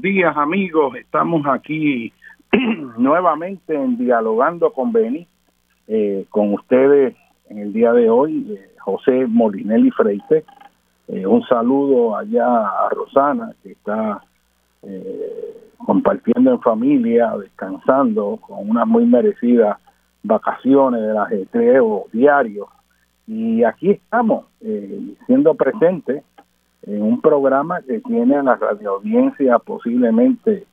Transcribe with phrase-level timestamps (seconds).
[0.00, 2.12] días amigos, estamos aquí
[2.98, 5.26] nuevamente en Dialogando con Beni,
[5.88, 7.16] eh, con ustedes
[7.48, 10.44] en el día de hoy, eh, José Molinelli Freite.
[11.08, 14.22] Eh, un saludo allá a Rosana, que está
[15.78, 19.76] compartiendo en familia, descansando, con unas muy merecidas
[20.22, 22.68] vacaciones del ajetreo diario.
[23.26, 24.44] Y aquí estamos,
[25.26, 26.22] siendo presentes
[26.82, 30.64] en un programa que tiene a la radioaudiencia posiblemente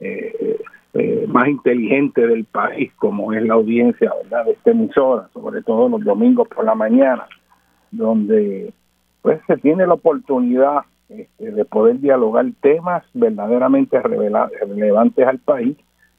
[0.00, 0.58] eh,
[0.94, 6.02] eh, más inteligente del país, como es la audiencia de esta emisora, sobre todo los
[6.02, 7.26] domingos por la mañana,
[7.90, 8.72] donde
[9.22, 15.76] pues se tiene la oportunidad este, de poder dialogar temas verdaderamente relevantes al país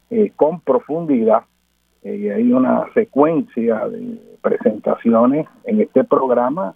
[0.09, 1.43] eh, con profundidad.
[2.03, 6.75] y hay una secuencia de presentaciones en este programa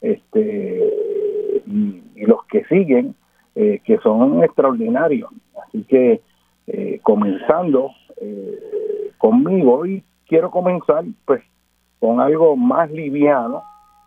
[0.00, 0.92] este
[1.66, 3.14] y, los que siguen,
[3.54, 5.30] eh, que son extraordinarios.
[5.66, 6.20] Así que
[6.66, 7.90] eh, comenzando
[8.20, 11.42] eh, conmigo, y quiero comenzar pues
[12.00, 13.62] con algo más liviano,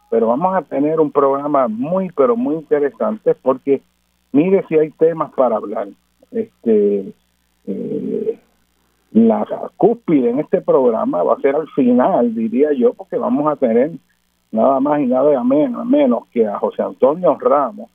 [0.10, 3.82] pero vamos a tener un programa muy, pero muy interesante porque
[4.32, 5.88] mire si hay temas para hablar.
[6.32, 7.14] Este,
[9.12, 9.46] la
[9.78, 13.92] cúspide en este programa va a ser al final, diría yo, porque vamos a tener
[14.52, 17.90] nada más y nada menos, menos que a José Antonio Ramos,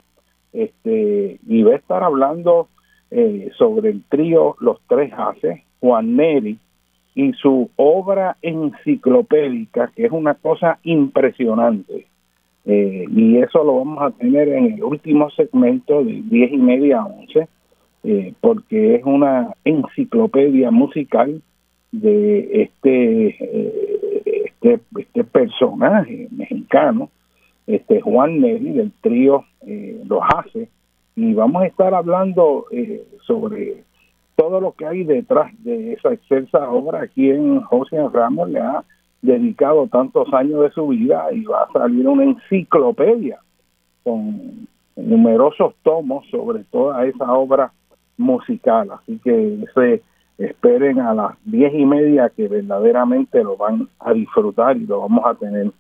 [0.53, 2.69] este, y va a estar hablando
[3.11, 6.59] eh, sobre el trío Los Tres Haces, Juan Neri,
[7.17, 12.07] y su obra enciclopédica, que es una cosa impresionante.
[12.67, 17.01] Eh, y eso lo vamos a tener en el último segmento de 10 y media
[17.01, 17.49] a 11,
[18.05, 21.43] eh, porque es una enciclopedia musical
[21.93, 23.94] de este
[24.65, 27.11] este, este, personaje mexicano,
[27.67, 30.69] este Juan Neri del trío eh, Los Hace,
[31.17, 33.85] y vamos a estar hablando eh, sobre
[34.37, 38.85] todo lo que hay detrás de esa excelsa obra a quien José Ramos le ha
[39.23, 43.39] dedicado tantos años de su vida y va a salir una enciclopedia
[44.03, 44.67] con
[44.97, 47.73] numerosos tomos sobre toda esa obra
[48.17, 48.91] musical.
[48.93, 50.03] Así que ese
[50.39, 55.25] esperen a las diez y media que verdaderamente lo van a disfrutar y lo vamos
[55.27, 55.71] a tener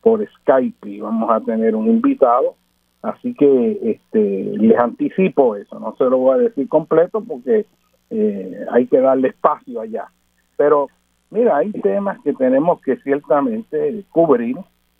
[0.00, 2.54] por Skype y vamos a tener un invitado.
[3.02, 5.78] Así que este les anticipo eso.
[5.78, 7.66] No se lo voy a decir completo porque
[8.10, 10.08] eh, hay que darle espacio allá.
[10.56, 10.88] Pero
[11.30, 14.56] mira hay temas que tenemos que ciertamente cubrir.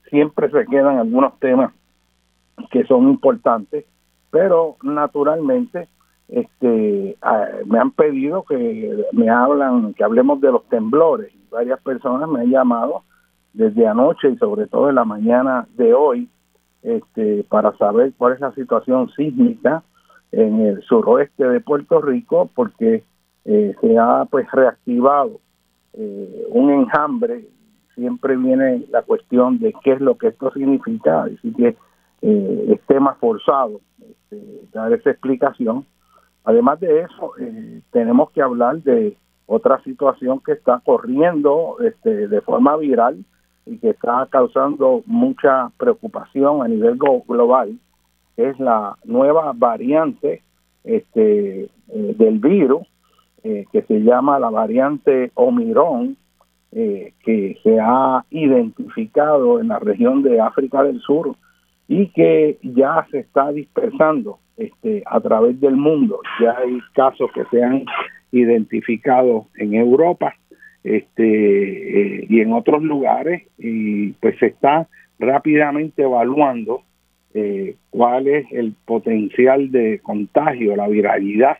[0.08, 1.72] Siempre se quedan algunos temas
[2.70, 3.84] que son importantes
[4.30, 5.88] pero naturalmente
[6.30, 7.16] este
[7.66, 11.32] me han pedido que me hablan que hablemos de los temblores.
[11.50, 13.02] Varias personas me han llamado
[13.52, 16.28] desde anoche y sobre todo en la mañana de hoy
[16.82, 19.82] este, para saber cuál es la situación sísmica
[20.32, 23.02] en el suroeste de Puerto Rico porque
[23.44, 25.40] eh, se ha pues reactivado
[25.94, 27.44] eh, un enjambre.
[27.94, 31.76] Siempre viene la cuestión de qué es lo que esto significa decir que
[32.22, 35.84] eh, es tema forzado este, dar esa explicación
[36.44, 37.32] además de eso
[37.90, 39.16] tenemos que hablar de
[39.46, 43.24] otra situación que está corriendo este, de forma viral
[43.66, 47.78] y que está causando mucha preocupación a nivel global
[48.36, 50.42] es la nueva variante
[50.84, 52.82] este, eh, del virus
[53.42, 56.16] eh, que se llama la variante Omicron
[56.72, 61.34] eh, que se ha identificado en la región de África del Sur
[61.90, 66.20] y que ya se está dispersando este, a través del mundo.
[66.40, 67.84] Ya hay casos que se han
[68.30, 70.36] identificado en Europa
[70.84, 74.86] este y en otros lugares y pues se está
[75.18, 76.82] rápidamente evaluando
[77.34, 81.58] eh, cuál es el potencial de contagio, la viralidad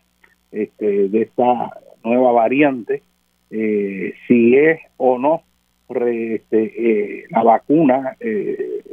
[0.52, 1.70] este, de esta
[2.04, 3.02] nueva variante,
[3.50, 5.42] eh, si es o no
[5.96, 8.16] este, eh, la vacuna,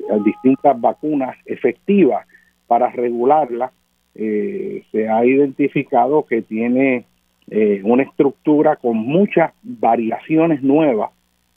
[0.10, 2.26] las distintas vacunas efectivas
[2.68, 3.72] para regularla,
[4.16, 7.06] se ha identificado que tiene
[7.84, 11.12] una estructura con muchas variaciones nuevas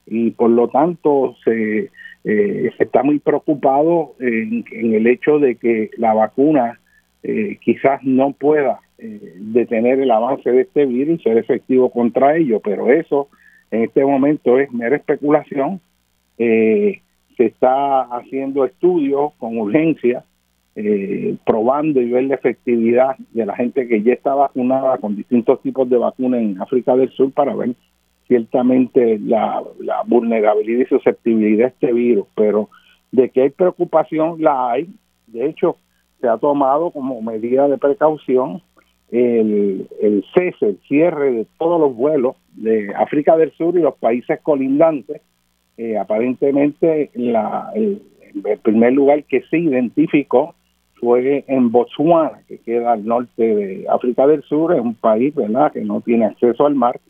[0.07, 1.91] y por lo tanto se
[2.25, 6.79] eh, está muy preocupado en, el hecho de que la vacuna
[7.23, 12.37] eh, quizás no pueda eh, detener el avance de este virus y ser efectivo contra
[12.37, 13.29] ello, pero eso
[13.71, 15.81] en este momento es mera especulación.
[16.37, 17.01] se
[17.37, 20.25] está haciendo estudios con urgencia,
[21.45, 25.89] probando y ver la efectividad de la gente que ya está vacunada con distintos tipos
[25.89, 27.75] de vacunas en África del Sur para ver
[28.31, 29.61] ciertamente la,
[30.07, 32.69] vulnerabilidad y susceptibilidad de este virus, pero
[33.11, 34.89] de que hay preocupación la hay.
[35.27, 35.77] De hecho,
[36.21, 38.63] se ha tomado como medida de precaución
[39.11, 43.95] el, el cese, el cierre de todos los vuelos de África del Sur y los
[43.97, 45.21] países colindantes.
[45.77, 48.03] Eh, aparentemente, la, el,
[48.63, 50.55] primer lugar que se identificó
[50.95, 55.73] fue en Botswana, que queda al norte de África del Sur, es un país ¿verdad?
[55.73, 57.01] que no tiene acceso al mar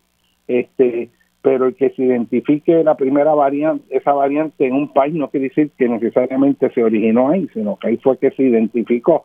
[0.50, 1.11] este
[1.43, 5.49] pero el que se identifique la primera variante, esa variante en un país no quiere
[5.49, 9.25] decir que necesariamente se originó ahí, sino que ahí fue que se identificó.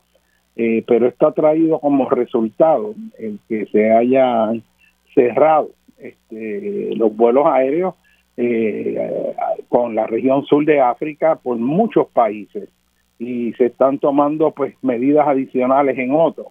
[0.55, 4.53] Eh, pero esto ha traído como resultado el que se haya
[5.13, 7.95] cerrado este, los vuelos aéreos
[8.37, 9.33] eh,
[9.69, 12.69] con la región sur de África por muchos países
[13.17, 16.47] y se están tomando pues medidas adicionales en otros.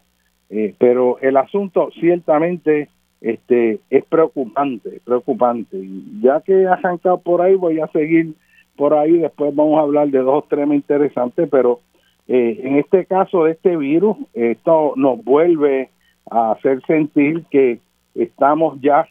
[0.51, 2.89] Eh, pero el asunto ciertamente
[3.21, 5.79] este es preocupante, preocupante.
[6.21, 8.35] Ya que he arrancado por ahí, voy a seguir
[8.77, 11.81] por ahí, después vamos a hablar de dos temas interesantes, pero
[12.29, 15.91] eh, en este caso de este virus, esto nos vuelve
[16.31, 17.79] a hacer sentir que
[18.15, 19.07] estamos ya,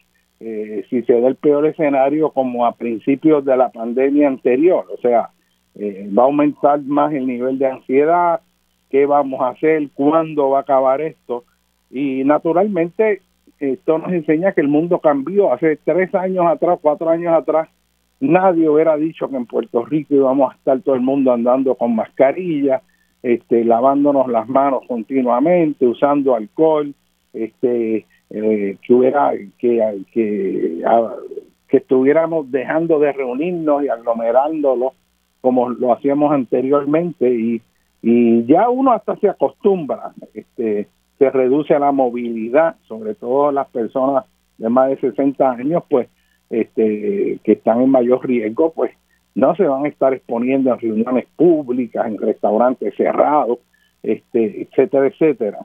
[0.46, 5.00] eh, si se da el peor escenario, como a principios de la pandemia anterior, o
[5.00, 5.30] sea,
[5.74, 8.40] eh, va a aumentar más el nivel de ansiedad,
[8.90, 11.44] qué vamos a hacer, cuándo va a acabar esto,
[11.90, 13.22] y naturalmente
[13.58, 15.50] esto nos enseña que el mundo cambió.
[15.50, 17.68] Hace tres años atrás, cuatro años atrás,
[18.20, 21.94] nadie hubiera dicho que en Puerto Rico íbamos a estar todo el mundo andando con
[21.94, 22.82] mascarilla,
[23.22, 26.94] este, lavándonos las manos continuamente, usando alcohol,
[27.32, 28.04] este,
[28.36, 30.82] eh, que hubiera que, que,
[31.68, 34.92] que estuviéramos dejando de reunirnos y aglomerándolo
[35.40, 37.62] como lo hacíamos anteriormente y,
[38.02, 40.88] y ya uno hasta se acostumbra este
[41.18, 44.24] se reduce la movilidad, sobre todo las personas
[44.58, 46.08] de más de 60 años, pues,
[46.50, 48.92] este, que están en mayor riesgo, pues,
[49.34, 53.58] no se van a estar exponiendo en reuniones públicas, en restaurantes cerrados,
[54.02, 55.58] este, etcétera, etcétera.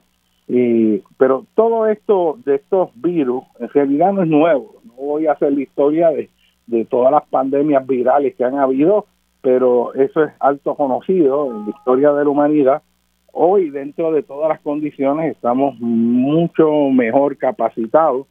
[0.49, 4.75] Y, pero todo esto de estos virus en realidad no es nuevo.
[4.83, 6.29] No voy a hacer la historia de,
[6.67, 9.05] de todas las pandemias virales que han habido,
[9.41, 12.81] pero eso es alto conocido en la historia de la humanidad
[13.31, 18.27] Hoy, dentro de todas las condiciones, estamos mucho mejor capacitados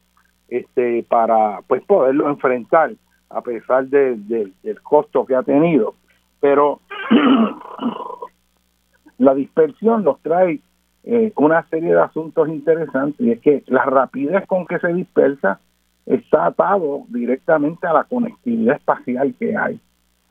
[0.48, 2.92] este, para pues poderlo enfrentar
[3.30, 5.94] a pesar de, del costo que ha tenido.
[6.40, 6.80] Pero
[9.18, 10.60] la dispersión nos trae
[11.10, 15.58] eh, una serie de asuntos interesantes y es que la rapidez con que se dispersa
[16.06, 19.80] está atado directamente a la conectividad espacial que hay.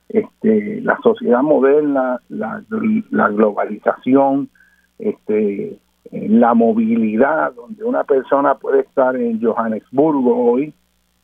[0.10, 4.50] Este, la sociedad moderna, la, globalización,
[4.98, 5.78] este,
[6.12, 10.74] la movilidad, donde una persona puede estar en Johannesburgo hoy,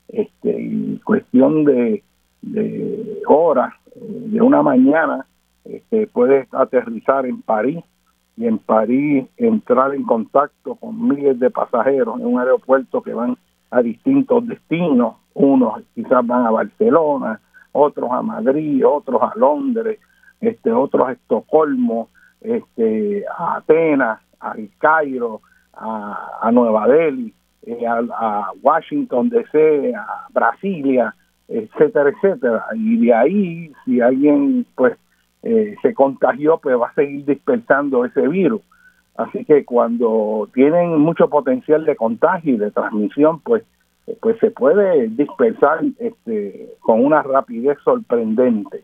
[0.09, 2.03] este, en cuestión de
[2.43, 5.25] de horas, de una mañana,
[5.65, 7.83] este, puedes aterrizar en París
[8.35, 13.37] y en París entrar en contacto con miles de pasajeros en un aeropuerto que van
[13.69, 17.39] a distintos destinos, unos quizás van a Barcelona,
[17.71, 19.99] otros a Madrid, otros a Londres,
[20.41, 22.09] este, otros a Estocolmo,
[22.41, 25.41] este, a Atenas, a Cairo,
[25.73, 27.33] a, Nueva Delhi,
[27.65, 31.15] eh, a, Washington DC, a Brasilia,
[31.47, 32.65] etcétera, etcétera.
[32.75, 34.97] Y de ahí, si alguien pues
[35.43, 38.61] eh, se contagió, pues va a seguir dispersando ese virus.
[39.15, 43.63] Así que cuando tienen mucho potencial de contagio y de transmisión, pues,
[44.21, 48.83] pues se puede dispersar este, con una rapidez sorprendente.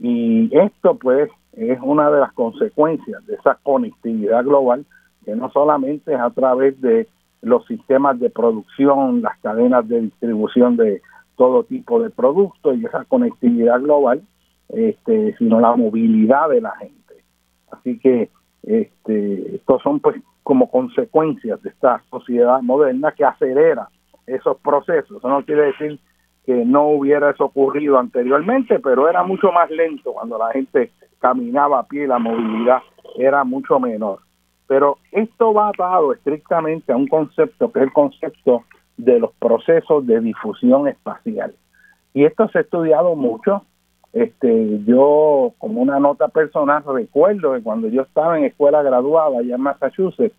[0.00, 4.86] Y esto pues es una de las consecuencias de esa conectividad global,
[5.24, 7.08] que no solamente es a través de
[7.42, 11.02] los sistemas de producción, las cadenas de distribución de
[11.36, 14.22] todo tipo de productos y esa conectividad global,
[14.68, 17.14] este, sino la movilidad de la gente.
[17.70, 18.30] Así que
[18.62, 23.88] este, estos son pues como consecuencias de esta sociedad moderna que acelera
[24.26, 25.18] esos procesos.
[25.18, 25.98] Eso no quiere decir
[26.44, 31.80] que no hubiera eso ocurrido anteriormente, pero era mucho más lento cuando la gente caminaba
[31.80, 32.78] a pie, la movilidad
[33.18, 34.20] era mucho menor.
[34.66, 38.64] Pero esto va atado estrictamente a un concepto que es el concepto
[38.96, 41.54] de los procesos de difusión espacial.
[42.14, 43.64] Y esto se ha estudiado mucho
[44.12, 49.54] este, yo, como una nota personal, recuerdo que cuando yo estaba en escuela graduada allá
[49.56, 50.34] en Massachusetts,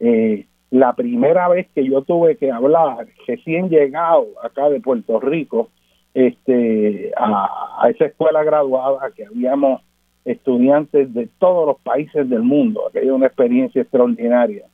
[0.00, 5.68] eh, la primera vez que yo tuve que hablar, recién llegado acá de Puerto Rico,
[6.12, 9.82] este, a, a esa escuela graduada, que habíamos
[10.24, 14.64] estudiantes de todos los países del mundo, aquella una experiencia extraordinaria.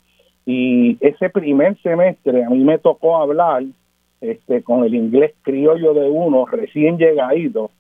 [0.47, 3.65] Y ese primer semestre a mí me tocó hablar
[4.21, 7.71] este, con el inglés criollo de uno recién llegadito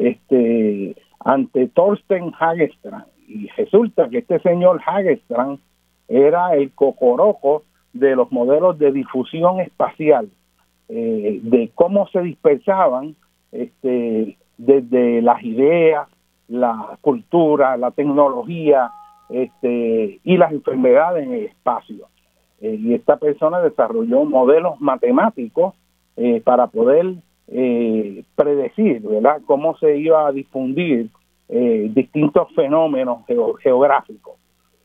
[0.00, 3.06] este, ante Thorsten Hagestrand.
[3.28, 5.60] Y resulta que este señor Hagestrand
[6.08, 10.28] era el cocoroco de los modelos de difusión espacial,
[10.88, 13.14] eh, de cómo se dispersaban
[13.52, 16.08] este, desde las ideas,
[16.48, 18.90] la cultura, la tecnología
[19.28, 22.08] este, y las enfermedades en el espacio.
[22.60, 25.74] Eh, y esta persona desarrolló modelos matemáticos
[26.16, 27.14] eh, para poder
[27.50, 31.08] eh, predecir, ¿verdad?, cómo se iba a difundir
[31.48, 33.26] eh, distintos fenómenos
[33.60, 34.34] geográficos.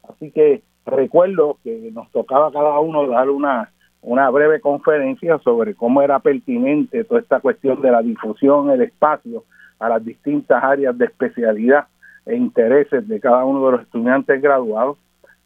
[0.09, 6.01] Así que recuerdo que nos tocaba cada uno dar una, una breve conferencia sobre cómo
[6.01, 9.43] era pertinente toda esta cuestión de la difusión el espacio
[9.79, 11.85] a las distintas áreas de especialidad
[12.25, 14.97] e intereses de cada uno de los estudiantes graduados,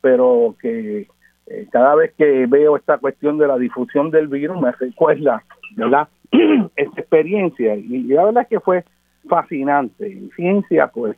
[0.01, 1.07] pero que
[1.47, 5.43] eh, cada vez que veo esta cuestión de la difusión del virus me recuerda,
[5.75, 6.07] ¿verdad?
[7.09, 8.83] experiencia y la verdad es que fue
[9.27, 10.11] fascinante.
[10.11, 11.15] En ciencia, pues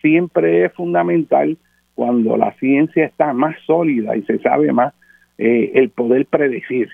[0.00, 1.56] siempre es fundamental
[1.94, 4.94] cuando la ciencia está más sólida y se sabe más
[5.38, 6.88] eh, el poder predecir.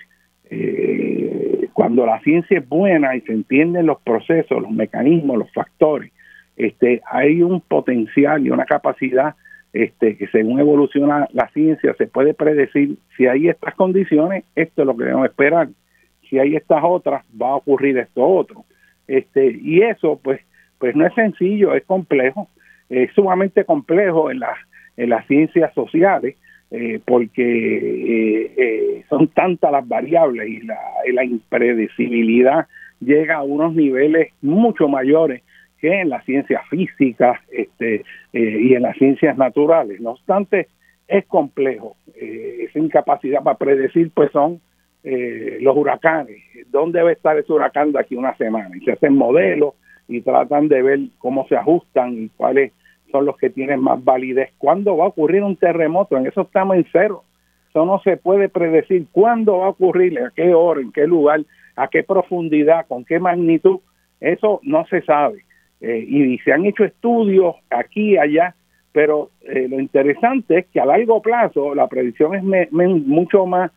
[0.49, 6.11] Eh, cuando la ciencia es buena y se entienden los procesos, los mecanismos, los factores,
[6.55, 9.35] este, hay un potencial y una capacidad
[9.73, 14.87] este, que según evoluciona la ciencia se puede predecir si hay estas condiciones, esto es
[14.87, 15.67] lo que debemos esperar
[16.29, 18.65] si hay estas otras, va a ocurrir esto otro.
[19.07, 20.41] Este, y eso, pues,
[20.77, 22.49] pues no es sencillo, es complejo,
[22.89, 24.57] es sumamente complejo en las,
[24.97, 26.35] en las ciencias sociales,
[26.69, 30.77] eh, porque eh, eh, son tantas las variables y la,
[31.13, 32.67] la impredecibilidad
[32.99, 35.43] llega a unos niveles mucho mayores
[35.79, 38.03] que en las ciencias físicas este,
[38.33, 40.01] y en las ciencias naturales.
[40.01, 40.67] No obstante,
[41.07, 41.95] es complejo.
[42.15, 44.59] esa incapacidad para predecir, pues son
[45.09, 48.75] eh, los huracanes, dónde debe estar ese huracán de aquí una semana.
[48.75, 49.73] Y se hacen modelos
[50.09, 52.73] y tratan de ver cómo se ajustan y cuáles
[53.09, 54.49] son los que tienen más validez.
[54.57, 56.17] ¿Cuándo va a ocurrir un terremoto?
[56.17, 57.23] En eso estamos en cero.
[57.69, 61.39] Eso no se puede predecir cuándo va a ocurrir, a qué hora, en qué lugar,
[61.77, 63.79] a qué profundidad, con qué magnitud.
[64.19, 65.45] Eso no se sabe.
[65.79, 68.55] Eh, y se han hecho estudios aquí y allá,
[68.91, 73.71] pero eh, lo interesante es que a largo plazo la predicción es mucho más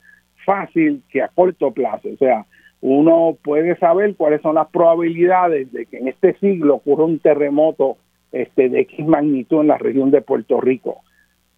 [0.44, 2.08] fácil que a corto plazo.
[2.12, 2.46] O sea,
[2.80, 7.96] uno puede saber cuáles son las probabilidades de que en este siglo ocurra un terremoto
[8.32, 11.02] este, de X magnitud en la región de Puerto Rico.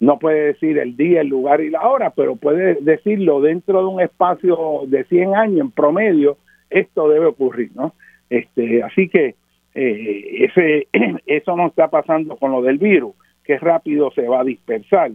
[0.00, 3.86] No puede decir el día, el lugar y la hora, pero puede decirlo dentro de
[3.86, 6.38] un espacio de 100 años en promedio,
[6.70, 7.94] esto debe ocurrir, ¿no?
[8.28, 9.36] Este, así que
[9.74, 10.88] eh, ese,
[11.26, 15.12] eso no está pasando con lo del virus, que rápido se va a dispersar.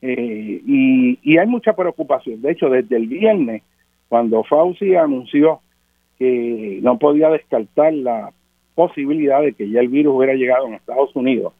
[0.00, 2.40] Eh, y, hay mucha preocupación.
[2.42, 3.62] De hecho, desde el viernes,
[4.08, 5.60] cuando Fauci anunció
[6.18, 8.32] que no podía descartar la
[8.74, 11.52] posibilidad de que ya el virus hubiera llegado en Estados Unidos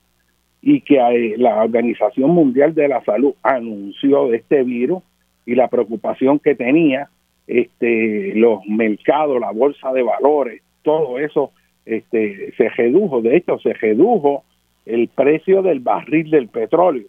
[0.62, 5.02] y que eh, la Organización Mundial de la Salud anunció de este virus
[5.46, 7.08] y la preocupación que tenía
[7.46, 11.50] este los mercados, la bolsa de valores, todo eso
[11.84, 14.44] este se redujo, de hecho se redujo
[14.86, 17.06] el precio del barril del petróleo.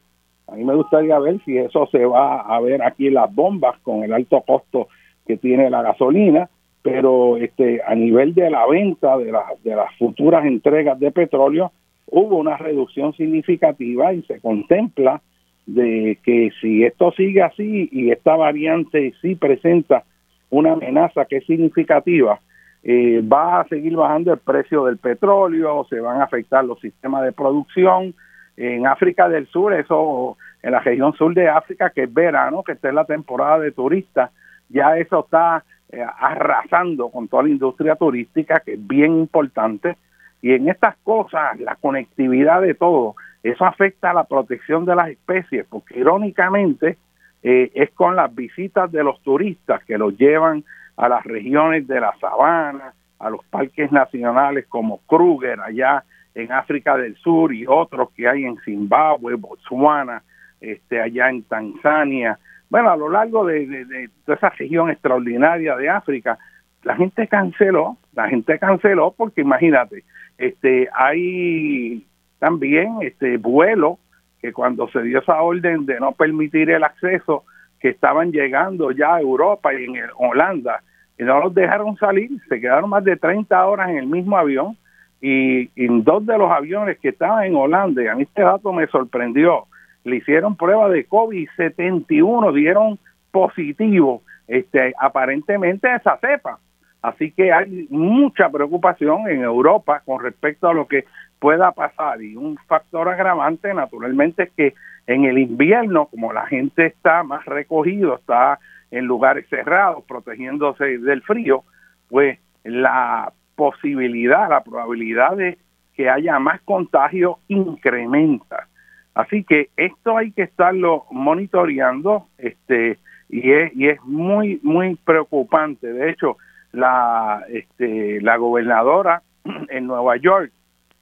[0.47, 3.79] A mí me gustaría ver si eso se va a ver aquí en las bombas
[3.81, 4.87] con el alto costo
[5.25, 6.49] que tiene la gasolina,
[6.81, 9.33] pero este a nivel de la venta de,
[9.63, 11.71] de las futuras entregas de petróleo
[12.07, 15.21] hubo una reducción significativa y se contempla
[15.65, 20.03] de que si esto sigue así y esta variante sí presenta
[20.49, 22.39] una amenaza que es significativa,
[22.83, 27.23] eh, va a seguir bajando el precio del petróleo, se van a afectar los sistemas
[27.23, 28.13] de producción.
[28.57, 32.73] En África del Sur, eso, en la región sur de África, que es verano, que
[32.73, 34.31] está en la temporada de turistas,
[34.69, 39.97] ya eso está eh, arrasando con toda la industria turística, que es bien importante.
[40.41, 45.09] Y en estas cosas, la conectividad de todo, eso afecta a la protección de las
[45.09, 46.97] especies, porque irónicamente
[47.43, 50.63] eh, es con las visitas de los turistas que los llevan
[50.97, 56.03] a las regiones de la sabana, a los parques nacionales como Kruger allá
[56.35, 60.21] en África del Sur y otros que hay en Zimbabue, Botswana,
[60.59, 62.37] este, allá en Tanzania.
[62.69, 66.37] Bueno, a lo largo de, de, esa región extraordinaria de África,
[66.83, 70.03] la gente canceló, la gente canceló porque imagínate,
[70.37, 72.05] este, hay
[72.39, 73.97] también este vuelo
[74.41, 77.45] que cuando se dio esa orden de no permitir el acceso,
[77.79, 80.81] que estaban llegando ya a Europa y en Holanda,
[81.17, 84.77] y no los dejaron salir, se quedaron más de 30 horas en el mismo avión,
[85.21, 88.71] y en dos de los aviones que estaban en Holanda, y a mí este dato
[88.73, 89.65] me sorprendió,
[90.03, 92.99] le hicieron prueba de COVID y 71 dieron
[93.31, 96.59] positivo, este, aparentemente esa cepa.
[97.01, 101.05] Así que hay mucha preocupación en Europa con respecto a lo que
[101.39, 104.73] pueda pasar y un factor agravante naturalmente es que
[105.05, 111.21] en el invierno como la gente está más recogido, está en lugares cerrados protegiéndose del
[111.21, 111.63] frío,
[112.09, 115.57] pues la posibilidad, la probabilidad de
[115.95, 118.67] que haya más contagio incrementa.
[119.13, 122.97] Así que esto hay que estarlo monitoreando este
[123.29, 125.91] y es, y es muy muy preocupante.
[125.91, 126.37] De hecho,
[126.73, 129.21] la este la gobernadora
[129.69, 130.51] en Nueva York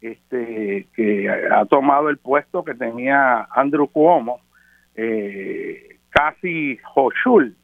[0.04, 4.42] este, que ha tomado el puesto que tenía Andrew Cuomo,
[4.96, 7.56] eh, casi Hochul,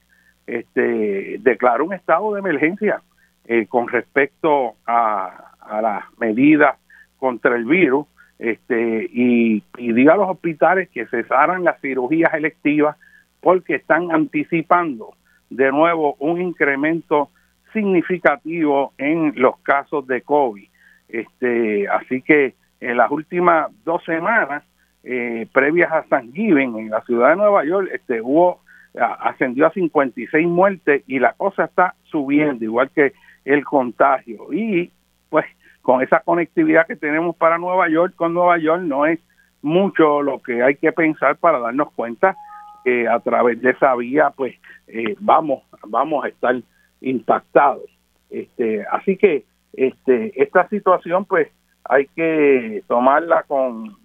[0.48, 3.02] este, declaró un estado de emergencia
[3.52, 6.78] eh, con respecto a, a, las medidas
[7.18, 8.06] contra el virus
[8.38, 12.96] este, y pidió a los hospitales que cesaran las cirugías electivas
[13.42, 15.16] porque están anticipando
[15.50, 17.32] de nuevo un incremento
[17.74, 20.68] significativo en los casos de COVID.
[21.08, 24.64] Este, así que en las últimas dos semanas
[25.04, 28.62] eh, previas a San Given en la ciudad de Nueva York, este, hubo
[28.94, 33.14] ascendió a 56 muertes y la cosa está subiendo, igual que
[33.50, 34.54] el contagio.
[34.54, 34.92] Y
[35.30, 35.46] pues
[35.82, 39.20] con esa conectividad que tenemos para Nueva York, con Nueva York no es
[39.62, 42.36] mucho lo que hay que pensar para darnos cuenta
[42.84, 44.56] que a través de esa vía pues
[44.88, 46.56] eh, vamos vamos a estar
[47.02, 47.90] impactados.
[48.30, 51.48] Este, así que este, esta situación pues
[51.84, 53.98] hay que tomarla con,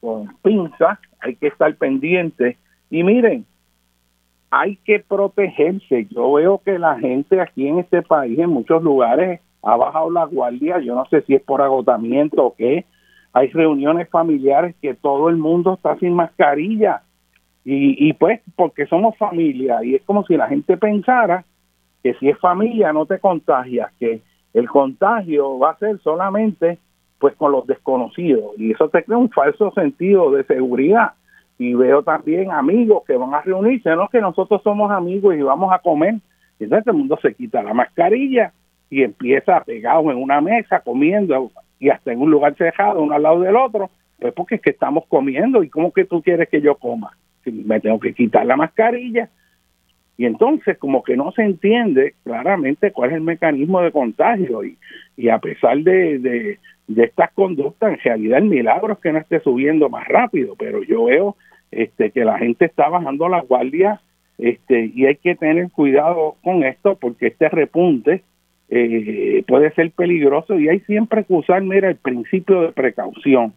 [0.00, 2.56] con pinza, hay que estar pendiente
[2.88, 3.44] y miren,
[4.58, 6.06] hay que protegerse.
[6.06, 10.24] Yo veo que la gente aquí en este país, en muchos lugares, ha bajado la
[10.24, 10.78] guardia.
[10.80, 12.86] Yo no sé si es por agotamiento o qué.
[13.34, 17.02] Hay reuniones familiares que todo el mundo está sin mascarilla.
[17.64, 19.84] Y, y pues, porque somos familia.
[19.84, 21.44] Y es como si la gente pensara
[22.02, 24.22] que si es familia no te contagias, que
[24.54, 26.78] el contagio va a ser solamente
[27.18, 31.12] pues con los desconocidos y eso te crea un falso sentido de seguridad
[31.58, 35.72] y veo también amigos que van a reunirse, no que nosotros somos amigos y vamos
[35.72, 36.16] a comer,
[36.58, 38.52] y entonces el mundo se quita la mascarilla
[38.90, 43.22] y empieza pegado en una mesa comiendo y hasta en un lugar cerrado uno al
[43.22, 46.60] lado del otro, pues porque es que estamos comiendo y cómo que tú quieres que
[46.60, 49.28] yo coma, si me tengo que quitar la mascarilla,
[50.18, 54.78] y entonces como que no se entiende claramente cuál es el mecanismo de contagio y,
[55.16, 56.58] y a pesar de, de,
[57.04, 61.04] estas conductas, en realidad el milagro es que no esté subiendo más rápido, pero yo
[61.04, 61.36] veo
[61.70, 64.00] este que la gente está bajando la guardia
[64.38, 68.22] este, y hay que tener cuidado con esto porque este repunte
[68.68, 73.54] eh, puede ser peligroso y hay siempre que usar, mira, el principio de precaución,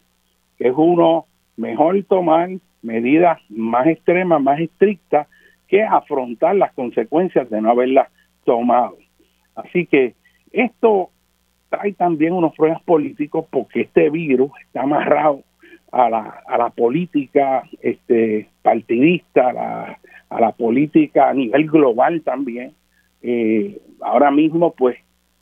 [0.58, 1.26] que es uno
[1.58, 2.50] mejor tomar
[2.82, 5.28] medidas más extremas, más estrictas,
[5.68, 8.10] que afrontar las consecuencias de no haberlas
[8.44, 8.98] tomado.
[9.56, 10.16] Así que
[10.52, 11.10] esto
[11.70, 15.44] trae también unos problemas políticos porque este virus está amarrado
[15.92, 20.00] a la, a la política este, partidista, a la,
[20.30, 22.74] a la política a nivel global también.
[23.22, 24.98] Eh, ahora mismo, pues,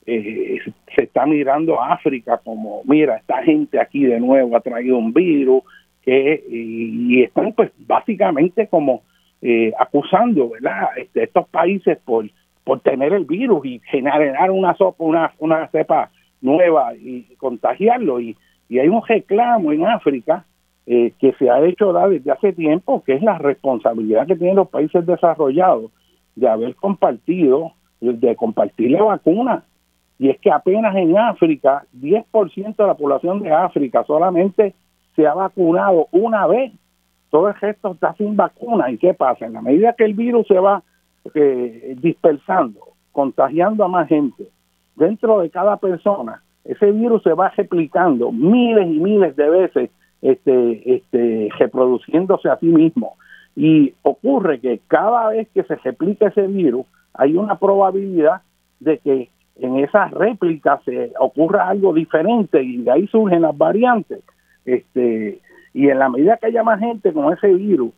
[0.05, 0.59] eh,
[0.95, 5.13] se está mirando a África como, mira, esta gente aquí de nuevo ha traído un
[5.13, 5.63] virus,
[6.01, 9.03] que, y, están pues básicamente como
[9.41, 10.87] eh, acusando, ¿verdad?
[10.95, 12.25] Este, estos países por,
[12.63, 18.21] por tener el virus y generar una sopa, una, una cepa nueva y contagiarlo.
[18.21, 18.37] Y,
[18.69, 20.45] y hay un reclamo en África
[20.85, 24.69] eh, que se ha hecho desde hace tiempo, que es la responsabilidad que tienen los
[24.69, 25.91] países desarrollados
[26.35, 29.63] de haber compartido, de compartir la vacuna.
[30.19, 34.73] Y es que apenas en África, 10% de la población de África solamente
[35.15, 36.71] se ha vacunado una vez.
[37.29, 38.89] Todo el resto está sin vacuna.
[38.89, 39.45] ¿Y qué pasa?
[39.45, 40.83] En la medida que el virus se va
[41.33, 42.79] eh, dispersando,
[43.11, 44.47] contagiando a más gente,
[44.95, 49.89] dentro de cada persona, ese virus se va replicando miles y miles de veces
[50.21, 53.15] este, este, reproduciéndose a sí mismo.
[53.55, 58.41] Y ocurre que cada vez que se replica ese virus, hay una probabilidad
[58.79, 64.19] de que en esa réplica se ocurra algo diferente y de ahí surgen las variantes.
[64.65, 65.39] Este,
[65.73, 67.93] y en la medida que haya más gente con ese virus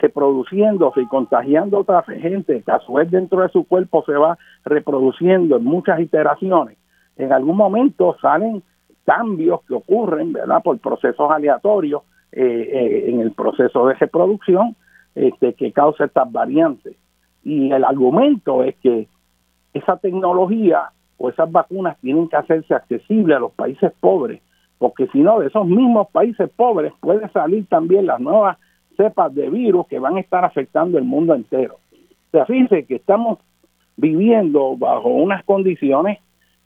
[0.00, 4.12] reproduciéndose y contagiando a otra gente, que a su vez dentro de su cuerpo se
[4.12, 6.78] va reproduciendo en muchas iteraciones,
[7.16, 8.62] en algún momento salen
[9.04, 10.62] cambios que ocurren, ¿verdad?
[10.62, 14.76] Por procesos aleatorios eh, eh, en el proceso de reproducción
[15.14, 16.96] este, que causa estas variantes.
[17.44, 19.08] Y el argumento es que
[19.74, 24.40] esa tecnología o esas vacunas tienen que hacerse accesibles a los países pobres,
[24.78, 28.58] porque si no, de esos mismos países pobres pueden salir también las nuevas
[28.96, 31.76] cepas de virus que van a estar afectando el mundo entero.
[31.94, 33.38] O sea, fíjense que estamos
[33.96, 36.18] viviendo bajo unas condiciones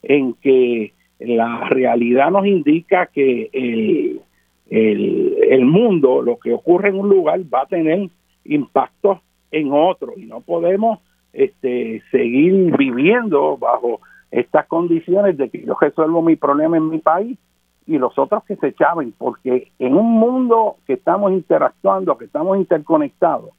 [0.03, 4.21] en que la realidad nos indica que el,
[4.69, 8.09] el, mundo, lo que ocurre en un lugar, va a tener
[8.45, 9.19] impactos
[9.51, 10.99] en otro y no podemos
[11.33, 17.37] este, seguir viviendo bajo estas condiciones de que yo resuelvo mi problema en mi país
[17.85, 22.57] y los otros que se echaban, porque en un mundo que estamos interactuando, que estamos
[22.57, 23.51] interconectados,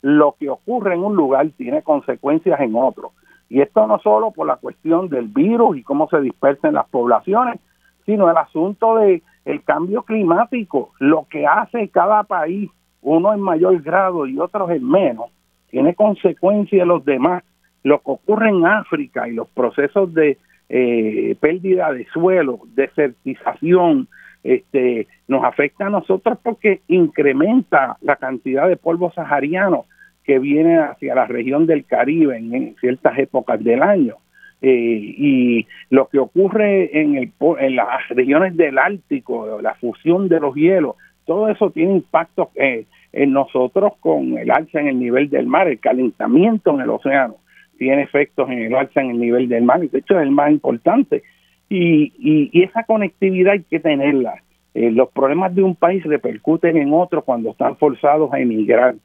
[0.00, 3.12] lo que ocurre en un lugar tiene consecuencias en otro.
[3.54, 7.60] Y esto no solo por la cuestión del virus y cómo se dispersan las poblaciones,
[8.04, 12.68] sino el asunto de el cambio climático, lo que hace cada país,
[13.00, 15.26] uno en mayor grado y otros en menos,
[15.70, 17.44] tiene consecuencias en los demás.
[17.84, 20.36] Lo que ocurre en África y los procesos de
[20.68, 24.08] eh, pérdida de suelo, desertización,
[24.42, 29.84] este, nos afecta a nosotros porque incrementa la cantidad de polvo sahariano
[30.24, 34.16] que viene hacia la región del Caribe en, ciertas épocas del año.
[34.62, 40.40] Eh, y lo que ocurre en, el, en las regiones del Ártico, la fusión de
[40.40, 45.28] los hielos, todo eso tiene impacto eh, en nosotros con el alza en el nivel
[45.28, 47.36] del mar, el calentamiento en el océano
[47.78, 50.30] tiene efectos en el alza en el nivel del mar, y de hecho es el
[50.30, 51.22] más importante.
[51.68, 54.42] Y, y, esa conectividad hay que tenerla.
[54.74, 58.96] Eh, los problemas de un país repercuten en otro cuando están forzados a emigrar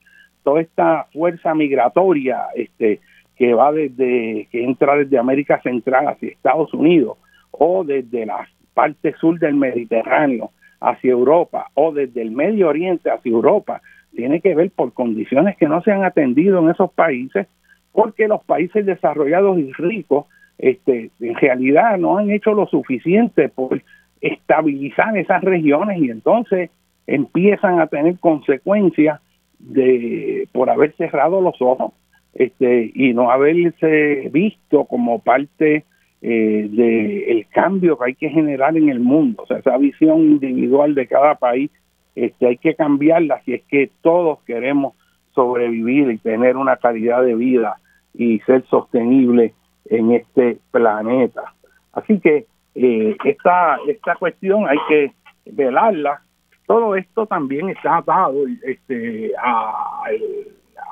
[0.50, 3.02] toda esta fuerza migratoria este,
[3.36, 7.20] que va desde, que entra desde América Central hacia Estados Unidos,
[7.52, 13.30] o desde la parte sur del Mediterráneo hacia Europa, o desde el Medio Oriente hacia
[13.30, 13.84] Europa,
[14.16, 17.46] tiene que ver por condiciones que no se han atendido en esos países,
[17.92, 20.26] porque los países desarrollados y ricos,
[20.58, 23.84] este, en realidad no han hecho lo suficiente por
[24.20, 26.72] estabilizar esas regiones y entonces
[27.06, 29.22] empiezan a tener consecuencias
[29.60, 31.94] de por haber cerrado los ojos
[32.34, 35.84] este y no haberse visto como parte
[36.22, 40.94] eh, del cambio que hay que generar en el mundo, o sea, esa visión individual
[40.94, 41.72] de cada país,
[42.16, 44.96] este, hay que cambiarla si es que todos queremos
[45.34, 47.78] sobrevivir y tener una calidad de vida
[48.14, 49.54] y ser sostenible
[49.86, 51.54] en este planeta.
[51.94, 52.46] Así que
[52.76, 55.12] eh, esta, esta cuestión hay que
[55.46, 56.22] velarla
[56.70, 59.32] todo esto también está atado este,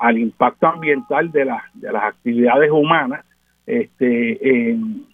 [0.00, 3.24] al impacto ambiental de, de las actividades humanas
[3.64, 5.06] este, en,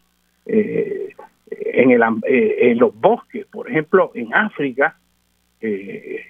[0.47, 1.11] eh,
[1.51, 3.45] en, el, eh, en los bosques.
[3.53, 4.97] Por ejemplo, en África,
[5.61, 6.25] eh,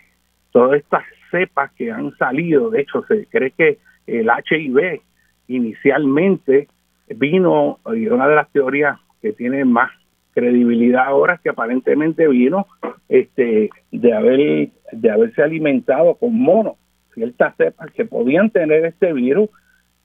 [0.51, 5.01] todas estas cepas que han salido, de hecho se cree que el HIV
[5.47, 6.67] inicialmente
[7.07, 9.93] vino, y una de las teorías que tiene más
[10.35, 12.67] credibilidad ahora que aparentemente vino
[13.09, 16.75] este de haber de haberse alimentado con monos
[17.15, 19.49] ciertas cepas que podían tener este virus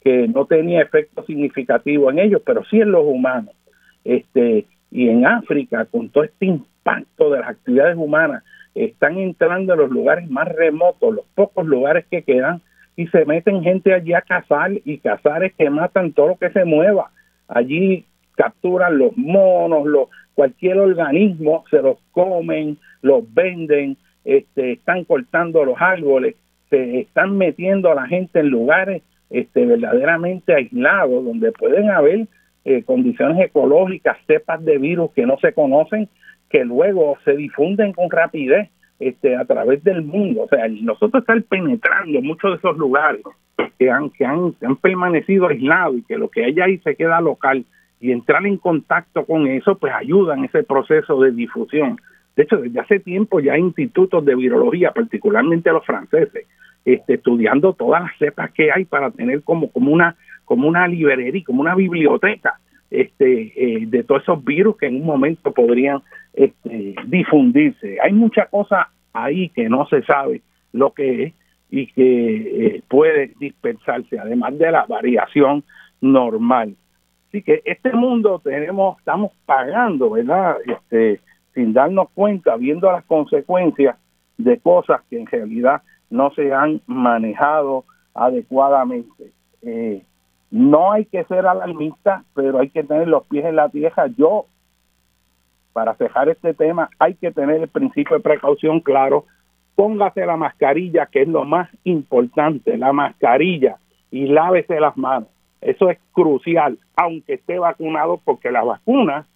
[0.02, 3.56] que no tenía efecto significativo en ellos pero sí en los humanos
[4.04, 9.76] este y en África, con todo este impacto de las actividades humanas, están entrando a
[9.76, 12.62] los lugares más remotos, los pocos lugares que quedan,
[12.96, 16.50] y se meten gente allí a cazar y cazar es que matan todo lo que
[16.50, 17.12] se mueva.
[17.48, 18.06] Allí
[18.40, 25.76] capturan los monos, los, cualquier organismo, se los comen, los venden, este, están cortando los
[25.78, 26.36] árboles,
[26.70, 32.28] se están metiendo a la gente en lugares este, verdaderamente aislados, donde pueden haber
[32.64, 36.08] eh, condiciones ecológicas, cepas de virus que no se conocen,
[36.50, 38.70] que luego se difunden con rapidez
[39.02, 40.44] este, a través del mundo.
[40.44, 43.22] O sea, nosotros estar penetrando muchos de esos lugares
[43.78, 47.20] que han, que han, han permanecido aislados y que lo que hay ahí se queda
[47.20, 47.66] local
[48.00, 52.00] y entrar en contacto con eso, pues ayuda en ese proceso de difusión.
[52.36, 56.46] De hecho, desde hace tiempo ya hay institutos de virología, particularmente los franceses,
[56.86, 60.16] este, estudiando todas las cepas que hay para tener como, como una
[60.50, 62.60] como una librería, como una biblioteca
[62.90, 66.02] este, eh, de todos esos virus que en un momento podrían
[66.34, 67.98] este, difundirse.
[68.02, 70.42] Hay mucha cosa ahí que no se sabe
[70.74, 71.34] lo que es
[71.70, 75.64] y que eh, puede dispersarse, además de la variación
[76.02, 76.76] normal.
[77.30, 80.58] Así que este mundo tenemos, estamos pagando, ¿verdad?
[80.66, 81.22] Este,
[81.54, 83.96] sin darnos cuenta, viendo las consecuencias
[84.38, 89.32] de cosas que en realidad no se han manejado adecuadamente.
[89.62, 90.02] Eh,
[90.50, 94.08] no hay que ser alarmista, pero hay que tener los pies en la tierra.
[94.18, 94.46] Yo,
[95.72, 99.26] para cejar este tema, hay que tener el principio de precaución claro.
[99.76, 103.78] Póngase la mascarilla, que es lo más importante, la mascarilla,
[104.10, 105.30] y lávese las manos.
[105.62, 109.28] Eso es crucial, aunque esté vacunado, porque la vacuna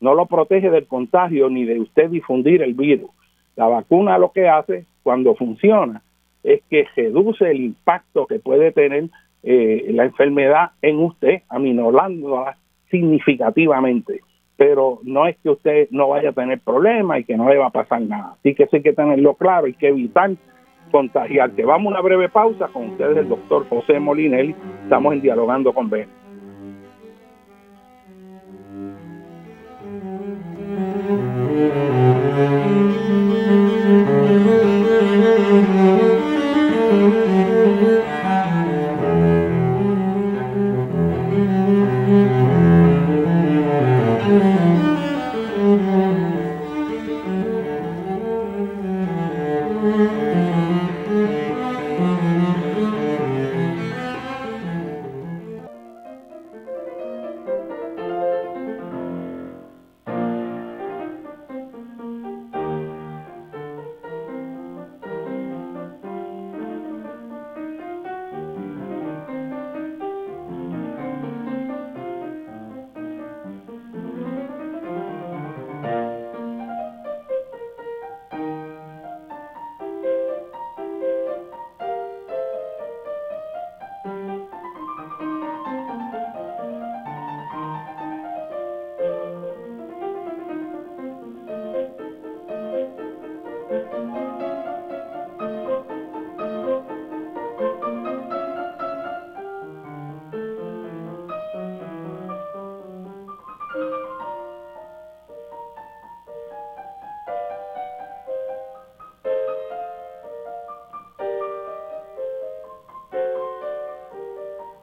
[0.00, 3.10] no lo protege del contagio ni de usted difundir el virus.
[3.56, 6.02] La vacuna lo que hace cuando funciona
[6.42, 9.10] es que reduce el impacto que puede tener
[9.42, 12.56] eh, la enfermedad en usted, aminorándola
[12.90, 14.20] significativamente.
[14.56, 17.66] Pero no es que usted no vaya a tener problemas y que no le va
[17.66, 18.34] a pasar nada.
[18.38, 20.30] Así que sí hay que tenerlo claro, hay que evitar
[20.90, 21.64] contagiarte.
[21.64, 24.54] Vamos a una breve pausa con ustedes, el doctor José Molinelli.
[24.82, 26.19] Estamos en Dialogando con Ben.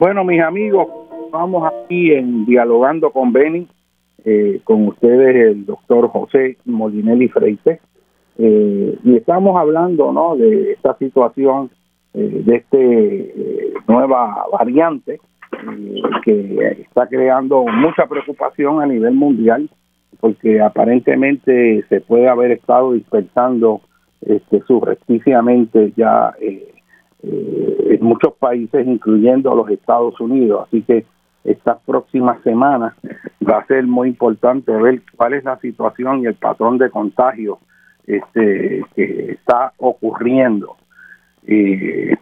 [0.08, 0.88] Bueno, mis amigos,
[1.34, 3.68] vamos aquí en Dialogando con Beni,
[4.24, 7.82] eh, con ustedes el doctor José Molinelli Freite,
[8.38, 10.38] eh, y estamos hablando ¿no?
[10.38, 11.72] de esta situación,
[12.14, 15.20] eh, de este nueva variante
[16.24, 19.70] que está creando mucha preocupación a nivel mundial,
[20.22, 23.82] porque aparentemente se puede haber estado dispersando
[24.22, 30.68] este, subrepticiamente ya eh, en muchos países, incluyendo los Estados Unidos.
[30.68, 31.06] Así que
[31.44, 32.94] estas próximas semanas
[33.48, 37.60] va a ser muy importante ver cuál es la situación y el patrón de contagio
[38.06, 40.76] este, que está ocurriendo.
[41.46, 42.16] Eh,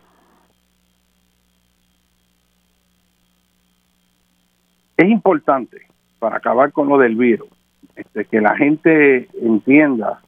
[4.97, 5.81] es importante
[6.19, 7.49] para acabar con lo del virus
[7.95, 10.21] este, que la gente entienda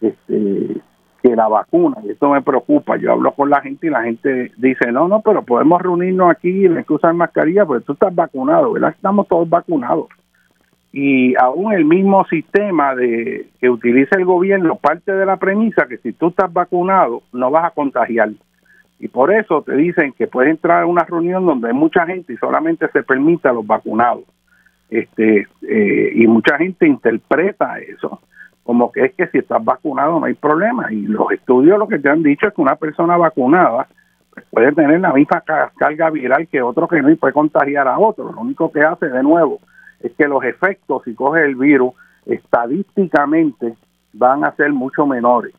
[0.00, 0.80] este,
[1.22, 4.50] que la vacuna, y esto me preocupa, yo hablo con la gente y la gente
[4.56, 8.72] dice, no, no, pero podemos reunirnos aquí hay que usar mascarilla porque tú estás vacunado,
[8.72, 8.90] ¿verdad?
[8.90, 10.06] Estamos todos vacunados.
[10.92, 15.96] Y aún el mismo sistema de que utiliza el gobierno parte de la premisa que
[15.98, 18.30] si tú estás vacunado no vas a contagiar.
[18.98, 22.32] Y por eso te dicen que puedes entrar a una reunión donde hay mucha gente
[22.32, 24.24] y solamente se permite a los vacunados.
[24.90, 28.20] este eh, y mucha gente interpreta eso
[28.64, 30.92] como que es que si estás vacunado no hay problema.
[30.92, 33.88] Y los estudios lo que te han dicho es que una persona vacunada
[34.32, 35.42] pues, puede tener la misma
[35.76, 38.32] carga viral que otro que no y puede contagiar a otro.
[38.32, 39.60] Lo único que hace de nuevo
[40.00, 41.94] es que los efectos si coge el virus
[42.26, 43.74] estadísticamente
[44.12, 45.54] van a ser mucho menores.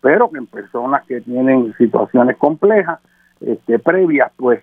[0.00, 3.00] Pero que en personas que tienen situaciones complejas
[3.40, 4.60] este, previas pues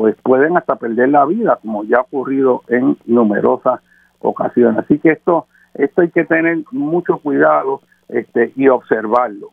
[0.00, 3.80] pues pueden hasta perder la vida, como ya ha ocurrido en numerosas
[4.20, 4.78] ocasiones.
[4.78, 9.48] Así que esto, esto hay que tener mucho cuidado este, y observarlo.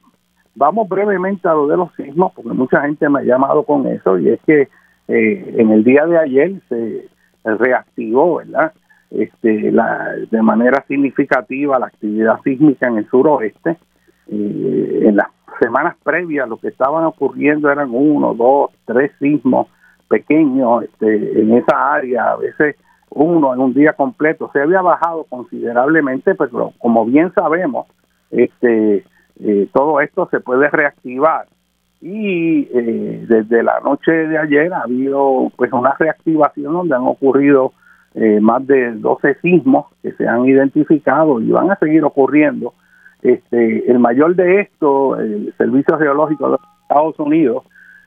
[0.55, 4.17] Vamos brevemente a lo de los sismos, porque mucha gente me ha llamado con eso,
[4.17, 4.67] y es que
[5.07, 7.07] eh, en el día de ayer se
[7.43, 8.73] reactivó, ¿verdad?
[9.11, 13.77] Este, la, de manera significativa la actividad sísmica en el suroeste.
[14.29, 15.27] Eh, en las
[15.61, 19.67] semanas previas lo que estaban ocurriendo eran uno, dos, tres sismos
[20.09, 22.75] pequeños este, en esa área, a veces
[23.09, 27.87] uno en un día completo, se había bajado considerablemente, pero como bien sabemos,
[28.31, 29.03] este,
[29.39, 31.47] eh, todo esto se puede reactivar.
[31.99, 37.73] Y eh, desde la noche de ayer ha habido pues una reactivación donde han ocurrido
[38.13, 42.73] eh, más de 12 sismos que se han identificado y van a seguir ocurriendo.
[43.23, 47.63] Este, el mayor de estos, el Servicio Geológico de Estados Unidos,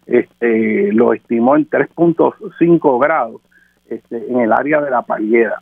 [0.06, 3.40] este, lo estimó en 3.5 grados
[3.90, 5.60] este, en el área de la Pallera.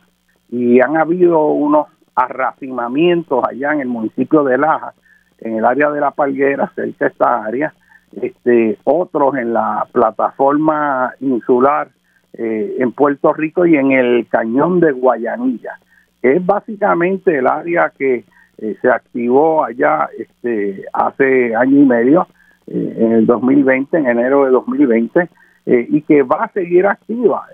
[0.49, 4.93] Y han habido unos arracimamientos allá en el municipio de Laja,
[5.39, 7.73] en el área de la Palguera, cerca de esta área,
[8.21, 11.89] este, otros en la plataforma insular
[12.33, 15.79] eh, en Puerto Rico y en el cañón de Guayanilla,
[16.21, 18.25] que es básicamente el área que
[18.57, 22.27] eh, se activó allá este, hace año y medio
[22.67, 25.29] eh, en el 2020, en enero de 2020,
[25.65, 27.45] eh, y que va a seguir activa.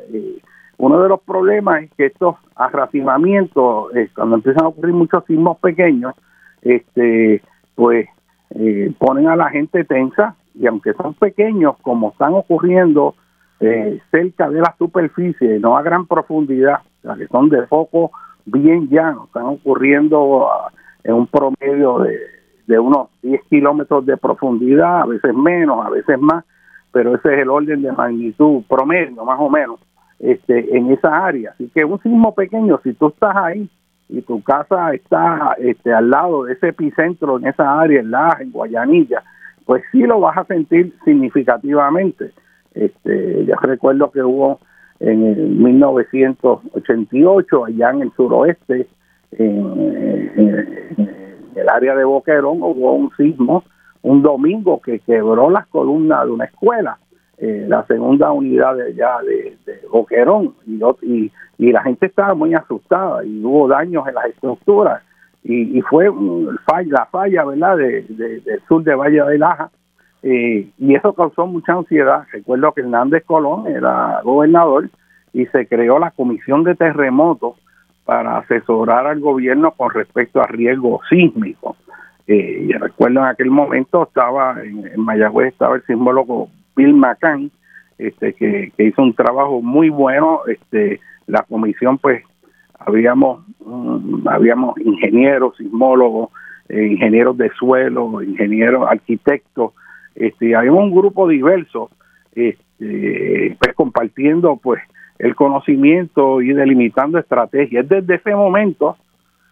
[0.77, 5.57] Eh, uno de los problemas es que estos arracimamientos, cuando empiezan a ocurrir muchos sismos
[5.59, 6.13] pequeños,
[6.61, 7.41] este,
[7.75, 8.07] pues
[8.99, 13.15] ponen a la gente tensa y aunque son pequeños, como están ocurriendo
[14.11, 18.11] cerca de la superficie, no a gran profundidad, o que son de foco
[18.45, 20.71] bien llano, están ocurriendo ah,
[21.03, 22.35] en un promedio de
[22.67, 26.43] de unos 10 kilómetros de profundidad, a veces menos, a veces más,
[26.91, 29.79] pero ese es el orden de magnitud promedio, más o menos,
[30.19, 31.51] este, en esa área.
[31.51, 33.69] Así que un sismo pequeño, si tú estás ahí
[34.09, 38.41] y tu casa está este, al lado de ese epicentro en esa área, en Laja,
[38.41, 39.23] en Guayanilla,
[39.65, 42.31] pues sí lo vas a sentir significativamente.
[42.73, 44.59] Este, yo recuerdo que hubo
[44.99, 48.87] en el 1988, allá en el suroeste,
[49.31, 50.29] en
[51.55, 53.63] el área de Boquerón hubo un sismo
[54.05, 56.99] un domingo que quebró las columnas de una escuela,
[57.37, 59.57] eh, la segunda unidad de allá de,
[59.89, 65.03] Boquerón, y, y, la gente estaba muy asustada y hubo daños en las estructuras.
[65.43, 66.05] Y, fue
[66.87, 69.69] la falla, ¿verdad?, de, del sur de Valle de Laja,
[70.27, 72.23] eh, y eso causó mucha ansiedad.
[72.31, 74.89] Recuerdo que Hernández Colón era gobernador
[75.33, 77.57] y se creó la Comisión de Terremotos
[78.05, 81.75] para asesorar al gobierno con respecto a riesgo sísmico.
[82.25, 87.51] Eh, y recuerdo en aquel momento estaba en, Mayagüez estaba el sismólogo Bill McCann,
[87.97, 90.41] este, que, hizo un trabajo muy bueno.
[90.47, 92.23] Este, la comisión, pues,
[92.79, 96.29] habíamos, mm, habíamos ingenieros, sismólogos,
[96.69, 99.73] eh, ingenieros de suelo, ingenieros, arquitectos,
[100.15, 101.89] este, había un grupo diverso,
[102.33, 104.81] este, pues, compartiendo, pues,
[105.19, 107.87] el conocimiento y delimitando estrategias.
[107.87, 108.97] Desde ese momento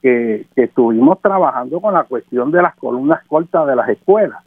[0.01, 4.39] que, estuvimos trabajando con la cuestión de las columnas cortas de las escuelas.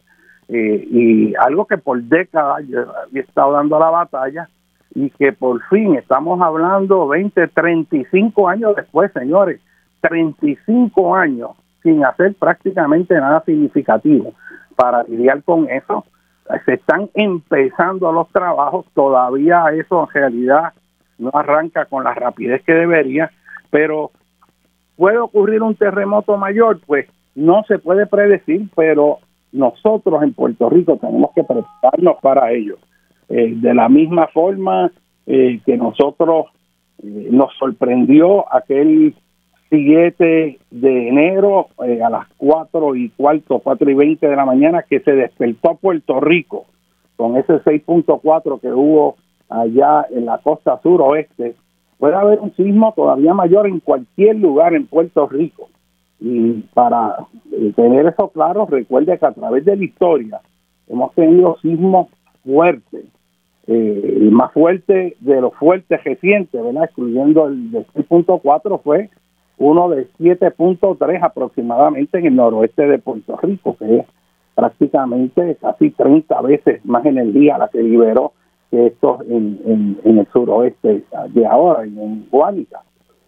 [0.48, 4.48] Eh, y algo que por décadas yo había estado dando la batalla
[4.94, 9.60] y que por fin estamos hablando 20, 35 años después, señores,
[10.00, 11.50] 35 años
[11.82, 14.34] sin hacer prácticamente nada significativo
[14.76, 16.04] para lidiar con eso.
[16.64, 20.72] Se están empezando los trabajos, todavía eso en realidad
[21.18, 23.30] no arranca con la rapidez que debería,
[23.70, 24.12] pero
[24.96, 29.18] puede ocurrir un terremoto mayor, pues no se puede predecir, pero
[29.56, 32.76] nosotros en Puerto Rico tenemos que prepararnos para ello.
[33.28, 34.92] Eh, de la misma forma
[35.26, 36.46] eh, que nosotros
[37.02, 39.14] eh, nos sorprendió aquel
[39.68, 45.00] 7 de enero a las 4 y cuarto, 4 y 20 de la mañana que
[45.00, 46.66] se despertó Puerto Rico
[47.16, 49.16] con ese 6.4 que hubo
[49.48, 51.54] allá en la costa suroeste,
[51.98, 55.68] puede haber un sismo todavía mayor en cualquier lugar en Puerto Rico.
[56.20, 57.16] Y para
[57.52, 60.40] eh, tener eso claro, recuerde que a través de la historia
[60.88, 62.08] hemos tenido sismos
[62.44, 63.04] fuertes
[63.68, 66.84] Eh, el más fuerte de los fuertes recientes, ¿verdad?
[66.84, 69.10] Excluyendo el de 6.4 fue
[69.58, 74.06] uno de 7.3 aproximadamente en el noroeste de Puerto Rico, que es
[74.54, 78.34] prácticamente casi 30 veces más energía la que liberó
[78.70, 82.82] que esto en, en, el suroeste de ahora, en Guánica.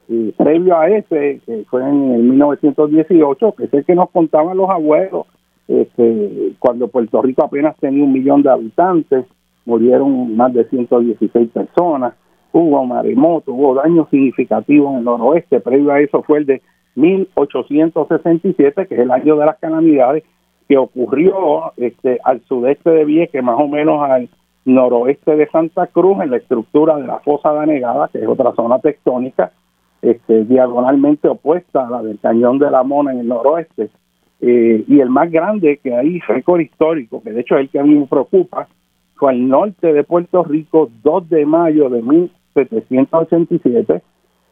[0.09, 4.57] Y previo a ese, que fue en el 1918, que es el que nos contaban
[4.57, 5.27] los abuelos,
[5.69, 9.27] este, cuando Puerto Rico apenas tenía un millón de habitantes,
[9.67, 12.15] murieron más de 116 personas,
[12.53, 16.63] hubo maremoto, hubo daños significativos en el noroeste, previo a eso fue el de
[16.95, 20.25] 1867, que es el año de las calamidades,
[20.69, 24.31] que ocurrió este, al sudeste de Vieques, más o menos al
[24.65, 27.81] noroeste de Santa Cruz, en la estructura de la fosa de
[28.13, 29.53] que es otra zona tectónica,
[30.03, 33.91] este, diagonalmente opuesta a la del Cañón de la Mona en el noroeste.
[34.41, 37.81] Eh, y el más grande que hay, récord histórico, que de hecho es el que
[37.81, 38.69] a mí me preocupa,
[39.17, 44.03] fue al norte de Puerto Rico, 2 de mayo de 1787,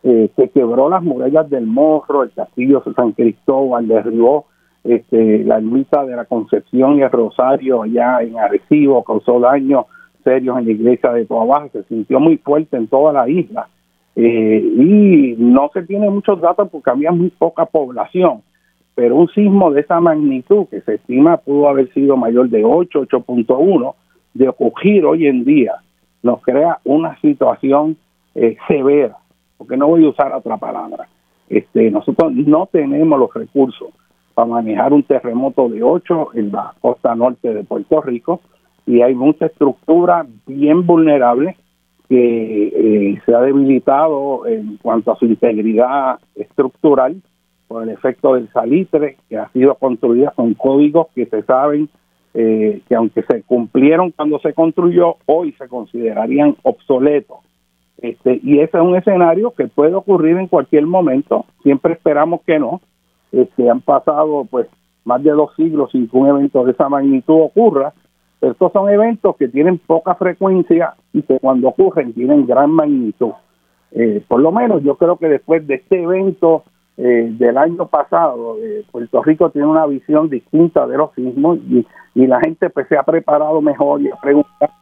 [0.03, 4.47] eh, que quebró las murallas del Morro, el castillo de San Cristóbal, derribó
[4.83, 9.87] este, la ermita de la Concepción y el Rosario allá en Arecibo, causó daños
[10.27, 13.69] serios en la iglesia de Toa se sintió muy fuerte en toda la isla.
[14.19, 18.43] Eh, y no se tiene muchos datos porque había muy poca población,
[18.95, 23.03] pero un sismo de esa magnitud que se estima pudo haber sido mayor de 8,
[23.03, 23.95] 8.1,
[24.33, 25.75] de ocurrir hoy en día,
[26.23, 27.99] nos crea una situación
[28.35, 29.17] eh, severa,
[29.59, 31.09] porque no voy a usar otra palabra.
[31.49, 33.89] Este, nosotros no tenemos los recursos
[34.35, 38.41] para manejar un terremoto de 8 en la costa norte de Puerto Rico
[38.87, 41.57] y hay mucha estructura bien vulnerable
[42.09, 47.21] que eh, se ha debilitado en cuanto a su integridad estructural
[47.69, 51.89] por el efecto del salitre, que ha sido construida con códigos que se saben
[52.39, 57.39] eh, que aunque se cumplieron cuando se construyó, hoy se considerarían obsoletos.
[57.97, 62.59] Este, y ese es un escenario que puede ocurrir en cualquier momento, siempre esperamos que
[62.59, 62.83] no.
[63.33, 64.69] Este, han pasado pues
[65.05, 67.95] más de dos siglos sin que un evento de esa magnitud ocurra,
[68.41, 73.33] estos son eventos que tienen poca frecuencia y que cuando ocurren tienen gran magnitud.
[73.93, 76.65] Eh, por lo menos yo creo que después de este evento
[76.99, 81.87] eh, del año pasado, eh, Puerto Rico tiene una visión distinta de los sismos y,
[82.15, 84.73] la gente pues, se ha preparado mejor y ha preguntado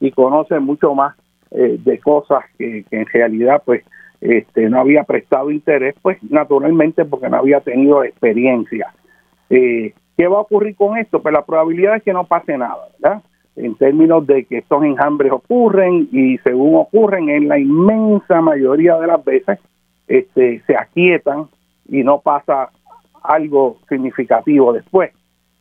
[0.00, 1.14] y conoce mucho más
[1.50, 3.82] de cosas que, que, en realidad pues
[4.20, 8.92] este no había prestado interés, pues naturalmente porque no había tenido experiencia.
[9.50, 11.22] Eh, ¿Qué va a ocurrir con esto?
[11.22, 13.22] Pues la probabilidad es que no pase nada, ¿verdad?
[13.54, 19.06] En términos de que estos enjambres ocurren y según ocurren, en la inmensa mayoría de
[19.06, 19.60] las veces
[20.08, 21.46] este, se aquietan
[21.88, 22.70] y no pasa
[23.22, 25.12] algo significativo después.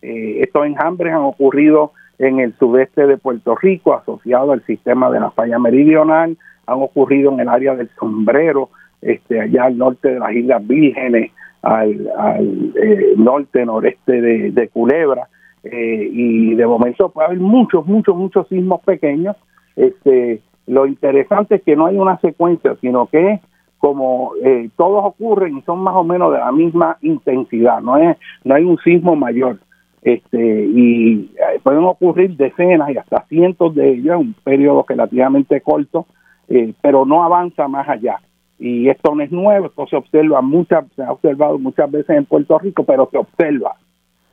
[0.01, 5.19] Eh, estos enjambres han ocurrido en el sudeste de Puerto Rico, asociado al sistema de
[5.19, 6.35] la falla meridional,
[6.65, 8.71] han ocurrido en el área del sombrero,
[9.03, 11.31] este, allá al norte de las Islas Vírgenes,
[11.67, 15.27] al, al eh, norte, noreste de, Culebra,
[15.63, 19.35] eh, y de momento puede haber muchos, muchos, muchos sismos pequeños.
[19.75, 23.41] Este, lo interesante es que no hay una secuencia, sino que
[23.79, 28.17] como eh, todos ocurren y son más o menos de la misma intensidad, no es
[28.45, 29.57] no hay un sismo mayor.
[30.03, 31.29] Este, y
[31.63, 36.05] pueden ocurrir decenas y hasta cientos de ellos en un periodo relativamente corto,
[36.81, 38.19] pero no avanza más allá
[38.59, 42.25] y esto no es nuevo, esto se observa muchas, se ha observado muchas veces en
[42.25, 43.75] Puerto Rico, pero se observa.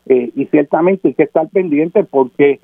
[0.06, 2.60] Eh, y ciertamente hay que estar pendiente porque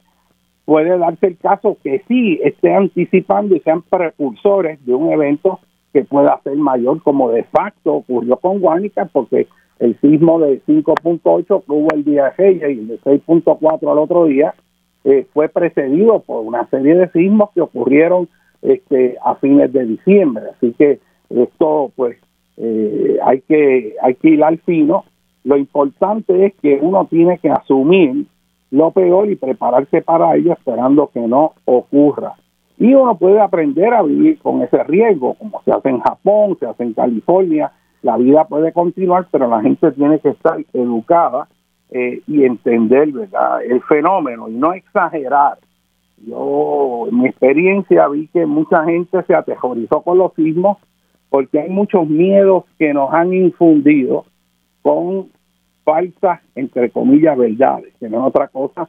[0.64, 5.58] puede darse el caso que sí esté anticipando y sean precursores de un evento
[5.92, 9.48] que pueda ser mayor, como de facto ocurrió con Guánica, porque
[9.80, 14.26] el sismo de 5.8 que hubo el día de y el de 6.4 al otro
[14.26, 14.54] día
[15.04, 18.28] eh, fue precedido por una serie de sismos que ocurrieron
[18.62, 20.44] este, a fines de diciembre.
[20.56, 21.00] Así que
[21.30, 22.18] esto, pues,
[22.56, 25.04] eh, hay que hay que al fino.
[25.44, 28.26] Lo importante es que uno tiene que asumir
[28.70, 32.34] lo peor y prepararse para ello esperando que no ocurra.
[32.78, 36.66] Y uno puede aprender a vivir con ese riesgo, como se hace en Japón, se
[36.66, 37.72] hace en California.
[38.02, 41.48] La vida puede continuar, pero la gente tiene que estar educada
[41.90, 43.62] eh, y entender ¿verdad?
[43.64, 45.58] el fenómeno y no exagerar.
[46.26, 50.78] Yo, en mi experiencia, vi que mucha gente se aterrorizó con los sismos
[51.30, 54.26] porque hay muchos miedos que nos han infundido
[54.82, 55.28] con
[55.84, 58.88] falsas, entre comillas, verdades, que no es otra cosa,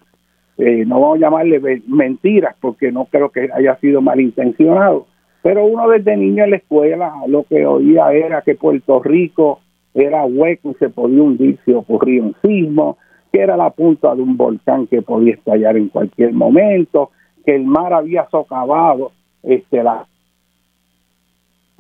[0.58, 5.08] eh, no vamos a llamarle mentiras, porque no creo que haya sido malintencionado,
[5.42, 9.60] pero uno desde niño en la escuela lo que oía era que Puerto Rico
[9.94, 12.98] era hueco y se podía hundir si ocurría un sismo,
[13.32, 17.12] que era la punta de un volcán que podía estallar en cualquier momento,
[17.46, 19.12] que el mar había socavado
[19.44, 20.06] este, la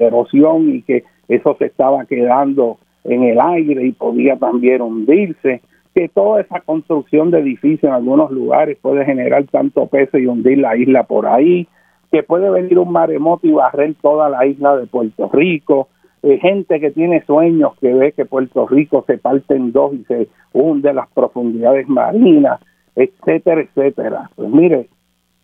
[0.01, 5.61] erosión y que eso se estaba quedando en el aire y podía también hundirse,
[5.93, 10.59] que toda esa construcción de edificios en algunos lugares puede generar tanto peso y hundir
[10.59, 11.67] la isla por ahí,
[12.11, 15.87] que puede venir un maremoto y barrer toda la isla de Puerto Rico,
[16.23, 20.03] eh, gente que tiene sueños que ve que Puerto Rico se parte en dos y
[20.03, 22.59] se hunde las profundidades marinas,
[22.95, 24.29] etcétera, etcétera.
[24.35, 24.87] Pues mire,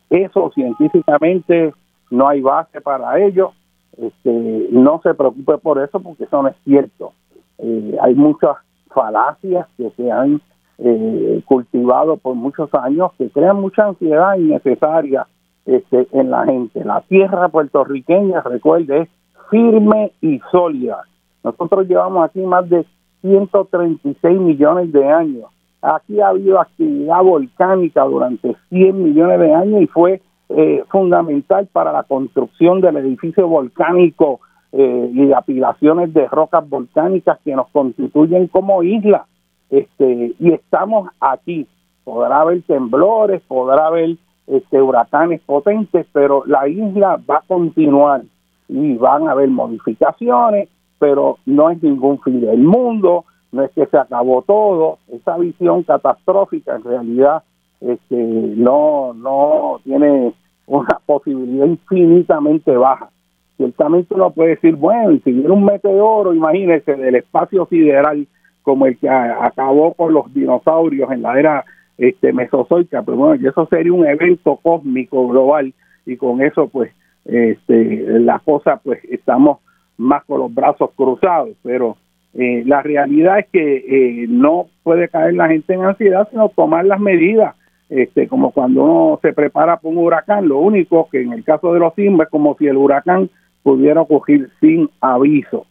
[0.09, 1.73] eso científicamente
[2.11, 3.53] no hay base para ello,
[3.97, 7.13] este, no se preocupe por eso porque eso no es cierto.
[7.57, 8.57] Eh, hay muchas
[8.93, 10.41] falacias que se han
[10.77, 15.27] eh, cultivado por muchos años que crean mucha ansiedad innecesaria
[15.65, 16.83] este, en la gente.
[16.83, 19.09] La tierra puertorriqueña, recuerde, es
[19.49, 21.03] firme y sólida.
[21.43, 22.85] Nosotros llevamos aquí más de
[23.21, 25.45] 136 millones de años.
[25.81, 31.91] Aquí ha habido actividad volcánica durante 100 millones de años y fue eh, fundamental para
[31.91, 34.39] la construcción del edificio volcánico
[34.71, 39.25] eh, y de apilaciones de rocas volcánicas que nos constituyen como isla.
[39.69, 41.67] Este, y estamos aquí.
[42.03, 44.15] Podrá haber temblores, podrá haber
[44.47, 48.21] este, huracanes potentes, pero la isla va a continuar
[48.69, 50.69] y van a haber modificaciones,
[50.99, 55.83] pero no es ningún fin del mundo, no es que se acabó todo, esa visión
[55.83, 57.43] catastrófica en realidad
[57.81, 60.33] este, no, no tiene
[60.65, 63.09] una posibilidad infinitamente baja.
[63.57, 68.27] Ciertamente uno puede decir, bueno, si viene un meteoro, imagínese, del espacio sideral
[68.61, 71.65] como el que acabó con los dinosaurios en la era
[71.97, 75.73] este mesozoica, pero bueno, eso sería un evento cósmico global
[76.05, 76.91] y con eso pues
[77.25, 79.59] este la cosa pues estamos
[79.97, 81.97] más con los brazos cruzados, pero
[82.33, 86.85] eh, la realidad es que eh, no puede caer la gente en ansiedad, sino tomar
[86.85, 87.55] las medidas,
[87.89, 90.47] este, como cuando uno se prepara para un huracán.
[90.47, 93.29] Lo único que en el caso de los sismos es como si el huracán
[93.63, 95.65] pudiera ocurrir sin aviso.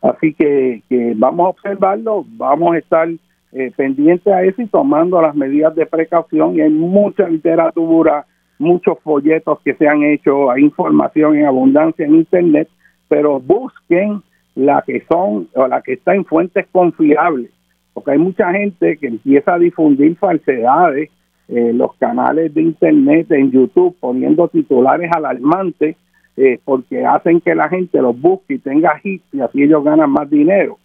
[0.00, 0.82] Así que,
[1.16, 3.08] vamos a observarlo, vamos a estar
[3.52, 6.54] eh, pendientes a eso y tomando las medidas de precaución.
[6.54, 8.26] Y hay mucha literatura,
[8.58, 12.68] muchos folletos que se han hecho, hay información en abundancia en Internet,
[13.08, 14.22] pero busquen
[14.54, 17.50] la que son o la que está en fuentes confiables,
[17.92, 21.10] porque hay mucha gente que empieza a difundir falsedades
[21.48, 25.96] en los canales de internet, en YouTube, poniendo titulares alarmantes,
[26.36, 30.10] eh, porque hacen que la gente los busque y tenga hits y así ellos ganan
[30.10, 30.78] más dinero.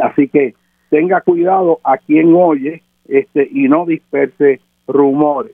[0.00, 0.54] Así que
[0.88, 5.52] tenga cuidado a quien oye este y no disperse rumores.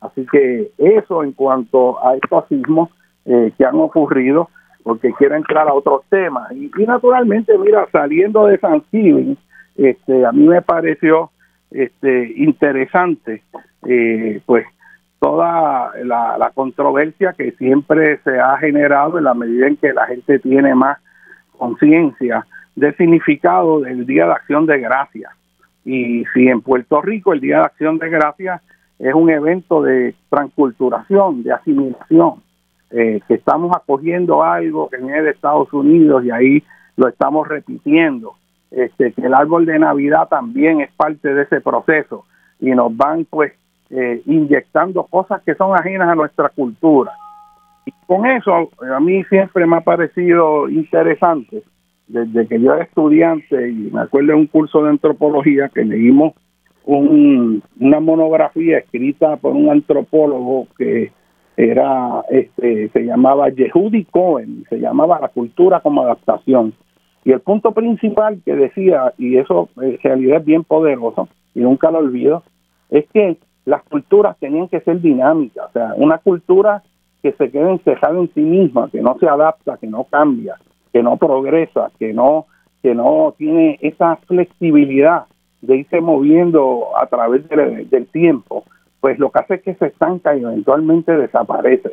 [0.00, 2.90] Así que eso en cuanto a estos sismos
[3.24, 4.48] eh, que han ocurrido,
[4.82, 6.50] porque quiero entrar a otros temas.
[6.52, 9.36] Y, naturalmente, mira, saliendo de San Giving,
[9.76, 11.30] este, a mí me pareció
[11.70, 13.42] este, interesante,
[13.86, 14.66] eh, pues,
[15.20, 20.38] toda la, controversia que siempre se ha generado en la medida en que la gente
[20.38, 20.98] tiene más
[21.56, 22.46] conciencia
[22.76, 25.32] del significado del Día de Acción de Gracias.
[25.84, 28.62] Y si en Puerto Rico el Día de Acción de Gracias
[28.98, 32.34] es un evento de transculturación, de asimilación,
[32.90, 36.62] eh, que estamos acogiendo algo que viene de Estados Unidos y ahí
[36.96, 38.34] lo estamos repitiendo.
[38.70, 42.26] Este, que el árbol de Navidad también es parte de ese proceso
[42.60, 43.52] y nos van pues
[43.90, 47.12] eh, inyectando cosas que son ajenas a nuestra cultura.
[47.86, 51.62] Y con eso a mí siempre me ha parecido interesante,
[52.06, 56.34] desde que yo era estudiante y me acuerdo de un curso de antropología que leímos
[56.84, 61.12] un, una monografía escrita por un antropólogo que
[61.56, 66.72] era este se llamaba Yehudi Cohen, se llamaba La cultura como adaptación.
[67.28, 71.90] Y el punto principal que decía, y eso en realidad es bien poderoso, y nunca
[71.90, 72.42] lo olvido,
[72.88, 76.82] es que las culturas tenían que ser dinámicas, o sea, una cultura
[77.22, 80.54] que se quede encejada en sí misma, que no se adapta, que no cambia,
[80.90, 82.46] que no progresa, que no
[82.82, 85.26] que no tiene esa flexibilidad
[85.60, 88.64] de irse moviendo a través del tiempo
[89.00, 91.90] pues lo que hace es que se estanca y eventualmente desaparece.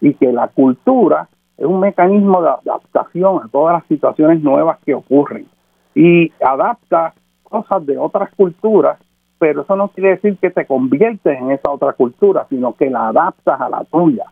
[0.00, 1.28] Y que la cultura
[1.58, 5.46] es un mecanismo de adaptación a todas las situaciones nuevas que ocurren.
[5.94, 8.98] Y adapta cosas de otras culturas,
[9.38, 13.08] pero eso no quiere decir que te conviertes en esa otra cultura, sino que la
[13.08, 14.24] adaptas a la tuya.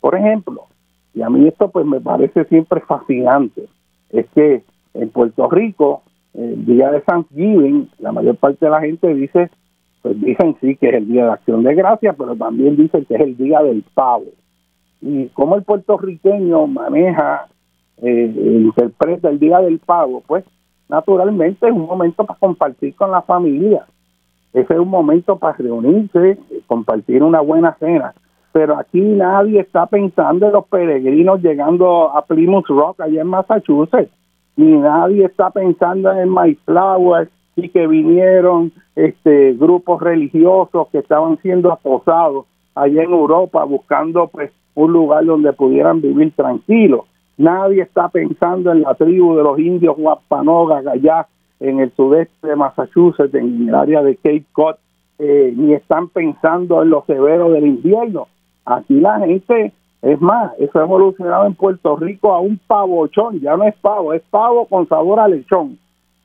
[0.00, 0.66] Por ejemplo,
[1.14, 3.66] y a mí esto pues me parece siempre fascinante,
[4.10, 4.62] es que
[4.94, 6.02] en Puerto Rico,
[6.34, 9.50] el día de Thanksgiving, la mayor parte de la gente dice
[10.02, 13.16] pues dicen sí que es el Día de Acción de Gracias, pero también dicen que
[13.16, 14.26] es el Día del Pavo.
[15.00, 17.46] Y como el puertorriqueño maneja,
[18.02, 18.32] eh,
[18.64, 20.44] interpreta el Día del Pavo, pues
[20.88, 23.86] naturalmente es un momento para compartir con la familia.
[24.52, 28.14] Ese es un momento para reunirse, compartir una buena cena.
[28.50, 34.10] pero aquí nadie está pensando en los peregrinos llegando a Plymouth Rock allá en Massachusetts,
[34.56, 41.72] ni nadie está pensando en Mayflower y que vinieron este grupos religiosos que estaban siendo
[41.72, 47.00] acosados allá en Europa buscando pues un lugar donde pudieran vivir tranquilos.
[47.36, 51.26] Nadie está pensando en la tribu de los indios Wampanoag allá
[51.58, 54.76] en el sudeste de Massachusetts, en el área de Cape Cod,
[55.18, 58.28] eh, ni están pensando en lo severo del invierno.
[58.64, 59.72] Aquí la gente,
[60.02, 64.12] es más, eso ha evolucionado en Puerto Rico a un pavochón, ya no es pavo,
[64.12, 65.76] es pavo con sabor a lechón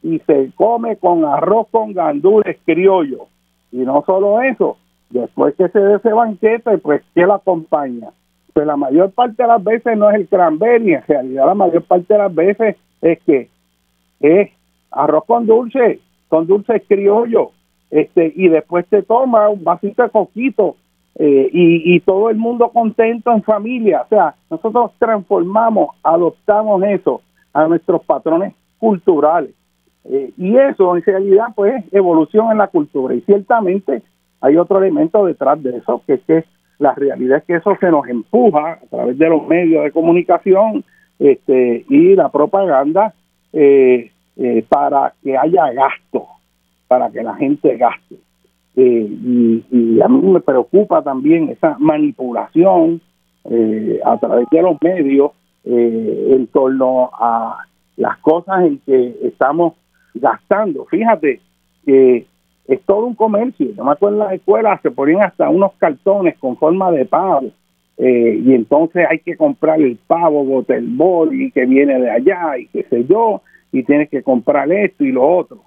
[0.03, 3.25] y se come con arroz con gandules criollo.
[3.71, 4.77] Y no solo eso,
[5.09, 8.09] después que se dé ese banquete, pues ¿qué lo acompaña?
[8.53, 11.83] Pues la mayor parte de las veces no es el cranberry, en realidad la mayor
[11.83, 13.49] parte de las veces es que
[14.19, 14.51] es
[14.91, 15.99] arroz con dulce,
[16.29, 17.51] con dulce criollo,
[17.89, 20.75] este, y después te toma un vasito de coquito
[21.15, 24.01] eh, y, y todo el mundo contento en familia.
[24.03, 27.21] O sea, nosotros transformamos, adoptamos eso
[27.53, 29.51] a nuestros patrones culturales.
[30.05, 34.01] Eh, y eso en realidad pues evolución en la cultura y ciertamente
[34.41, 36.43] hay otro elemento detrás de eso que es que
[36.83, 40.83] la realidad es que eso se nos empuja a través de los medios de comunicación
[41.17, 43.13] este y la propaganda
[43.53, 46.27] eh, eh, para que haya gasto
[46.87, 48.15] para que la gente gaste
[48.75, 53.01] y, y, a mí me preocupa también esa manipulación
[54.03, 55.31] a través de los medios
[55.65, 57.65] en torno a
[57.97, 59.73] las cosas en que estamos
[60.15, 60.85] gastando.
[60.85, 61.39] Fíjate
[61.85, 62.25] que
[62.67, 63.73] es todo un comercio.
[63.75, 67.51] Yo me acuerdo en las escuelas se ponían hasta unos cartones con forma de pavo.
[67.97, 72.67] Eh, y entonces hay que comprar el pavo botelbol y que viene de allá y
[72.67, 73.41] qué sé yo,
[73.71, 75.61] y tienes que comprar esto y lo otro.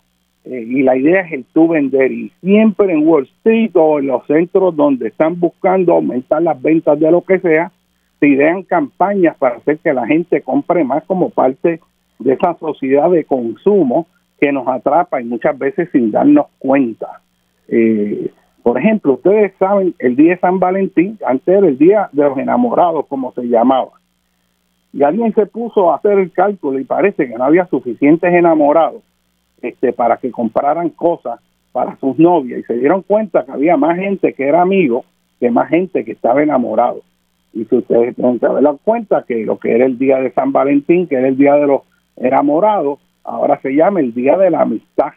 [0.44, 2.10] Eh, y la idea es el tú vender.
[2.12, 6.98] Y siempre en Wall Street o en los centros donde están buscando aumentar las ventas
[6.98, 7.72] de lo que sea,
[8.20, 11.80] se idean campañas para hacer que la gente compre más como parte
[12.18, 14.06] de esa sociedad de consumo
[14.40, 17.20] que nos atrapa y muchas veces sin darnos cuenta.
[17.68, 18.30] Eh,
[18.62, 22.36] por ejemplo, ustedes saben, el día de San Valentín, antes era el día de los
[22.36, 23.92] enamorados, como se llamaba.
[24.92, 29.02] Y alguien se puso a hacer el cálculo y parece que no había suficientes enamorados
[29.62, 31.38] este, para que compraran cosas
[31.72, 32.60] para sus novias.
[32.60, 35.04] Y se dieron cuenta que había más gente que era amigo
[35.38, 37.02] que más gente que estaba enamorado.
[37.52, 41.06] Y si ustedes que dar cuenta que lo que era el día de San Valentín,
[41.06, 41.82] que era el día de los
[42.16, 45.12] enamorados, ahora se llama el Día de la Amistad.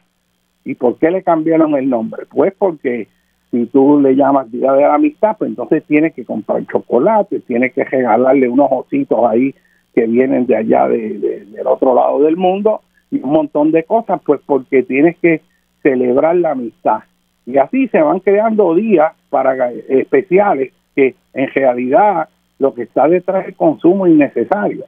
[0.65, 2.23] ¿Y por qué le cambiaron el nombre?
[2.29, 3.07] Pues porque
[3.51, 7.73] si tú le llamas Día de la Amistad, pues entonces tienes que comprar chocolate, tienes
[7.73, 9.55] que regalarle unos ositos ahí
[9.95, 12.81] que vienen de allá de, del otro lado del mundo
[13.11, 15.41] y un montón de cosas, pues porque tienes que
[15.81, 16.99] celebrar la amistad.
[17.45, 22.29] Y así se van creando días para especiales que en realidad
[22.59, 24.85] lo que está detrás es consumo innecesario.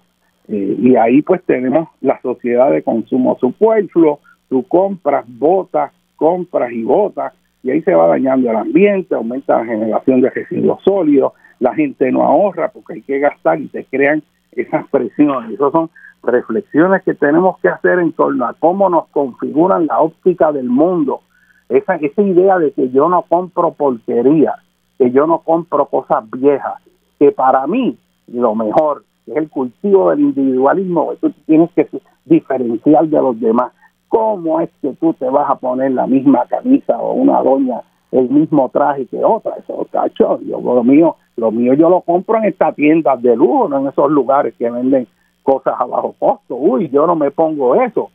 [0.54, 7.34] Y ahí pues tenemos la sociedad de consumo superfluo, tú compras, botas, compras y botas,
[7.64, 12.12] y ahí se va dañando el ambiente, aumenta la generación de residuos sólidos, la gente
[12.12, 15.52] no ahorra porque hay que gastar y se crean esas presiones.
[15.52, 15.90] Esas son
[16.24, 21.22] reflexiones que tenemos que hacer en torno a cómo nos configuran la óptica del mundo.
[21.70, 24.56] Esa, esa idea de que yo no compro porquería,
[24.98, 26.82] que yo no compro cosas viejas,
[27.20, 27.98] que para mí
[28.28, 31.88] lo mejor es el cultivo del individualismo, tú tienes que
[32.26, 33.72] diferenciar de los demás.
[34.08, 38.30] ¿Cómo es que tú te vas a poner la misma camisa o una doña el
[38.30, 39.56] mismo traje que otra?
[39.58, 43.70] Eso, cacho, yo, lo mío, lo mío yo lo compro en estas tiendas de lujo,
[43.70, 45.08] no en esos lugares que venden
[45.44, 46.56] cosas a bajo costo.
[46.56, 48.10] Uy, yo no me pongo eso.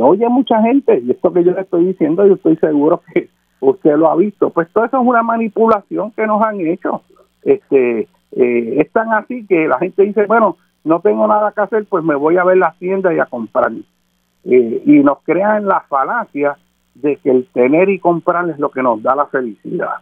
[0.00, 3.28] oye mucha gente, y esto que yo le estoy diciendo, yo estoy seguro que
[3.60, 4.50] usted lo ha visto.
[4.50, 7.02] Pues todo eso es una manipulación que nos han hecho.
[7.42, 11.86] Este, eh, es tan así que la gente dice, bueno, no tengo nada que hacer,
[11.88, 13.72] pues me voy a ver las tiendas y a comprar.
[14.44, 16.56] Eh, y nos crean la falacia
[16.94, 19.94] de que el tener y comprar es lo que nos da la felicidad,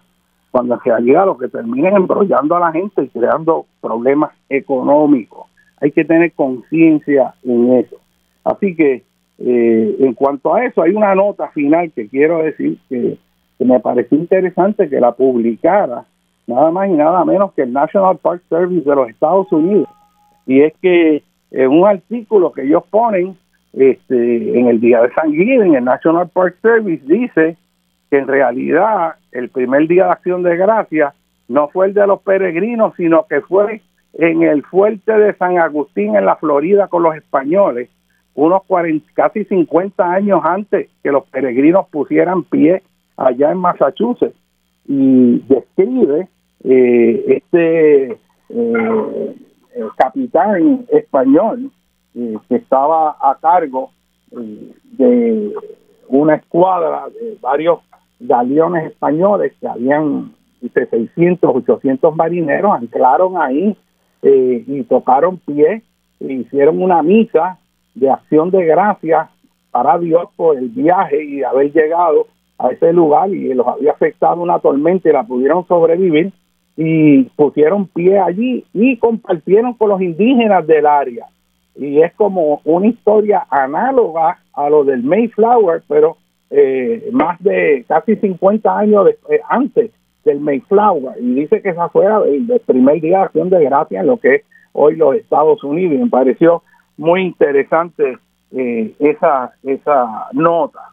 [0.50, 5.46] cuando en realidad lo que termina es embrollando a la gente y creando problemas económicos.
[5.80, 7.96] Hay que tener conciencia en eso.
[8.44, 9.04] Así que
[9.38, 13.18] eh, en cuanto a eso, hay una nota final que quiero decir que,
[13.58, 16.04] que me pareció interesante que la publicara
[16.46, 19.88] nada más y nada menos que el National Park Service de los Estados Unidos.
[20.46, 23.36] Y es que en un artículo que ellos ponen
[23.72, 27.56] este, en el día de San Giving, el National Park Service dice
[28.10, 31.14] que en realidad el primer día de acción de gracia
[31.48, 33.80] no fue el de los peregrinos, sino que fue
[34.14, 37.88] en el fuerte de San Agustín en la Florida con los españoles,
[38.34, 42.82] unos 40, casi 50 años antes que los peregrinos pusieran pie
[43.16, 44.41] allá en Massachusetts
[44.86, 46.28] y describe
[46.64, 48.18] eh, este
[49.96, 51.70] capitán español
[52.12, 53.90] que estaba a cargo
[54.30, 55.52] de
[56.08, 57.80] una escuadra de varios
[58.20, 63.76] galeones españoles que habían dice, 600, 800 marineros, anclaron ahí
[64.22, 65.82] y tocaron pie
[66.20, 67.58] e hicieron una misa
[67.94, 69.28] de acción de gracias
[69.70, 72.26] para Dios por el viaje y haber llegado
[72.62, 76.32] a ese lugar y los había afectado una tormenta y la pudieron sobrevivir
[76.76, 81.26] y pusieron pie allí y compartieron con los indígenas del área.
[81.74, 86.16] Y es como una historia análoga a lo del Mayflower, pero
[86.50, 89.90] eh, más de casi 50 años eh, antes
[90.24, 91.16] del Mayflower.
[91.20, 94.36] Y dice que esa fue el, primer día de acción de gracia en lo que
[94.36, 94.42] es
[94.72, 95.94] hoy los Estados Unidos.
[95.94, 96.62] Y me pareció
[96.96, 98.18] muy interesante
[98.52, 100.91] eh, esa, esa nota.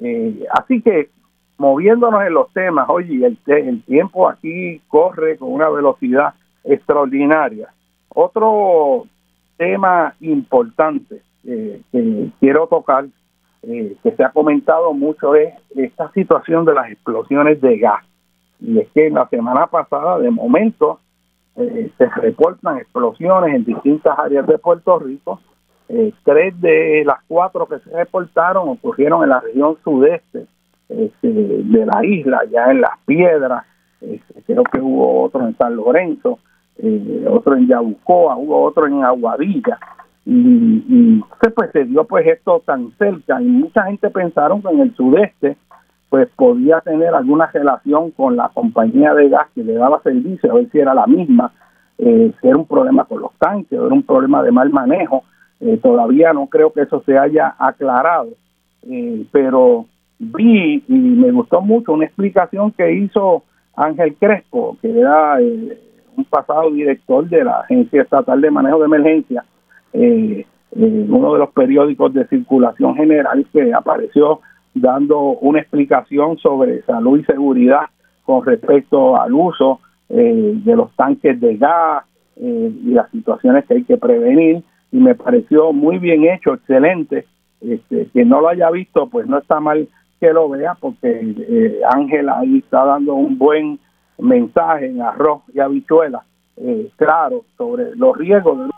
[0.00, 1.10] Eh, así que
[1.58, 6.34] moviéndonos en los temas, oye, el, el tiempo aquí corre con una velocidad
[6.64, 7.68] extraordinaria.
[8.08, 9.06] Otro
[9.56, 13.06] tema importante eh, que quiero tocar,
[13.62, 18.04] que se ha comentado mucho, es esta situación de las explosiones de gas.
[18.60, 21.00] Y es que la semana pasada, de momento,
[21.56, 25.40] se reportan explosiones en distintas áreas de Puerto Rico
[25.88, 30.46] eh, tres de las cuatro que se reportaron ocurrieron en la región sudeste
[30.88, 33.64] este, de la isla, ya en Las Piedras,
[34.00, 36.38] este, creo que hubo otro en San Lorenzo,
[36.78, 39.78] eh, otro en Yabucoa, hubo otro en Aguadilla.
[40.26, 41.24] Y, y
[41.54, 45.58] pues se dio pues esto tan cerca y mucha gente pensaron que en el sudeste
[46.08, 50.54] pues podía tener alguna relación con la compañía de gas que le daba servicio, a
[50.54, 51.52] ver si era la misma,
[51.98, 55.24] eh, si era un problema con los tanques, o era un problema de mal manejo,
[55.60, 58.28] eh, todavía no creo que eso se haya aclarado,
[58.82, 59.86] eh, pero
[60.18, 63.44] vi y me gustó mucho una explicación que hizo
[63.76, 65.78] Ángel Crespo, que era eh,
[66.16, 69.44] un pasado director de la Agencia Estatal de Manejo de Emergencia,
[69.92, 74.40] uno de los periódicos de circulación general que apareció
[74.74, 77.82] dando una explicación sobre salud y seguridad
[78.24, 79.78] con respecto al uso
[80.08, 82.04] de los tanques de gas
[82.36, 84.64] y las situaciones que hay que prevenir
[84.94, 87.26] y me pareció muy bien hecho, excelente.
[87.60, 89.88] Este, quien no lo haya visto, pues no está mal
[90.20, 93.80] que lo vea, porque eh, Ángela ahí está dando un buen
[94.20, 96.22] mensaje en arroz y habichuela,
[96.58, 98.72] eh, claro, sobre los riesgos de los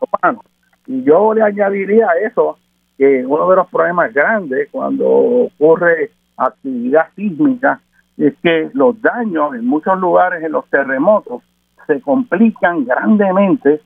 [0.00, 0.44] humanos.
[0.88, 2.58] Y yo le añadiría a eso
[2.98, 7.80] que uno de los problemas grandes cuando ocurre actividad sísmica
[8.18, 11.44] es que los daños en muchos lugares en los terremotos
[11.86, 13.80] se complican grandemente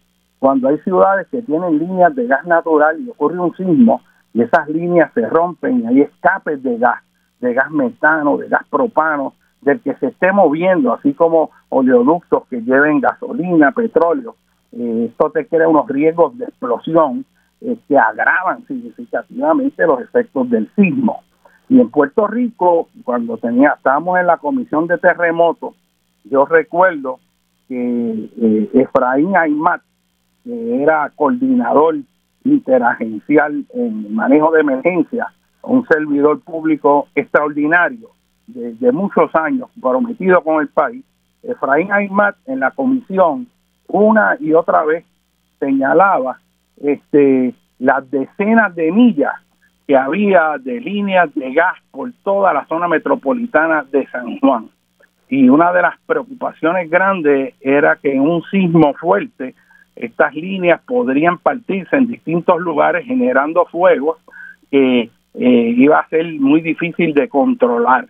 [0.44, 4.02] cuando hay ciudades que tienen líneas de gas natural y ocurre un sismo
[4.34, 7.02] y esas líneas se rompen y hay escapes de gas,
[7.40, 9.32] de gas metano, de gas propano,
[9.62, 14.36] del que se esté moviendo, así como oleoductos que lleven gasolina, petróleo.
[14.72, 17.24] Eh, esto te crea unos riesgos de explosión
[17.62, 21.22] eh, que agravan significativamente los efectos del sismo.
[21.70, 25.74] Y en Puerto Rico, cuando tenía, estábamos en la comisión de terremotos,
[26.24, 27.18] yo recuerdo
[27.66, 29.80] que eh, Efraín Aymat,
[30.44, 31.96] que era coordinador
[32.44, 35.32] interagencial en manejo de emergencia,
[35.62, 38.10] un servidor público extraordinario
[38.46, 41.02] de, muchos años, prometido con el país,
[41.42, 43.46] Efraín Aymat en la comisión
[43.88, 45.04] una y otra vez
[45.58, 46.38] señalaba
[46.82, 49.34] este las decenas de millas
[49.86, 54.70] que había de líneas de gas por toda la zona metropolitana de San Juan.
[55.28, 59.54] Y una de las preocupaciones grandes era que en un sismo fuerte
[59.96, 64.18] estas líneas podrían partirse en distintos lugares generando fuego
[64.70, 68.06] que eh, iba a ser muy difícil de controlar,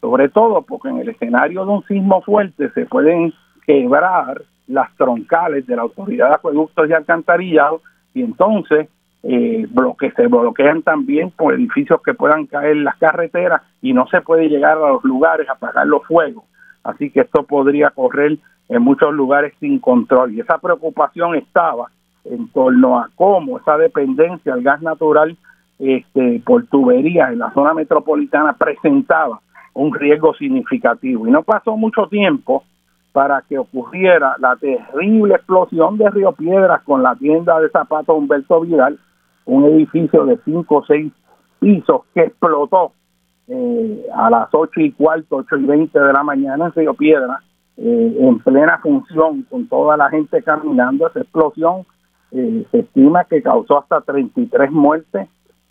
[0.00, 3.32] sobre todo porque en el escenario de un sismo fuerte se pueden
[3.66, 7.82] quebrar las troncales de la Autoridad de Acueductos y Alcantarillado
[8.14, 8.88] y entonces
[9.22, 9.66] eh,
[10.16, 14.48] se bloquean también por edificios que puedan caer en las carreteras y no se puede
[14.48, 16.44] llegar a los lugares a apagar los fuegos.
[16.82, 18.38] Así que esto podría correr
[18.70, 20.32] en muchos lugares sin control.
[20.32, 21.90] Y esa preocupación estaba
[22.24, 25.36] en torno a cómo esa dependencia al gas natural
[25.78, 29.40] este, por tuberías en la zona metropolitana presentaba
[29.74, 31.26] un riesgo significativo.
[31.26, 32.62] Y no pasó mucho tiempo
[33.12, 38.60] para que ocurriera la terrible explosión de Río Piedras con la tienda de zapatos Humberto
[38.60, 39.00] Vidal,
[39.46, 41.12] un edificio de cinco o seis
[41.58, 42.92] pisos que explotó
[43.48, 47.42] eh, a las ocho y cuarto, ocho y veinte de la mañana en Río Piedras
[47.82, 51.06] eh, en plena función con toda la gente caminando.
[51.06, 51.86] Esa explosión
[52.30, 55.28] eh, se estima que causó hasta 33 muertes,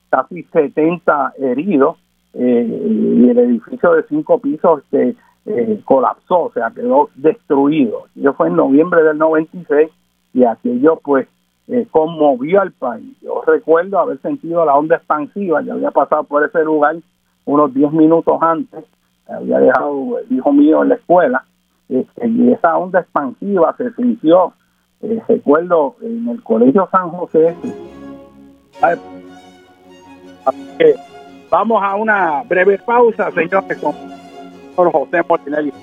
[0.09, 1.97] casi 70 heridos
[2.33, 8.03] eh, y el edificio de cinco pisos que eh, colapsó, o sea, quedó destruido.
[8.15, 9.89] Yo fue en noviembre del 96
[10.33, 11.27] y aquello pues
[11.67, 13.15] eh, conmovió al país.
[13.21, 16.97] Yo recuerdo haber sentido la onda expansiva, ya había pasado por ese lugar
[17.45, 18.83] unos 10 minutos antes,
[19.27, 21.45] había dejado el hijo mío en la escuela,
[21.89, 24.53] este, y esa onda expansiva se sintió,
[25.01, 27.55] eh, recuerdo, en el Colegio San José.
[31.49, 33.77] Vamos a una breve pausa, señores,
[34.75, 35.73] con José Mortinelli.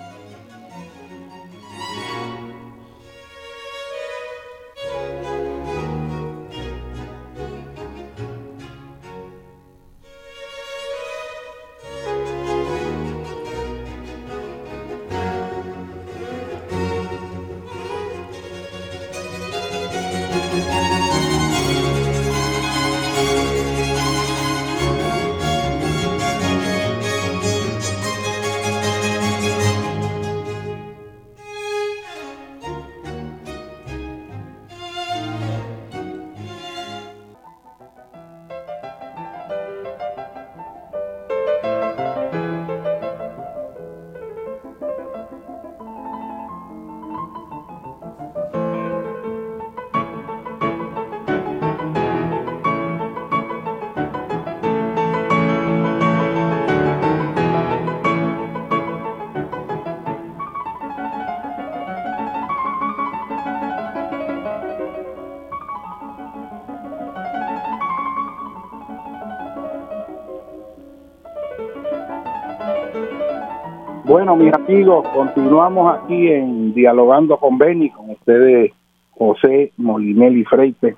[74.17, 78.73] Bueno, mis amigos, continuamos aquí en Dialogando con Beni, con ustedes
[79.11, 80.95] José Molinelli Freite,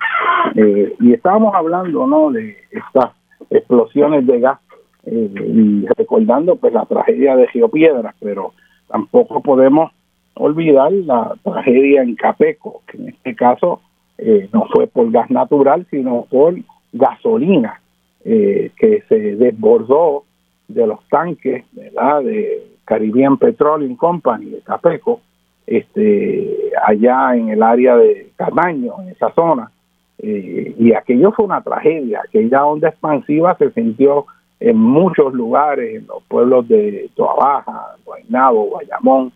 [0.55, 2.31] eh, y estábamos hablando ¿no?
[2.31, 3.11] de estas
[3.49, 4.59] explosiones de gas
[5.05, 8.53] eh, y recordando pues la tragedia de Geopiedras, pero
[8.87, 9.91] tampoco podemos
[10.35, 13.81] olvidar la tragedia en Capeco, que en este caso
[14.17, 16.55] eh, no fue por gas natural, sino por
[16.93, 17.81] gasolina
[18.23, 20.23] que se desbordó
[20.69, 22.21] de los tanques ¿verdad?
[22.23, 25.21] de Caribbean Petroleum Company de Capeco,
[25.67, 29.69] este, allá en el área de Camaño, en esa zona.
[30.17, 34.25] Eh, y aquello fue una tragedia, aquella onda expansiva se sintió
[34.59, 39.31] en muchos lugares, en los pueblos de Toabaja, Guaynabo, Guayamón,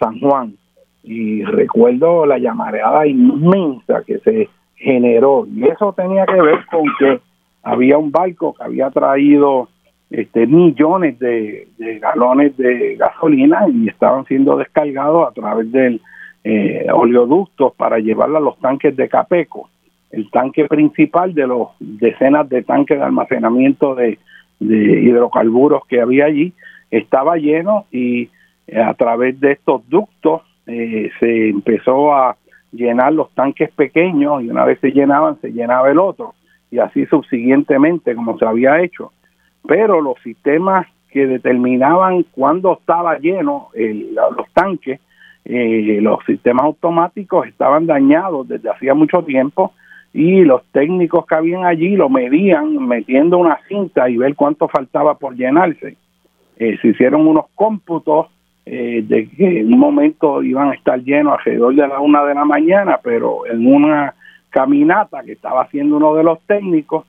[0.00, 0.54] San Juan.
[1.04, 5.46] Y recuerdo la llamareada inmensa que se generó.
[5.46, 7.20] Y eso tenía que ver con que
[7.62, 9.68] había un barco que había traído
[10.10, 11.68] este, millones de,
[12.00, 16.00] galones de gasolina y estaban siendo descargados a través del
[16.44, 19.68] eh, oleoductos para llevarla a los tanques de Capeco.
[20.10, 24.18] El tanque principal de los decenas de tanques de almacenamiento de,
[24.60, 26.54] hidrocarburos que había allí
[26.90, 28.30] estaba lleno y
[28.68, 32.36] eh, a través de estos ductos eh, se empezó a
[32.72, 36.34] llenar los tanques pequeños y una vez se llenaban se llenaba el otro
[36.70, 39.12] y así subsiguientemente como se había hecho
[39.66, 45.00] pero los sistemas que determinaban cuándo estaba lleno los tanques,
[45.44, 49.72] eh, los sistemas automáticos estaban dañados desde hacía mucho tiempo
[50.12, 55.14] y los técnicos que habían allí lo medían metiendo una cinta y ver cuánto faltaba
[55.14, 55.96] por llenarse.
[56.58, 58.26] Eh, se hicieron unos cómputos
[58.64, 62.34] eh, de que en un momento iban a estar llenos alrededor de la una de
[62.34, 64.14] la mañana, pero en una
[64.50, 67.04] caminata que estaba haciendo uno de los técnicos,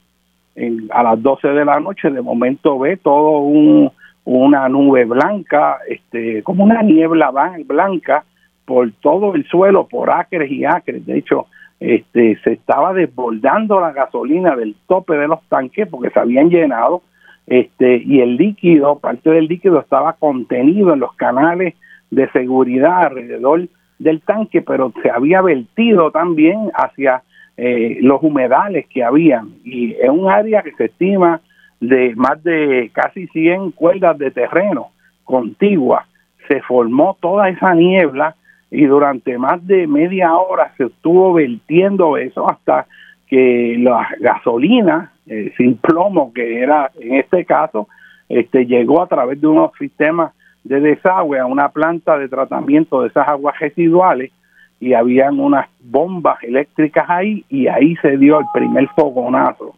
[0.91, 3.91] a las 12 de la noche, de momento ve todo un,
[4.25, 7.31] una nube blanca, este, como una niebla
[7.65, 8.25] blanca
[8.65, 11.05] por todo el suelo, por acres y acres.
[11.05, 11.47] De hecho,
[11.79, 17.03] este, se estaba desbordando la gasolina del tope de los tanques porque se habían llenado
[17.45, 21.75] este, y el líquido, parte del líquido estaba contenido en los canales
[22.11, 23.67] de seguridad alrededor
[23.99, 27.23] del tanque, pero se había vertido también hacia
[27.57, 29.55] eh, los humedales que habían.
[29.63, 31.41] Y es un área que se estima
[31.79, 34.91] de más de casi 100 cuerdas de terreno
[35.23, 36.05] contiguas
[36.47, 38.35] se formó toda esa niebla
[38.71, 42.87] y durante más de media hora se estuvo vertiendo eso hasta
[43.27, 47.87] que la gasolina eh, sin plomo que era en este caso
[48.29, 50.33] este llegó a través de unos sistemas
[50.63, 54.31] de desagüe a una planta de tratamiento de esas aguas residuales
[54.79, 59.75] y habían unas bombas eléctricas ahí y ahí se dio el primer fogonazo.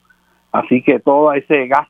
[0.51, 1.87] Así que todo ese gas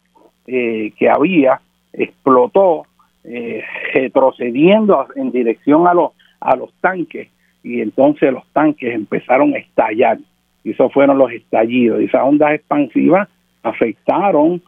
[0.48, 1.60] eh, que había
[1.94, 2.86] explotó
[3.24, 7.30] eh, retrocediendo en dirección a los, a los tanques
[7.64, 10.20] y entonces los tanques empezaron a estallar.
[10.64, 12.02] Y esos fueron los estallidos.
[12.02, 13.28] Y esas ondas expansivas
[13.64, 14.62] afectaron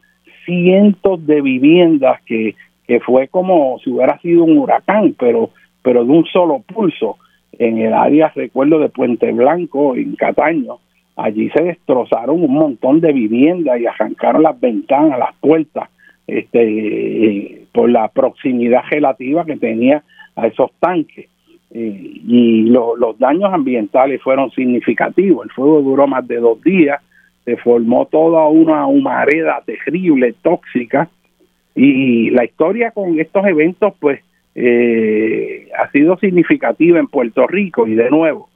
[0.45, 2.55] cientos de viviendas que
[2.91, 7.17] que fue como si hubiera sido un huracán, pero, pero de un solo pulso
[7.61, 10.79] en el área, recuerdo, de Puente Blanco, en Cataño.
[11.15, 15.87] Allí se destrozaron un montón de viviendas y arrancaron las ventanas, las puertas,
[16.25, 20.03] este, por la proximidad relativa que tenía
[20.35, 21.27] a esos tanques.
[21.69, 25.45] Eh, y los daños ambientales fueron significativos.
[25.45, 26.99] El fuego duró más de dos días,
[27.45, 31.09] se formó toda una humareda terrible, tóxica,
[31.75, 34.19] y la historia con estos eventos, pues,
[34.55, 38.49] eh, ha sido significativa en Puerto Rico y de nuevo,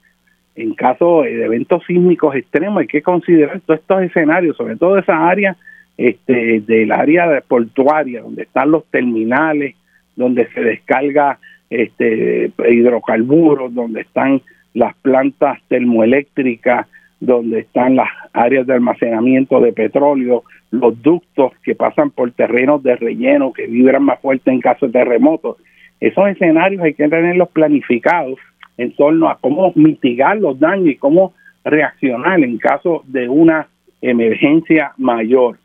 [0.54, 5.28] en caso de eventos sísmicos extremos hay que considerar todos estos escenarios, sobre todo esa
[5.28, 5.56] área
[5.96, 9.74] este, del área portuaria, donde están los terminales,
[10.14, 11.38] donde se descarga
[11.70, 14.42] este, hidrocarburos, donde están
[14.74, 16.86] las plantas termoeléctricas,
[17.20, 22.96] donde están las áreas de almacenamiento de petróleo, los ductos que pasan por terrenos de
[22.96, 25.56] relleno que vibran más fuerte en caso de terremotos.
[26.00, 28.38] Esos escenarios hay que tenerlos planificados
[28.76, 31.32] en torno a cómo mitigar los daños y cómo
[31.64, 33.68] reaccionar en caso de una
[34.00, 35.58] emergencia mayor.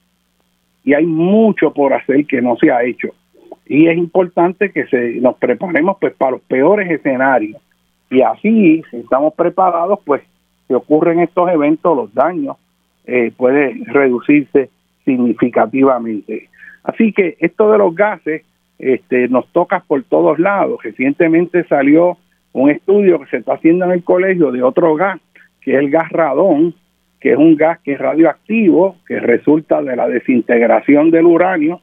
[0.84, 3.10] Y hay mucho por hacer que no se ha hecho.
[3.68, 7.62] Y es importante que se, nos preparemos pues para los peores escenarios.
[8.10, 10.22] Y así, si estamos preparados, pues
[10.68, 12.58] si ocurren estos eventos, los daños
[13.06, 14.70] eh, pueden reducirse
[15.06, 16.50] significativamente.
[16.84, 18.44] Así que esto de los gases
[18.82, 20.82] este, nos toca por todos lados.
[20.84, 22.18] Recientemente salió
[22.52, 25.20] un estudio que se está haciendo en el colegio de otro gas,
[25.62, 26.74] que es el gas radón,
[27.20, 31.80] que es un gas que es radioactivo, que resulta de la desintegración del uranio,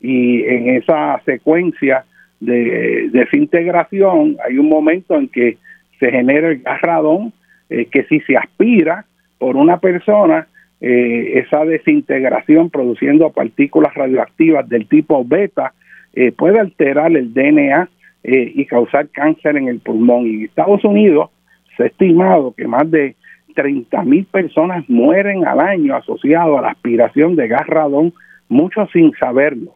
[0.00, 2.04] y en esa secuencia
[2.40, 5.58] de desintegración hay un momento en que
[6.00, 7.32] se genera el gas radón,
[7.68, 9.04] eh, que si se aspira
[9.38, 10.46] por una persona,
[10.80, 15.74] eh, esa desintegración produciendo partículas radioactivas del tipo beta
[16.20, 17.88] eh, puede alterar el DNA
[18.24, 20.26] y causar cáncer en el pulmón.
[20.26, 21.30] Y en Estados Unidos
[21.76, 23.14] se ha estimado que más de
[23.54, 28.12] 30 mil personas mueren al año asociados a la aspiración de gas radón,
[28.48, 29.72] muchos sin saberlo.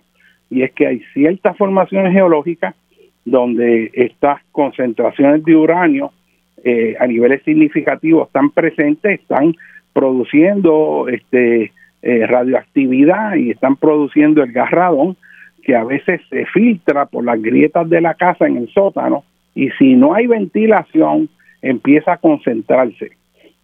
[0.50, 2.74] Y es que hay ciertas formaciones geológicas
[3.24, 6.12] donde estas concentraciones de uranio
[6.64, 9.54] eh, a niveles significativos están presentes, están
[9.92, 11.72] produciendo este
[12.02, 15.16] eh, radioactividad y están produciendo el gas radón
[15.62, 19.70] que a veces se filtra por las grietas de la casa en el sótano y
[19.78, 21.28] si no hay ventilación
[21.60, 23.12] empieza a concentrarse.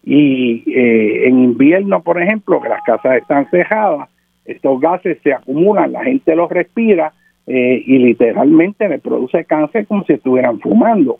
[0.03, 4.09] Y eh, en invierno, por ejemplo, que las casas están cejadas,
[4.45, 7.13] estos gases se acumulan, la gente los respira
[7.45, 11.19] eh, y literalmente le produce cáncer como si estuvieran fumando.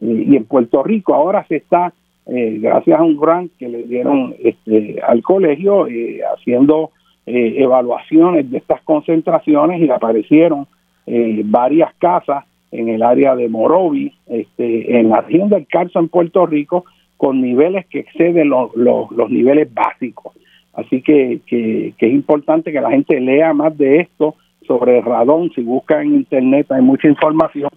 [0.00, 1.92] Y, en Puerto Rico ahora se está,
[2.26, 5.86] eh, gracias a un grant que le dieron este, al colegio,
[6.34, 6.92] haciendo
[7.26, 10.66] evaluaciones de estas concentraciones y aparecieron
[11.44, 16.46] varias casas en el área de Morovi, este, en la región del Carso en Puerto
[16.46, 16.84] Rico,
[17.16, 20.32] con niveles que exceden los, los, niveles básicos.
[20.72, 25.50] Así que, que, es importante que la gente lea más de esto sobre el radón.
[25.54, 27.70] Si busca en internet hay mucha información,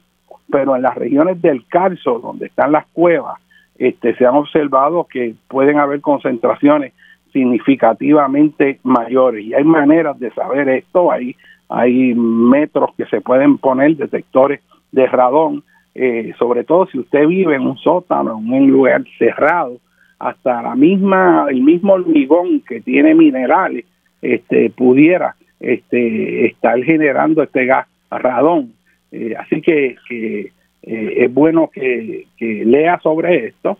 [0.49, 3.39] pero en las regiones del Carso, donde están las cuevas,
[3.77, 6.93] este, se han observado que pueden haber concentraciones
[7.33, 9.43] significativamente mayores.
[9.45, 11.35] Y hay maneras de saber esto, hay,
[11.67, 14.61] hay metros que se pueden poner, detectores
[14.91, 15.63] de radón,
[15.95, 19.77] eh, sobre todo si usted vive en un sótano, en un lugar cerrado,
[20.19, 23.85] hasta la misma, el mismo hormigón que tiene minerales,
[24.21, 28.73] este, pudiera este, estar generando este gas radón.
[29.11, 33.77] Eh, así que, eh, es bueno que, lea sobre esto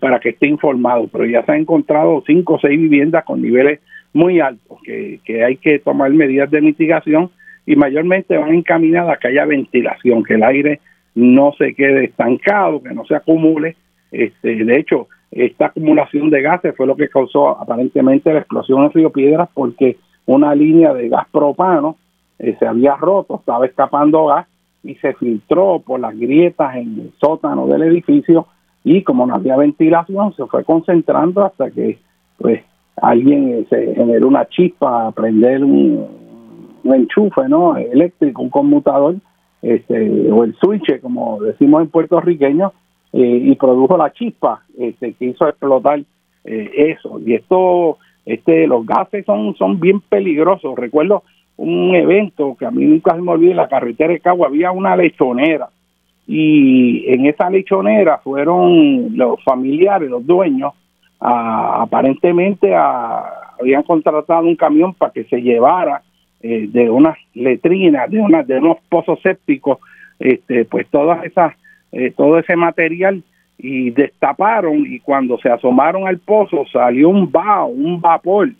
[0.00, 3.80] para que esté informado, pero ya se han encontrado cinco o seis viviendas con niveles
[4.12, 7.30] muy altos, que, que hay que tomar medidas de mitigación
[7.66, 10.80] y mayormente van encaminadas a que haya ventilación, que el aire
[11.14, 13.76] no se quede estancado, que no se acumule.
[14.10, 18.92] Este, de hecho, esta acumulación de gases fue lo que causó aparentemente la explosión en
[18.92, 21.96] Río Piedras porque una línea de gas propano
[22.38, 24.46] eh, se había roto, estaba escapando gas
[24.84, 28.46] y se filtró por las grietas en el sótano del edificio
[28.84, 31.98] y como no había ventilación se fue concentrando hasta que
[32.38, 32.62] pues
[32.96, 36.06] alguien se generó una chispa a prender un,
[36.84, 39.16] un enchufe no eléctrico, un conmutador
[39.62, 42.72] este, o el switch, como decimos en puertorriqueño,
[43.12, 46.00] eh, y produjo la chispa este, que hizo explotar
[46.44, 47.20] eh, eso.
[47.24, 50.74] Y esto, este, los gases son, son bien peligrosos.
[50.76, 51.22] Recuerdo
[51.56, 54.72] un evento que a mí nunca se me olvida, en la carretera de Cagua había
[54.72, 55.68] una lechonera
[56.26, 60.72] y en esa lechonera fueron los familiares, los dueños,
[61.20, 66.02] aparentemente habían contratado un camión para que se llevara
[66.40, 69.78] eh, de unas letrinas, de, unas de unos pozos sépticos,
[70.18, 71.54] este, pues todas esas,
[71.92, 73.22] eh, todo ese material
[73.58, 78.50] y destaparon y cuando se asomaron al pozo salió un vaho, un vapor,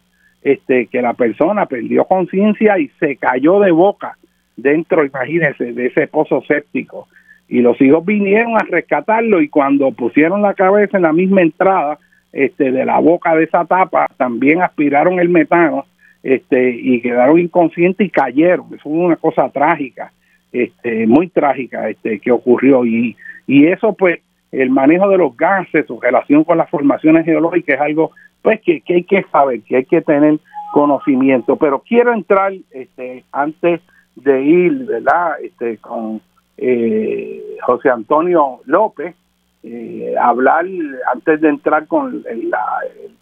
[0.43, 4.17] este, que la persona perdió conciencia y se cayó de boca
[4.57, 7.09] dentro, imagínense, de ese pozo séptico.
[7.53, 11.99] Y los hijos vinieron a rescatarlo y cuando pusieron la cabeza en la misma entrada
[12.33, 15.85] este, de la boca de esa tapa, también aspiraron el metano
[16.23, 18.69] este, y quedaron inconscientes y cayeron.
[18.69, 20.11] Eso fue una cosa trágica,
[20.51, 22.87] este, muy trágica este, que ocurrió.
[22.87, 27.75] Y, y eso, pues, el manejo de los gases, su relación con las formaciones geológicas
[27.75, 30.39] es algo pues que, hay que saber, que hay que tener
[30.73, 31.57] conocimiento.
[31.57, 33.83] Pero quiero entrar este, antes
[34.17, 35.35] de ir, ¿verdad?
[35.43, 36.23] Este, con
[36.65, 39.17] eh, José Antonio López,
[39.65, 40.65] eh, hablar
[41.13, 42.55] antes de entrar con el,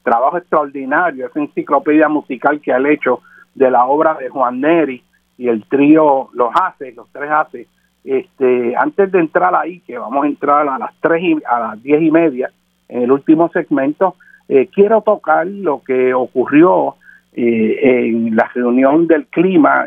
[0.03, 3.21] trabajo extraordinario, esa enciclopedia musical que ha hecho
[3.55, 5.03] de la obra de Juan Neri
[5.39, 7.67] y el trío Los Hace, los tres Hace.
[8.05, 11.83] Este, antes de entrar ahí, que vamos a entrar a las tres y, a las
[11.83, 12.51] diez y media
[12.89, 14.17] en el último segmento,
[14.49, 16.97] eh, quiero tocar lo que ocurrió
[17.33, 19.87] eh, en la reunión del clima,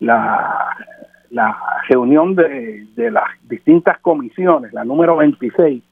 [0.00, 0.76] la,
[1.32, 1.56] la
[1.88, 5.82] reunión de, las distintas comisiones, la número 26,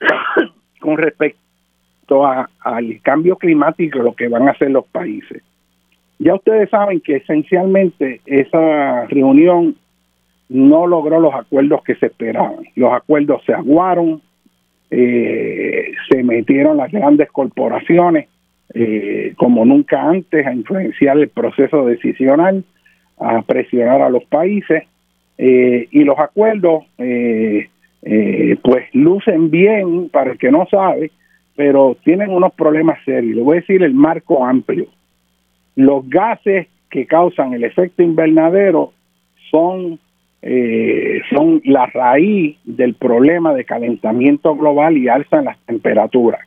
[0.80, 5.42] con respecto al cambio climático, lo que van a hacer los países.
[6.18, 9.76] Ya ustedes saben que esencialmente esa reunión
[10.48, 12.64] no logró los acuerdos que se esperaban.
[12.74, 14.22] Los acuerdos se aguaron,
[14.90, 18.28] eh, se metieron las grandes corporaciones
[18.74, 22.64] eh, como nunca antes a influenciar el proceso decisional
[23.22, 24.84] a presionar a los países
[25.38, 27.68] eh, y los acuerdos eh,
[28.02, 31.10] eh, pues lucen bien para el que no sabe,
[31.56, 33.36] pero tienen unos problemas serios.
[33.36, 34.86] Le voy a decir el marco amplio.
[35.74, 38.92] Los gases que causan el efecto invernadero
[39.50, 39.98] son,
[41.30, 46.40] son la raíz del problema de calentamiento global y alza en las temperaturas.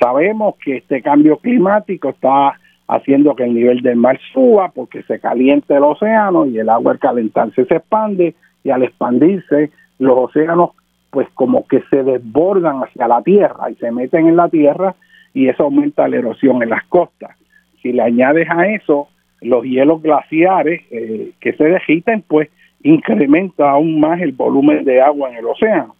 [0.00, 2.58] Sabemos que este cambio climático está
[2.88, 6.92] haciendo que el nivel del mar suba porque se calienta el océano y el agua
[6.92, 8.34] al calentarse se expande
[8.64, 10.70] y al expandirse los océanos
[11.10, 14.94] pues como que se desbordan hacia la tierra y se meten en la tierra
[15.34, 17.36] y eso aumenta la erosión en las costas.
[17.82, 19.08] Si le añades a eso
[19.40, 22.48] los hielos glaciares eh, que se degiten, pues
[22.82, 25.94] incrementa aún más el volumen de agua en el océano.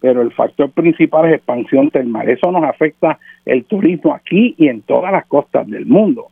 [0.00, 2.28] Pero el factor principal es expansión termal.
[2.28, 6.28] Eso nos afecta el turismo aquí y en todas las costas del mundo.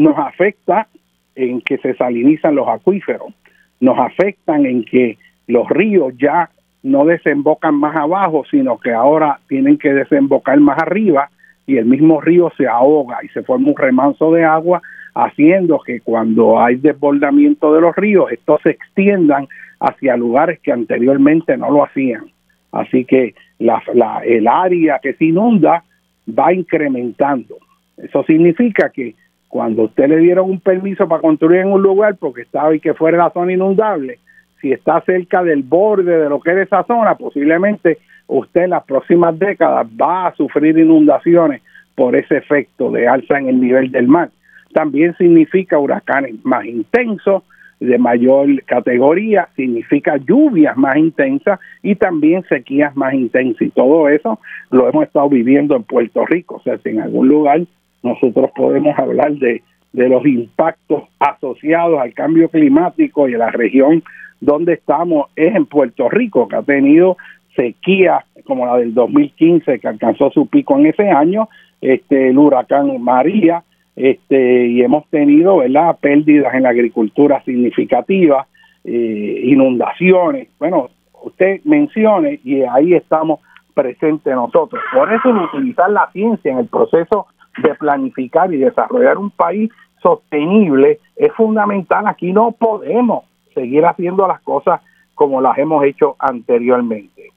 [0.00, 0.86] Nos afecta
[1.34, 3.34] en que se salinizan los acuíferos,
[3.80, 6.48] nos afectan en que los ríos ya
[6.82, 11.28] no desembocan más abajo, sino que ahora tienen que desembocar más arriba
[11.66, 14.80] y el mismo río se ahoga y se forma un remanso de agua,
[15.14, 19.48] haciendo que cuando hay desbordamiento de los ríos, estos se extiendan
[19.80, 22.24] hacia lugares que anteriormente no lo hacían.
[22.72, 23.82] Así que la,
[24.24, 25.84] el área que se inunda
[26.26, 27.58] va incrementando.
[27.98, 29.14] Eso significa que
[29.50, 32.94] cuando usted le dieron un permiso para construir en un lugar porque estaba y que
[32.94, 34.20] fuera la zona inundable,
[34.60, 37.98] si está cerca del borde de lo que es esa zona, posiblemente
[38.28, 41.62] usted en las próximas décadas va a sufrir inundaciones
[41.96, 44.30] por ese efecto de alza en el nivel del mar.
[44.72, 47.42] También significa huracanes más intensos,
[47.80, 53.62] de mayor categoría, significa lluvias más intensas y también sequías más intensas.
[53.62, 54.38] Y todo eso
[54.70, 56.56] lo hemos estado viviendo en Puerto Rico.
[56.56, 57.62] O sea, si en algún lugar
[58.02, 59.62] nosotros podemos hablar de,
[59.92, 64.02] de los impactos asociados al cambio climático y a la región
[64.40, 67.16] donde estamos es en Puerto Rico, que ha tenido
[67.54, 71.48] sequía como la del 2015 que alcanzó su pico en ese año,
[71.80, 73.62] este el huracán María,
[73.96, 75.98] este, y hemos tenido ¿verdad?
[76.00, 78.46] pérdidas en la agricultura significativas,
[78.84, 80.48] eh, inundaciones.
[80.58, 80.90] Bueno,
[81.22, 83.40] usted mencione y ahí estamos
[83.74, 84.82] presentes nosotros.
[84.94, 87.26] Por eso utilizar la ciencia en el proceso
[87.58, 89.70] de planificar y desarrollar un país
[90.02, 92.06] sostenible es fundamental.
[92.06, 93.24] Aquí no podemos
[93.54, 94.80] seguir haciendo las cosas
[95.14, 97.30] como las hemos hecho anteriormente.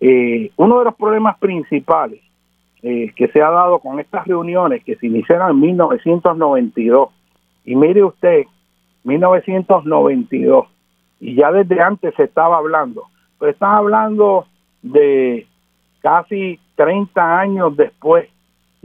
[0.00, 2.20] Eh, uno de los problemas principales
[2.82, 7.08] eh, que se ha dado con estas reuniones que se iniciaron en 1992.
[7.64, 8.44] Y mire usted,
[9.04, 10.66] 1992,
[11.20, 13.04] y ya desde antes se estaba hablando,
[13.38, 14.46] pero están hablando
[14.82, 15.46] de
[16.00, 18.28] casi 30 años después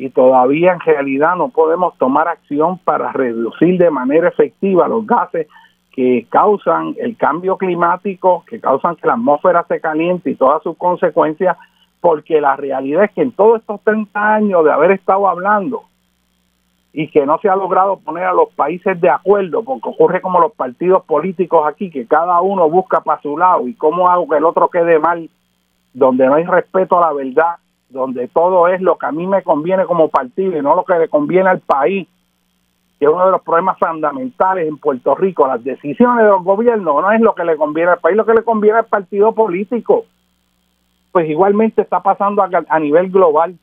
[0.01, 5.45] y todavía en realidad no podemos tomar acción para reducir de manera efectiva los gases
[5.91, 10.75] que causan el cambio climático, que causan que la atmósfera se caliente y todas sus
[10.75, 11.55] consecuencias
[11.99, 15.83] porque la realidad es que en todos estos 30 años de haber estado hablando
[16.93, 20.39] y que no se ha logrado poner a los países de acuerdo, porque ocurre como
[20.39, 24.37] los partidos políticos aquí, que cada uno busca para su lado y cómo hago que
[24.37, 25.29] el otro quede mal,
[25.93, 27.57] donde no hay respeto a la verdad,
[27.91, 30.97] donde todo es lo que a mí me conviene como partido y no lo que
[30.97, 32.07] le conviene al país,
[32.99, 35.47] que es uno de los problemas fundamentales en Puerto Rico.
[35.47, 38.33] Las decisiones de los gobiernos no es lo que le conviene al país, lo que
[38.33, 40.05] le conviene al partido político.
[41.11, 43.55] Pues igualmente está pasando a, nivel global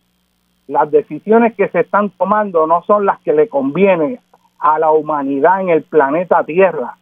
[0.66, 4.20] las decisiones que se están tomando no son las que le convienen
[4.58, 6.98] a la humanidad en el planeta Tierra,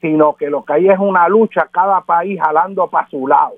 [0.00, 3.52] sino que lo que hay es una lucha, cada país jalando para su lado.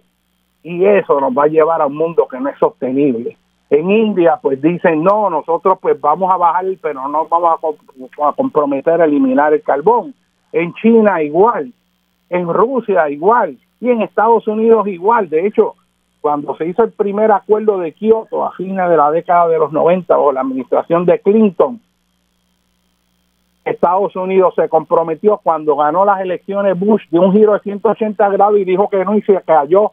[0.62, 3.36] Y eso nos va a llevar a un mundo que no es sostenible.
[3.70, 7.58] En India, pues dicen, no, nosotros pues vamos a bajar, pero no vamos
[8.20, 10.14] a, a comprometer a eliminar el carbón.
[10.52, 11.72] En China igual,
[12.28, 15.28] en Rusia igual, y en Estados Unidos igual.
[15.28, 15.74] De hecho,
[16.20, 19.72] cuando se hizo el primer acuerdo de Kioto a fines de la década de los
[19.72, 21.80] 90 o la administración de Clinton,
[23.64, 28.58] Estados Unidos se comprometió cuando ganó las elecciones Bush de un giro de 180 grados
[28.58, 29.92] y dijo que no y se cayó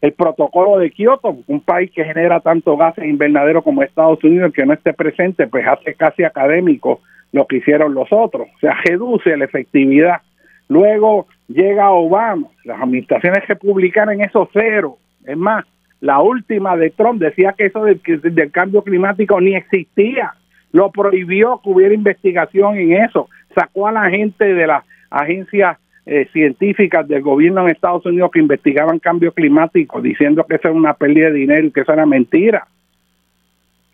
[0.00, 4.64] el protocolo de Kioto, un país que genera tanto gases invernaderos como Estados Unidos, que
[4.64, 7.00] no esté presente, pues hace casi académico
[7.32, 10.22] lo que hicieron los otros, o sea, reduce la efectividad
[10.68, 14.98] Luego llega Obama, las administraciones republicanas en eso cero.
[15.24, 15.64] Es más,
[16.00, 20.34] la última de Trump decía que eso del, del cambio climático ni existía.
[20.72, 23.28] Lo prohibió que hubiera investigación en eso.
[23.54, 25.78] Sacó a la gente de las agencias
[26.08, 30.76] eh, científicas del gobierno en Estados Unidos que investigaban cambio climático, diciendo que eso era
[30.76, 32.66] una pérdida de dinero y que eso era mentira.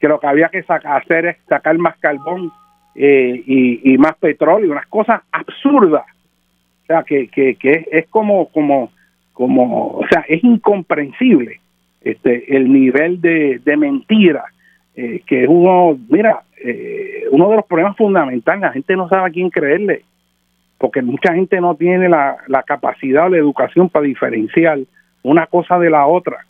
[0.01, 2.53] Que lo que había que hacer es sacar más carbón
[2.95, 6.05] eh, y, más petróleo, unas cosas absurdas
[6.85, 8.93] o sea, que, que, que es, como, como,
[9.33, 11.61] como, o sea, es incomprensible
[12.03, 14.45] este, el nivel de, de mentira
[14.97, 19.29] eh, que es uno, mira, eh, uno de los problemas fundamentales, la gente no sabe
[19.29, 20.05] a quién creerle,
[20.85, 24.81] porque mucha gente no tiene la, la capacidad o la educación para diferenciar
[25.23, 26.45] una cosa de la otra.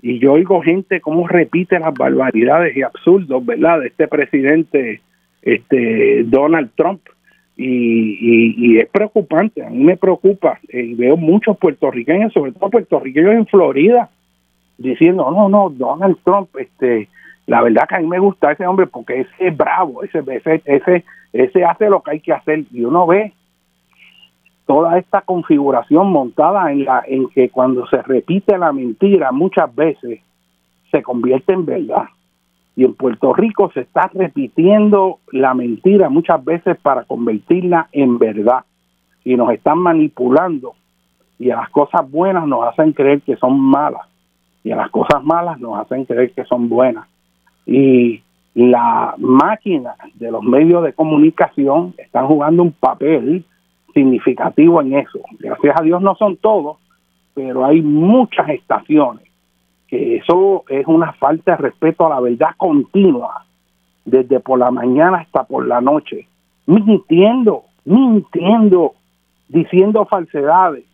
[0.00, 5.02] Y yo oigo gente cómo repite las barbaridades y absurdos, ¿verdad?, de este presidente
[5.42, 7.02] este Donald Trump
[7.58, 12.70] y, y, es preocupante, a mí me preocupa, eh, y veo muchos puertorriqueños, sobre todo
[12.70, 14.08] puertorriqueños en Florida,
[14.78, 17.10] diciendo, no, no, Donald Trump, este,
[17.46, 20.62] la verdad que a mí me gusta ese hombre porque ese es bravo, ese, ese,
[20.64, 21.04] ese,
[21.34, 23.34] ese hace lo que hay que hacer, y uno ve
[24.66, 30.20] toda esta configuración montada en la en que cuando se repite la mentira muchas veces
[30.90, 32.04] se convierte en verdad.
[32.76, 38.64] Y en Puerto Rico se está repitiendo la mentira muchas veces para convertirla en verdad.
[39.24, 40.74] Y nos están manipulando.
[41.38, 44.06] Y a las cosas buenas nos hacen creer que son malas.
[44.64, 47.06] Y a las cosas malas nos hacen creer que son buenas.
[47.66, 48.22] Y
[48.54, 53.44] la máquina de los medios de comunicación están jugando un papel
[53.94, 55.20] significativo en eso.
[55.38, 56.78] Gracias a Dios no son todos,
[57.34, 59.24] pero hay muchas estaciones
[59.94, 63.44] eso es una falta de respeto a la verdad continua,
[64.04, 66.26] desde por la mañana hasta por la noche,
[66.66, 68.94] mintiendo, mintiendo,
[69.48, 70.84] diciendo falsedades.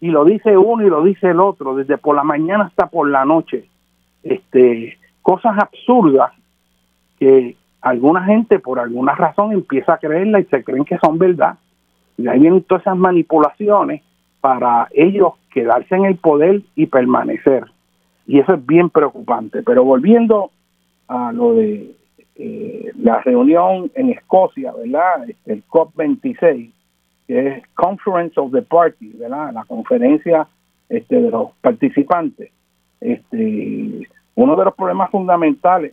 [0.00, 3.08] Y lo dice uno y lo dice el otro, desde por la mañana hasta por
[3.08, 3.66] la noche.
[4.22, 6.32] Este, cosas absurdas
[7.18, 11.56] que alguna gente por alguna razón empieza a creerla y se creen que son verdad.
[12.22, 14.02] Y ahí vienen todas esas manipulaciones
[14.40, 17.64] para ellos quedarse en el poder y permanecer
[18.26, 19.62] y eso es bien preocupante.
[19.62, 20.50] Pero volviendo
[21.08, 21.94] a lo de
[22.36, 25.26] eh, la reunión en Escocia, ¿verdad?
[25.46, 26.70] El COP26,
[27.26, 29.52] que es Conference of the Party, ¿verdad?
[29.52, 30.46] La conferencia
[30.88, 32.50] este, de los participantes.
[33.00, 35.92] Este, uno de los problemas fundamentales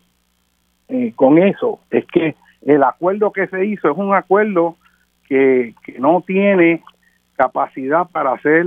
[0.88, 2.36] eh, con eso es que
[2.66, 4.76] el acuerdo que se hizo es un acuerdo
[5.30, 6.84] que, que no tiene
[7.38, 8.66] capacidad para ser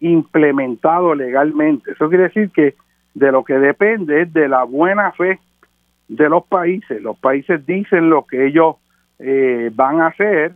[0.00, 1.92] implementado legalmente.
[1.92, 2.74] Eso quiere decir que
[3.14, 5.38] de lo que depende es de la buena fe
[6.08, 7.00] de los países.
[7.00, 8.76] Los países dicen lo que ellos
[9.18, 10.52] eh, van a hacer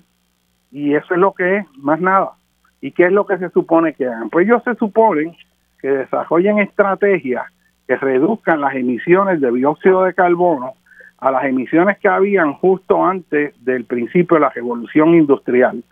[0.71, 2.33] y eso es lo que es, más nada.
[2.81, 4.29] ¿Y qué es lo que se supone que hagan?
[4.29, 5.35] Pues ellos se suponen
[5.81, 7.47] que desarrollen estrategias
[7.87, 10.75] que reduzcan las emisiones de dióxido de carbono
[11.19, 15.83] a las emisiones que habían justo antes del principio de la revolución industrial,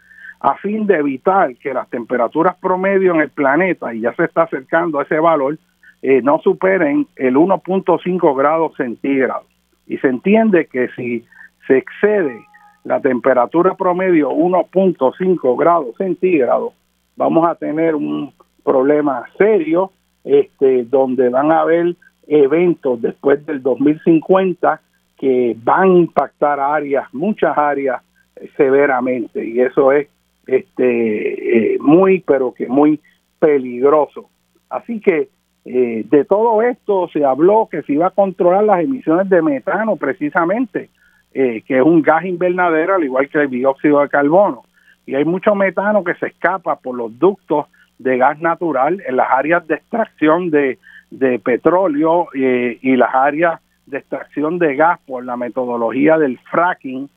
[0.41, 4.43] a fin de evitar que las temperaturas promedio en el planeta, y ya se está
[4.43, 5.59] acercando a ese valor,
[6.03, 9.47] eh, no superen el 1.5 grados centígrados.
[9.87, 11.25] Y se entiende que si
[11.67, 12.45] se excede
[12.85, 16.75] la temperatura promedio 1.5 grados centígrados,
[17.17, 18.33] vamos a tener un
[18.63, 19.93] problema serio
[20.25, 21.95] este, donde van a haber
[22.27, 24.81] eventos después del 2050
[25.19, 28.03] que van a impactar áreas, muchas áreas
[28.57, 30.09] severamente y eso es
[30.47, 33.01] este muy pero que muy
[33.39, 34.29] peligroso.
[34.69, 35.29] Así que
[35.65, 39.97] eh, de todo esto se habló que se iba a controlar las emisiones de metano
[39.97, 40.91] precisamente,
[41.33, 44.63] eh, que es un gas invernadero al igual que el dióxido de carbono.
[45.07, 47.67] Y hay mucho metano que se escapa por los ductos
[47.99, 50.79] de gas natural en las áreas de extracción de,
[51.45, 57.09] petróleo eh, y las áreas de extracción de gas por la metodología del fracking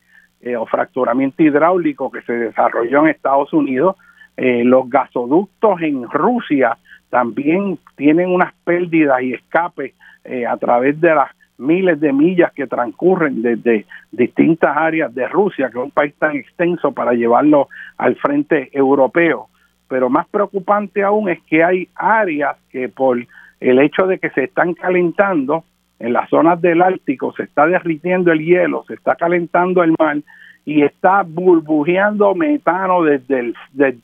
[0.57, 3.95] o fracturamiento hidráulico que se desarrolló en Estados Unidos.
[4.37, 6.77] los gasoductos en Rusia
[7.09, 12.67] también tienen unas pérdidas y escapes eh, a través de las miles de millas que
[12.67, 18.15] transcurren desde distintas áreas de Rusia, que es un país tan extenso para llevarlo al
[18.17, 19.47] frente europeo.
[19.87, 23.17] Pero más preocupante aún es que hay áreas que por
[23.59, 25.63] el hecho de que se están calentando,
[25.99, 30.17] en las zonas del Ártico se está derritiendo el hielo, se está calentando el mar
[30.65, 33.53] y está burbujeando metano desde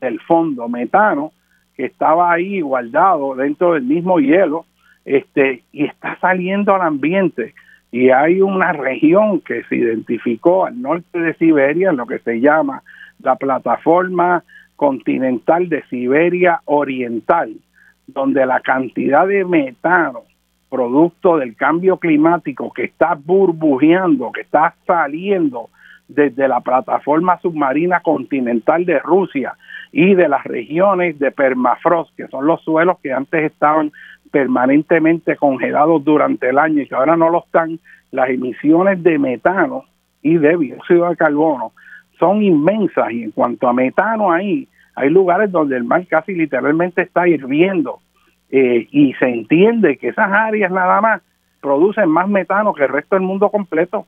[0.00, 1.32] el, fondo, metano
[1.76, 4.64] que estaba ahí guardado dentro del mismo hielo,
[5.04, 7.52] este, y está saliendo al ambiente.
[7.92, 12.40] Y hay una región que se identificó al norte de Siberia, en lo que se
[12.40, 12.82] llama
[13.20, 14.42] la plataforma
[14.76, 17.54] continental de Siberia Oriental,
[18.06, 20.22] donde la cantidad de metano
[20.74, 25.68] producto del cambio climático que está burbujeando, que está saliendo
[26.08, 29.54] desde la plataforma submarina continental de Rusia
[29.92, 33.92] y de las regiones de permafrost, que son los suelos que antes estaban
[34.32, 37.78] permanentemente congelados durante el año y que ahora no lo están,
[38.10, 39.84] las emisiones de metano
[40.22, 41.70] y de dióxido de carbono
[42.18, 47.02] son inmensas y en cuanto a metano ahí, hay lugares donde el mar casi literalmente
[47.02, 48.00] está hirviendo
[48.56, 51.20] eh, y se entiende que esas áreas nada más
[51.60, 54.06] producen más metano que el resto del mundo completo.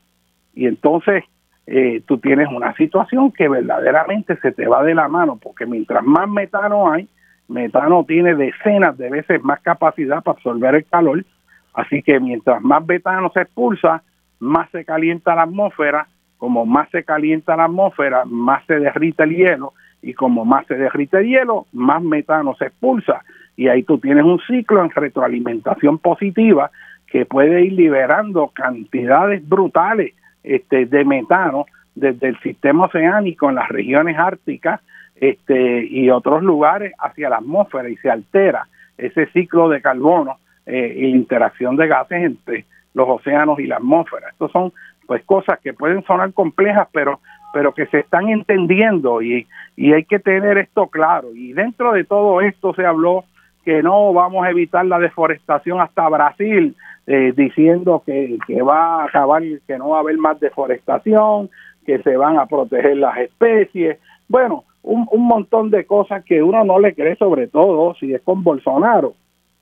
[0.55, 1.25] Y entonces
[1.65, 6.01] eh, tú tienes una situación que verdaderamente se te va de la mano, porque mientras
[6.01, 7.09] más metano hay,
[7.49, 11.25] metano tiene decenas de veces más capacidad para absorber el calor,
[11.73, 14.01] así que mientras más metano se expulsa,
[14.39, 16.07] más se calienta la atmósfera,
[16.37, 20.75] como más se calienta la atmósfera, más se derrite el hielo, y como más se
[20.75, 23.25] derrite el hielo, más metano se expulsa,
[23.57, 26.71] y ahí tú tienes un ciclo en retroalimentación positiva
[27.07, 30.13] que puede ir liberando cantidades brutales
[30.43, 31.65] este, de metano
[31.95, 34.79] desde el sistema oceánico en las regiones árticas
[35.15, 38.67] este, y otros lugares hacia la atmósfera y se altera
[38.97, 44.29] ese ciclo de carbono eh, interacción de gases entre los océanos y la atmósfera.
[44.29, 44.71] Estas son
[45.07, 47.19] pues cosas que pueden sonar complejas, pero
[47.53, 49.47] pero que se están entendiendo y,
[49.77, 51.33] y hay que tener esto claro.
[51.33, 53.23] Y dentro de todo esto se habló
[53.67, 56.73] que no vamos a evitar la deforestación hasta Brasil,
[57.05, 61.49] eh, diciendo que, va a acabar, que no va a haber más deforestación,
[61.85, 63.97] que se van a proteger las especies.
[64.29, 68.21] Bueno, un, un montón de cosas que uno no le cree, sobre todo si es
[68.21, 69.15] con Bolsonaro.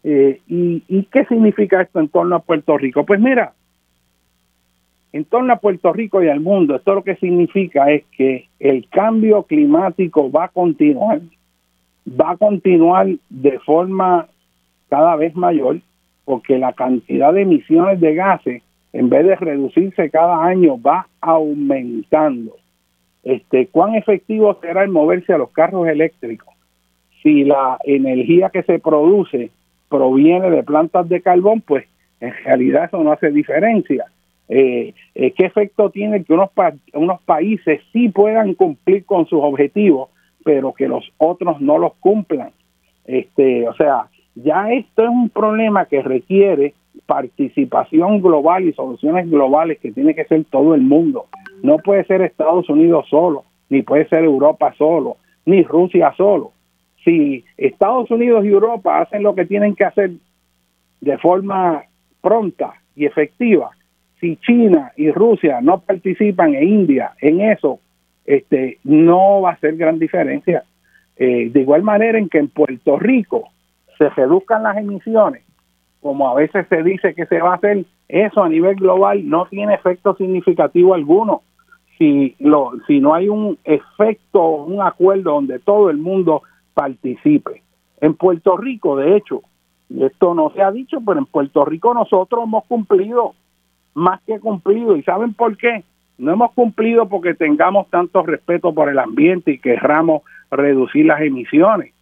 [0.03, 3.07] Eh, y, ¿Y qué significa esto en torno a Puerto Rico?
[3.07, 3.53] Pues mira,
[5.13, 8.87] en torno a Puerto Rico y al mundo, esto lo que significa es que el
[8.87, 11.21] cambio climático va a continuar,
[12.07, 14.27] va a continuar de forma
[14.89, 15.79] cada vez mayor
[16.25, 18.63] porque la cantidad de emisiones de gases,
[18.93, 22.55] en vez de reducirse cada año, va aumentando.
[23.23, 26.53] Este, ¿Cuán efectivo será el moverse a los carros eléctricos
[27.21, 29.51] si la energía que se produce
[29.89, 31.61] proviene de plantas de carbón?
[31.61, 31.85] Pues
[32.19, 34.05] en realidad eso no hace diferencia.
[34.47, 36.49] Eh, eh, ¿Qué efecto tiene que unos,
[36.93, 40.09] unos países sí puedan cumplir con sus objetivos,
[40.45, 42.51] pero que los otros no los cumplan?
[43.03, 44.05] Este, o sea,
[44.35, 46.75] ya esto es un problema que requiere
[47.07, 51.25] participación global y soluciones globales que tiene que ser todo el mundo.
[51.63, 56.51] No puede ser Estados Unidos solo, ni puede ser Europa solo, ni Rusia solo.
[57.03, 60.11] Si Estados Unidos y Europa hacen lo que tienen que hacer
[61.01, 61.83] de forma
[62.21, 63.71] pronta y efectiva,
[64.19, 67.79] si China y Rusia no participan e India en eso,
[68.25, 70.63] este no va a ser gran diferencia.
[71.17, 73.49] Eh, de igual manera en que en Puerto Rico
[73.97, 75.43] se reduzcan las emisiones,
[76.01, 79.45] como a veces se dice que se va a hacer, eso a nivel global no
[79.45, 81.41] tiene efecto significativo alguno.
[81.97, 86.43] Si, lo, si no hay un efecto, un acuerdo donde todo el mundo
[86.73, 87.61] participe.
[88.01, 89.41] En Puerto Rico, de hecho,
[89.89, 93.33] y esto no se ha dicho, pero en Puerto Rico nosotros hemos cumplido
[93.93, 94.95] más que cumplido.
[94.97, 95.83] ¿Y saben por qué?
[96.17, 101.95] No hemos cumplido porque tengamos tanto respeto por el ambiente y querramos reducir las emisiones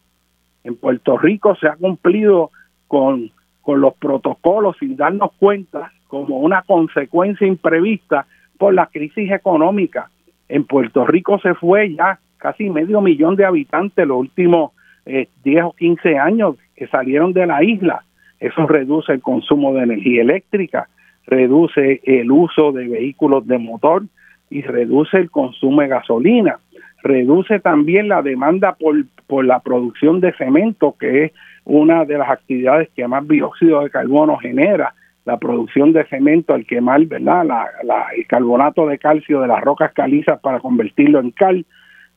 [0.63, 2.51] en Puerto Rico se ha cumplido
[2.87, 3.31] con
[3.61, 8.25] con los protocolos sin darnos cuenta como una consecuencia imprevista
[8.57, 10.09] por la crisis económica.
[10.49, 14.73] En Puerto Rico se fue ya casi medio millón de habitantes los últimos
[15.05, 18.03] eh, 10 o 15 años que salieron de la isla.
[18.37, 20.89] Eso reduce el consumo de energía eléctrica,
[21.25, 24.03] reduce el uso de vehículos de motor
[24.49, 26.59] y reduce el consumo de gasolina.
[27.01, 28.95] Reduce también la demanda por,
[29.27, 31.31] por la producción de cemento, que es
[31.65, 34.93] una de las actividades que más dióxido de carbono genera.
[35.25, 39.93] La producción de cemento al quemar verdad la, el carbonato de calcio de las rocas
[39.93, 41.65] calizas para convertirlo en cal.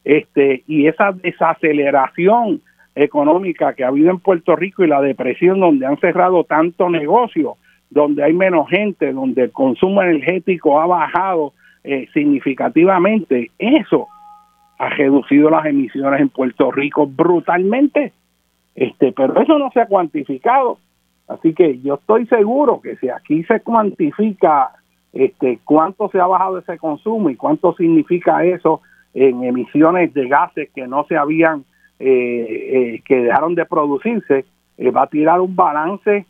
[0.05, 2.61] Este y esa desaceleración
[2.95, 7.57] económica que ha habido en Puerto Rico y la depresión donde han cerrado tanto negocio
[7.91, 11.53] donde hay menos gente donde el consumo energético ha bajado
[11.85, 14.09] eh, significativamente eso
[14.79, 18.13] ha reducido las emisiones en Puerto Rico brutalmente
[18.77, 20.79] este, pero eso no se ha cuantificado.
[21.27, 24.71] Así que yo estoy seguro que si aquí se cuantifica
[25.13, 28.83] este, cuánto se ha bajado ese consumo y cuánto significa eso
[29.15, 31.65] en emisiones de gases que no se habían,
[31.99, 34.45] eh, eh, que dejaron de producirse,
[34.77, 36.27] eh, va a tirar un balance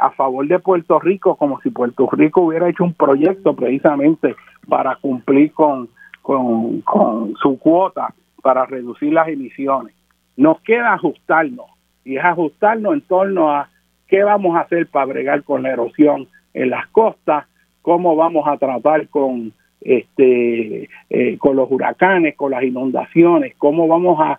[0.00, 4.36] a favor de Puerto Rico, como si Puerto Rico hubiera hecho un proyecto precisamente
[4.68, 5.88] para cumplir con,
[6.22, 9.94] con, con su cuota para reducir las emisiones.
[10.36, 11.66] Nos queda ajustarnos
[12.04, 13.68] y es ajustarnos en torno a
[14.08, 17.46] qué vamos a hacer para bregar con la erosión en las costas,
[17.82, 24.18] cómo vamos a tratar con este eh, con los huracanes, con las inundaciones, cómo vamos
[24.20, 24.38] a,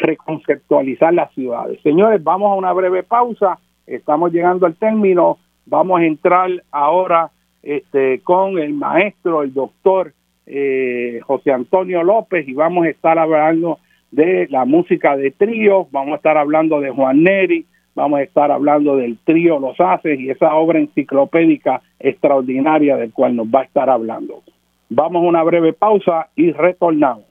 [0.00, 1.80] reconceptualizar las ciudades.
[1.82, 7.30] Señores, vamos a una breve pausa, estamos llegando al término, vamos a entrar ahora
[7.62, 10.12] este, con el maestro, el doctor
[10.46, 13.78] eh, José Antonio López y vamos a estar hablando
[14.10, 18.50] de la música de trío, vamos a estar hablando de Juan Neri, vamos a estar
[18.50, 23.64] hablando del trío Los Haces y esa obra enciclopédica extraordinaria del cual nos va a
[23.64, 24.42] estar hablando.
[24.88, 27.27] Vamos a una breve pausa y retornamos.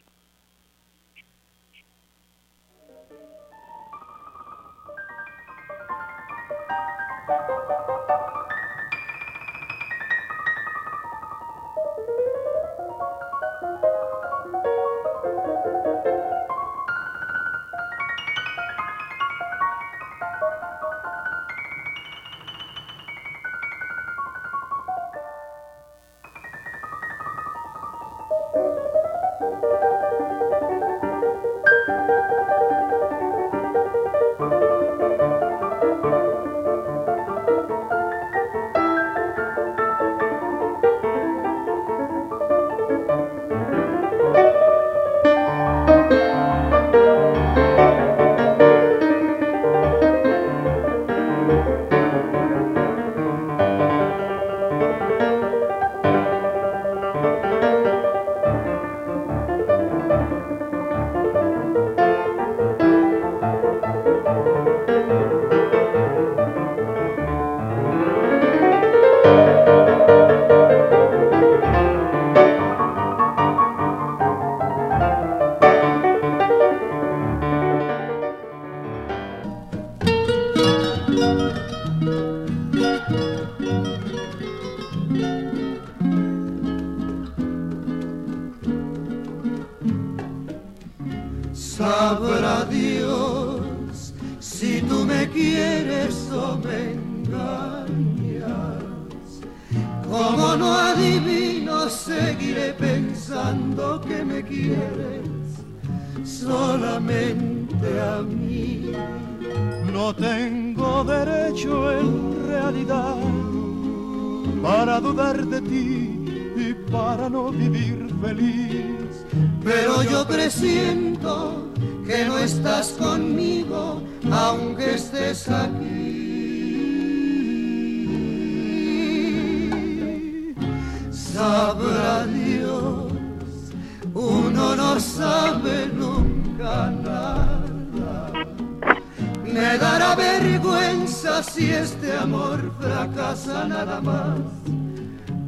[141.44, 144.40] si este amor fracasa nada más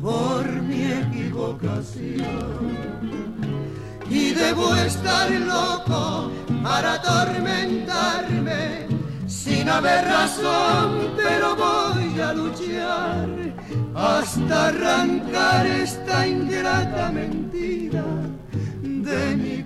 [0.01, 2.77] por mi equivocación.
[4.09, 6.31] Y debo estar loco
[6.63, 8.87] para atormentarme
[9.27, 13.27] sin haber razón, pero voy a luchar
[13.95, 18.05] hasta arrancar esta ingrata mentira
[18.81, 19.63] de mi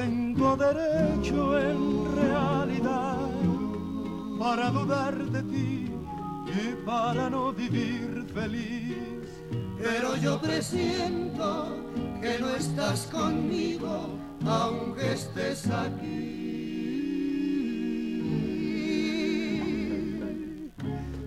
[0.00, 3.28] tengo derecho en realidad
[4.38, 5.90] para dudar de ti
[6.46, 9.26] y para no vivir feliz.
[9.78, 11.76] Pero yo presiento
[12.20, 14.08] que no estás conmigo
[14.46, 16.30] aunque estés aquí.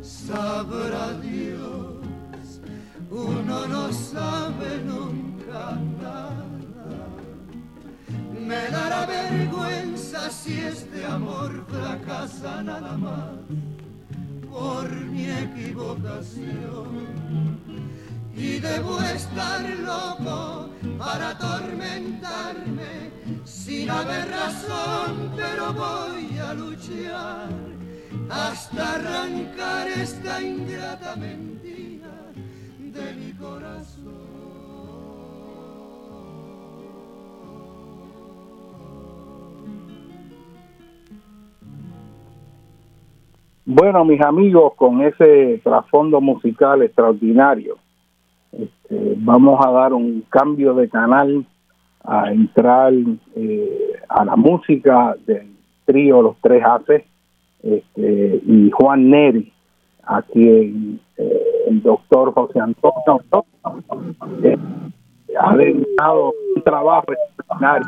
[0.01, 2.59] Sabrá Dios,
[3.11, 5.22] uno no sabe nunca
[8.53, 13.33] Me dará vergüenza si este amor fracasa nada más
[14.51, 16.87] por mi equivocación.
[18.35, 19.61] Y debo estar
[19.91, 20.69] loco
[20.99, 22.93] para atormentarme
[23.43, 27.49] sin haber razón, pero voy a luchar
[28.29, 32.15] hasta arrancar esta ingrata mentira
[32.77, 34.22] de mi corazón.
[43.65, 47.77] Bueno, mis amigos, con ese trasfondo musical extraordinario,
[48.51, 51.45] este, vamos a dar un cambio de canal
[52.03, 52.91] a entrar
[53.35, 55.47] eh, a la música del
[55.85, 57.03] trío Los Tres Haces
[57.61, 59.53] este, y Juan Neri,
[60.03, 63.23] aquí eh, el doctor José Antonio
[64.43, 64.57] eh,
[65.39, 67.87] ha dedicado un trabajo extraordinario.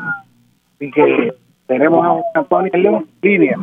[0.74, 1.34] Así que
[1.66, 3.58] tenemos a José Antonio en línea.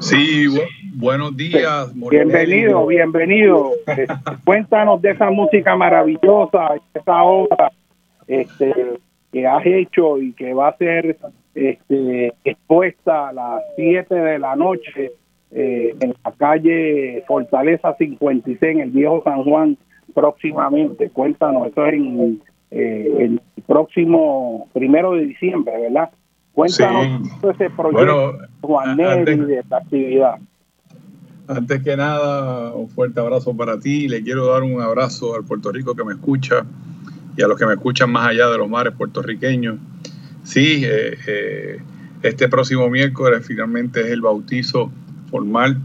[0.00, 0.46] Sí,
[0.94, 1.92] buenos días.
[1.94, 3.70] Bienvenido, bienvenido.
[4.44, 7.70] Cuéntanos de esa música maravillosa, esa obra
[8.26, 8.74] este,
[9.32, 11.16] que has hecho y que va a ser
[11.54, 15.12] este, expuesta a las 7 de la noche
[15.52, 19.76] eh, en la calle Fortaleza 56 en el Viejo San Juan
[20.14, 21.10] próximamente.
[21.10, 26.10] Cuéntanos, eso es en, eh, el próximo primero de diciembre, ¿verdad?
[26.54, 30.34] Cuéntanos ese proyecto, Juan de esta actividad.
[31.48, 34.08] Antes que nada, un fuerte abrazo para ti.
[34.08, 36.64] Le quiero dar un abrazo al Puerto Rico que me escucha
[37.36, 39.78] y a los que me escuchan más allá de los mares puertorriqueños.
[40.44, 41.80] Sí, eh, eh,
[42.22, 44.90] este próximo miércoles finalmente es el bautizo
[45.30, 45.78] formal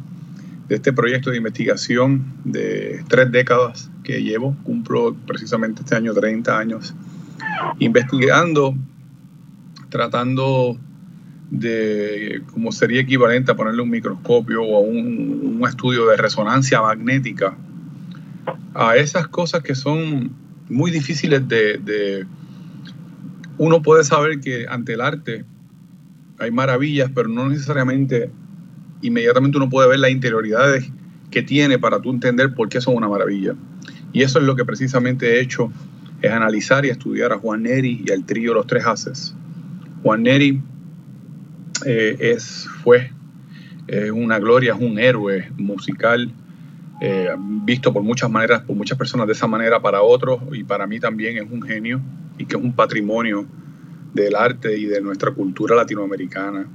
[0.67, 4.55] de este proyecto de investigación de tres décadas que llevo.
[4.63, 6.93] Cumplo precisamente este año 30 años
[7.79, 8.75] investigando
[9.89, 10.77] tratando
[11.49, 17.57] de, como sería equivalente a ponerle un microscopio o un, estudio de resonancia magnética
[18.73, 20.31] a esas cosas que son
[20.69, 22.25] muy difíciles de,
[23.57, 25.45] Uno puede saber que ante el arte
[26.39, 28.29] hay maravillas, pero no necesariamente
[29.01, 30.89] inmediatamente uno puede ver las interioridades
[31.31, 33.55] que tiene para tú entender por qué son una maravilla.
[34.13, 35.71] Y eso es lo que precisamente he hecho,
[36.21, 39.35] es analizar y estudiar a Juan Neri y al trío Los Tres Haces
[40.03, 40.61] Juan Neri
[41.85, 43.11] eh, es, fue
[43.87, 46.31] eh, una gloria, es un héroe musical,
[47.01, 47.29] eh,
[47.63, 50.99] visto por muchas maneras, por muchas personas de esa manera, para otros, y para mí
[50.99, 52.01] también es un genio
[52.37, 53.45] y que es un patrimonio
[54.13, 56.67] del arte y de nuestra cultura latinoamericana.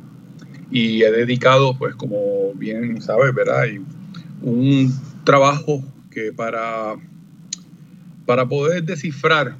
[0.70, 3.64] Y he dedicado, pues como bien sabes, ¿verdad?
[4.40, 4.92] un
[5.24, 6.96] trabajo que para,
[8.26, 9.56] para poder descifrar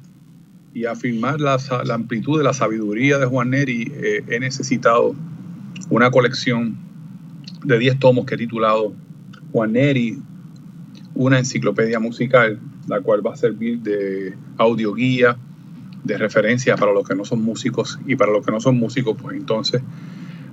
[0.73, 5.15] y afirmar la, la, amplitud de la sabiduría de Juan Neri, eh, he necesitado
[5.89, 6.77] una colección
[7.63, 8.93] de 10 tomos que he titulado
[9.51, 10.17] Juan Neri,
[11.13, 15.37] una enciclopedia musical, la cual va a servir de audioguía,
[16.03, 19.15] de referencia para los que no son músicos y para los que no son músicos,
[19.21, 19.81] pues entonces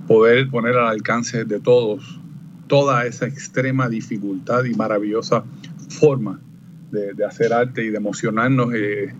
[0.07, 2.21] poder poner al alcance de todos
[2.67, 5.45] toda esa extrema dificultad y maravillosa
[5.89, 6.41] forma
[6.93, 8.73] de, hacer arte y de emocionarnos.
[8.75, 9.13] Eh,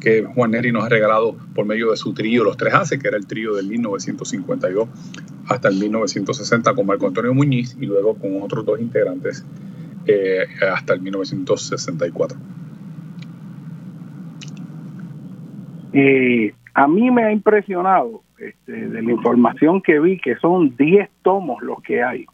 [0.00, 3.08] que Juan Neri nos ha regalado por medio de su trío Los Tres Haces, que
[3.08, 4.88] era el trío del 1952
[5.48, 9.44] hasta el 1960 con Marco Antonio Muñiz y luego con otros dos integrantes
[10.06, 12.38] eh, hasta el 1964.
[15.92, 21.08] Y a mí me ha impresionado este, de la información que vi que son 10
[21.22, 22.26] tomos los que hay.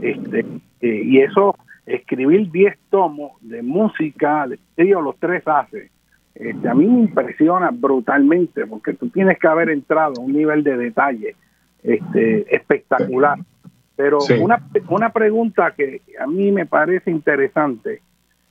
[0.00, 0.44] Este,
[0.80, 1.54] eh, y eso,
[1.86, 5.90] escribir 10 tomos de música, de trío Los Tres Haces,
[6.38, 10.62] este, a mí me impresiona brutalmente porque tú tienes que haber entrado a un nivel
[10.62, 11.34] de detalle
[11.82, 13.38] este, espectacular.
[13.96, 18.02] Pero una, una pregunta que a mí me parece interesante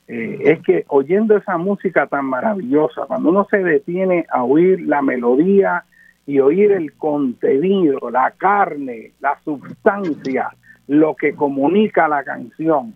[0.06, 5.00] eh, es que oyendo esa música tan maravillosa, cuando uno se detiene a oír la
[5.00, 5.84] melodía
[6.26, 10.50] y oír el contenido, la carne, la sustancia,
[10.88, 12.94] lo que comunica la canción,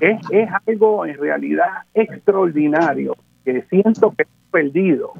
[0.00, 3.14] es, es algo en realidad extraordinario
[3.46, 5.12] que siento que he perdido.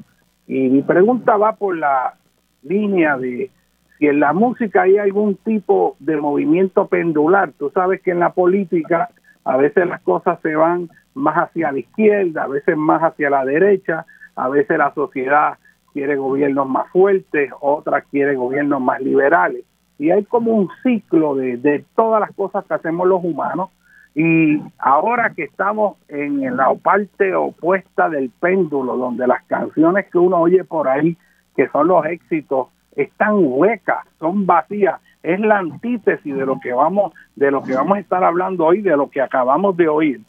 [0.47, 2.15] Y mi pregunta va por la
[2.61, 3.49] línea de
[3.97, 7.53] si en la música hay algún tipo de movimiento pendular.
[7.57, 9.09] Tú sabes que en la política
[9.45, 13.45] a veces las cosas se van más hacia la izquierda, a veces más hacia la
[13.45, 14.05] derecha,
[14.35, 15.57] a veces la sociedad
[15.93, 19.63] quiere gobiernos más fuertes, otras quiere gobiernos más liberales.
[19.97, 23.69] Y hay como un ciclo de, de todas las cosas que hacemos los humanos.
[24.19, 30.37] Y ahora que estamos en la parte opuesta del péndulo, donde las canciones que uno
[30.37, 31.15] oye por ahí,
[31.55, 37.13] que son los éxitos, están huecas, son vacías, es la antítesis de lo que vamos,
[37.35, 40.21] de lo que vamos a estar hablando hoy, de lo que acabamos de oír.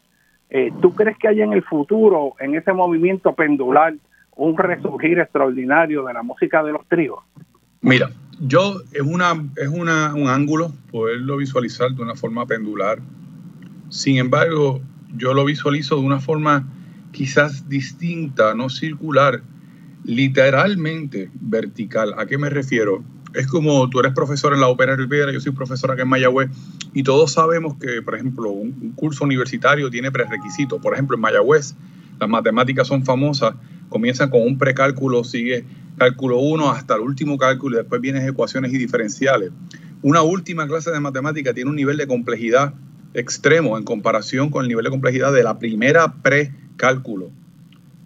[0.51, 3.95] Eh, ¿Tú crees que hay en el futuro, en ese movimiento pendular,
[4.37, 7.21] un resurgir extraordinario de la música de los tríos?
[7.81, 12.99] Mira, yo es una es una, un ángulo poderlo visualizar de una forma pendular.
[13.89, 14.83] Sin embargo,
[15.17, 16.69] yo lo visualizo de una forma
[17.13, 19.43] quizás distinta, no circular,
[20.05, 22.15] literalmente vertical.
[22.19, 23.03] ¿A qué me refiero?
[23.35, 26.51] Es como tú eres profesor en la Ópera Rivera, yo soy profesor acá en Mayagüez,
[26.95, 30.81] y todos sabemos que, por ejemplo, un, un curso universitario tiene prerequisitos.
[30.81, 31.75] Por ejemplo, en Mayagüez
[32.19, 33.55] las matemáticas son famosas
[33.89, 35.65] comienzan con un precálculo, sigue
[35.97, 39.51] cálculo 1 hasta el último cálculo y después vienen ecuaciones y diferenciales.
[40.03, 42.75] Una última clase de matemática tiene un nivel de complejidad
[43.15, 47.31] extremo en comparación con el nivel de complejidad de la primera precálculo.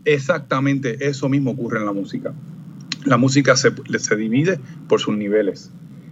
[0.05, 2.33] Exactamente eso mismo ocurre en la música.
[3.05, 4.59] La música se, se divide
[4.89, 5.71] por sus niveles.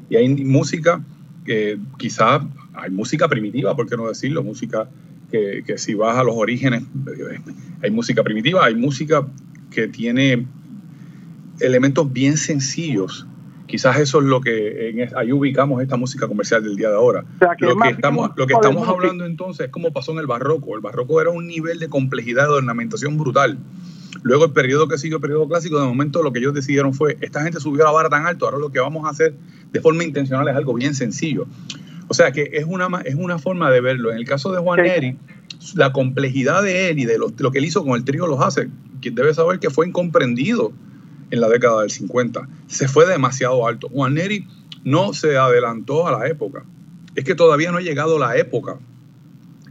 [0.09, 1.05] Y hay música
[1.45, 2.43] que quizás
[2.75, 4.43] hay música primitiva, ¿por qué no decirlo?
[4.43, 4.89] Música
[5.31, 6.83] que, que, si vas a los orígenes,
[7.83, 9.27] hay música primitiva, hay música
[9.71, 10.47] que tiene
[11.61, 13.27] elementos bien sencillos.
[13.71, 17.25] Quizás eso es lo que en, ahí ubicamos esta música comercial del día de ahora.
[17.61, 20.75] lo, que estamos, lo que estamos hablando entonces es como pasó en el barroco.
[20.75, 23.59] El barroco era un nivel de complejidad de ornamentación brutal.
[24.23, 27.17] Luego el periodo que siguió, el periodo clásico, de momento lo que ellos decidieron fue,
[27.21, 29.35] esta gente subió la vara tan alto, ahora lo que vamos a hacer
[29.73, 31.47] de forma intencional es algo bien sencillo.
[32.09, 34.11] O sea que es una, es una forma de verlo.
[34.11, 35.17] En el caso de Juan Neri,
[35.77, 38.27] la complejidad de él y de lo, de lo, que él hizo con el trío
[38.27, 38.69] Los Hace,
[39.01, 40.73] quien debe saber que fue incomprendido
[41.31, 42.49] en la década del 50.
[42.67, 43.89] Se fue demasiado alto.
[43.89, 44.47] Juan Neri
[44.85, 46.65] no se adelantó a la época.
[47.15, 48.79] Es que todavía no ha llegado la época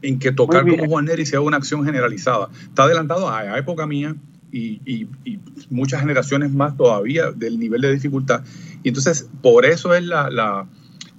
[0.02, 2.50] en que tocar como Juan Neri sea una acción generalizada.
[2.64, 4.16] Está adelantado a la época mía
[4.52, 8.44] y, y, y, muchas generaciones más todavía del nivel de dificultad.
[8.84, 10.68] Y entonces, por eso es la, la,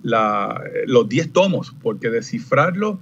[0.03, 2.99] la los 10 tomos, porque descifrarlo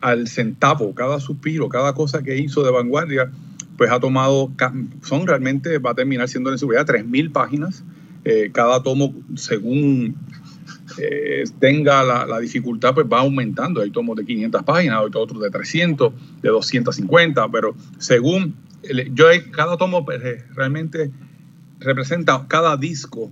[0.00, 3.30] al centavo, cada suspiro, cada cosa que hizo de vanguardia,
[3.76, 4.50] pues ha tomado,
[5.02, 7.84] son realmente, va a terminar siendo en seguridad 3.000 páginas.
[8.24, 10.16] Eh, cada tomo, según
[10.98, 13.80] eh, tenga la, la, dificultad, pues va aumentando.
[13.80, 16.12] Hay tomos de 500 páginas, hay otros de 300,
[16.42, 18.54] de 250, pero según,
[19.12, 21.10] yo cada tomo pues, eh, realmente
[21.80, 23.30] representa cada disco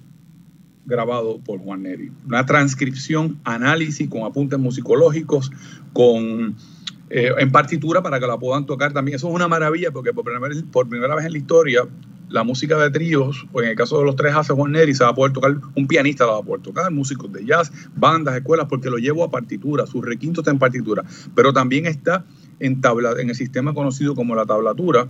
[0.87, 2.11] grabado por Juan Neri.
[2.27, 5.53] Una transcripción, análisis con apuntes musicológicos,
[5.93, 6.57] con
[7.11, 9.16] eh, en partitura para que la puedan tocar también.
[9.16, 11.89] Eso es una maravilla porque por primera, por primera vez en la historia
[12.31, 15.03] la música de tríos, o en el caso de los tres hace Juan Neri, se
[15.03, 18.37] va a poder tocar, un pianista la va a poder tocar, músicos de jazz, bandas,
[18.37, 21.03] escuelas, porque lo llevo a partitura, su requinto está en partitura,
[21.35, 22.24] pero también está
[22.61, 25.09] en, tabla, en el sistema conocido como la tablatura,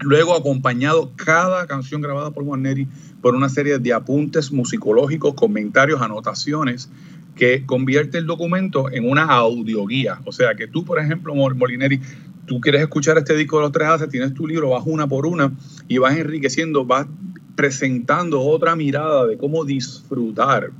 [0.00, 2.88] luego acompañado cada canción grabada por Juan Neri
[3.20, 6.90] por una serie de apuntes musicológicos, comentarios, anotaciones,
[7.34, 10.20] que convierte el documento en una audioguía.
[10.24, 12.00] O sea, que tú, por ejemplo, Molineri,
[12.46, 15.26] tú quieres escuchar este disco de los tres haces, tienes tu libro, vas una por
[15.26, 15.52] una
[15.88, 17.06] y vas enriqueciendo, vas
[17.54, 20.70] presentando otra mirada de cómo disfrutar.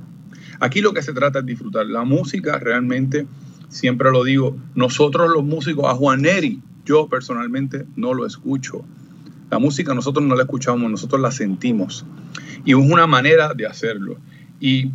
[0.59, 1.85] Aquí lo que se trata es disfrutar.
[1.87, 3.25] La música realmente,
[3.69, 8.83] siempre lo digo, nosotros los músicos, a Juan Neri, yo personalmente no lo escucho.
[9.49, 12.05] La música nosotros no la escuchamos, nosotros la sentimos.
[12.65, 14.17] Y es una manera de hacerlo.
[14.59, 14.91] Y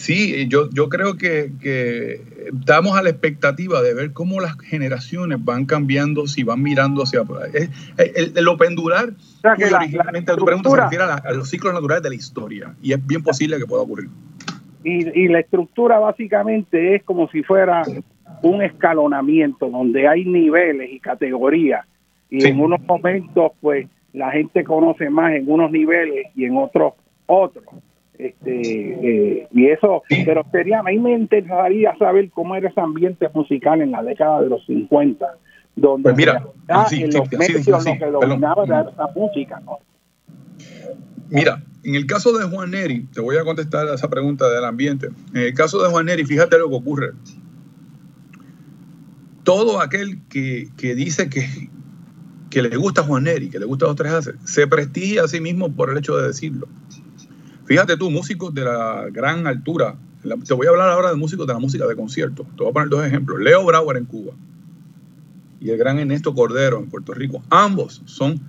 [0.00, 2.22] Sí, yo, yo creo que, que,
[2.58, 7.20] estamos a la expectativa de ver cómo las generaciones van cambiando, si van mirando hacia...
[7.52, 7.68] Es,
[7.98, 11.06] el, el, lo pendular, o sea, que la, originalmente la tu pregunta se refiere a,
[11.06, 14.08] la, a, los ciclos naturales de la historia y es bien posible que pueda ocurrir.
[14.82, 17.82] Y, y la estructura básicamente es como si fuera
[18.40, 21.84] un escalonamiento donde hay niveles y categorías
[22.30, 22.48] y sí.
[22.48, 26.94] en unos momentos pues la gente conoce más en unos niveles y en otros
[27.26, 27.66] otros
[28.26, 33.28] este, eh, y eso, pero sería, a mí me interesaría saber cómo era ese ambiente
[33.32, 35.26] musical en la década de los 50,
[35.76, 37.04] donde pues mira, en los sí,
[37.36, 39.78] medios sí, lo que dominaba era esa música, ¿no?
[41.30, 44.64] Mira, en el caso de Juan Neri, te voy a contestar a esa pregunta del
[44.64, 45.08] ambiente.
[45.32, 47.12] En el caso de Juan Neri, fíjate lo que ocurre.
[49.44, 51.70] Todo aquel que, que dice que,
[52.50, 55.40] que le gusta Juan Neri, que le gusta los tres haces, se prestigia a sí
[55.40, 56.68] mismo por el hecho de decirlo.
[57.70, 59.96] Fíjate tú, músicos de la gran altura.
[60.44, 62.42] te voy a hablar ahora de músicos de la música de concierto.
[62.42, 63.38] Te voy a poner dos ejemplos.
[63.38, 64.32] Leo Brauer en Cuba
[65.60, 67.44] y el gran Ernesto Cordero en Puerto Rico.
[67.48, 68.40] Ambos son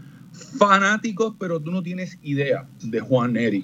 [0.57, 3.63] fanáticos, pero tú no tienes idea de Juan Neri.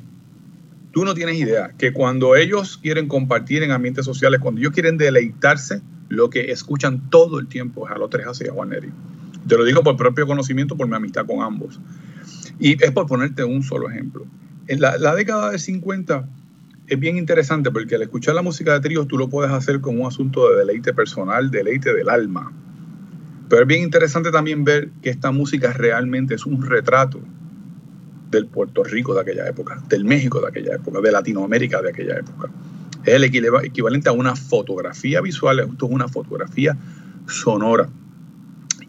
[0.92, 5.00] Tú no tienes idea que cuando ellos quieren compartir en ambientes sociales, cuando ellos quieren
[5.00, 8.92] deleitarse, lo que escuchan todo el tiempo es a los tres hacia Juan Neri.
[9.48, 11.80] Te lo digo por propio conocimiento, por mi amistad con ambos.
[12.60, 14.28] Y es por ponerte un solo ejemplo.
[14.68, 16.28] En la, década de 50
[16.88, 20.02] es bien interesante porque al escuchar la música de tríos tú lo puedes hacer como
[20.02, 22.52] un asunto de deleite personal, deleite del alma.
[23.50, 27.22] Pero es bien interesante también ver que esta música realmente es un retrato
[28.30, 32.18] del Puerto Rico de aquella época, del México de aquella época, de Latinoamérica de aquella
[32.18, 32.50] época.
[33.06, 36.78] Es el equivalente a una fotografía visual, esto es una fotografía
[37.26, 37.88] sonora.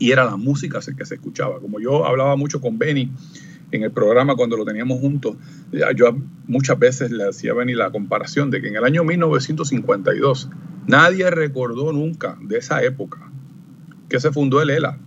[0.01, 1.61] Y era la música que se escuchaba.
[1.61, 3.13] Como yo hablaba mucho con Benny
[3.71, 5.37] en el programa cuando lo teníamos juntos,
[5.95, 6.17] yo
[6.47, 10.49] muchas veces le hacía Benny la comparación de que en el año 1952
[10.87, 13.31] nadie recordó nunca de esa época
[14.09, 14.99] que se fundó el ELA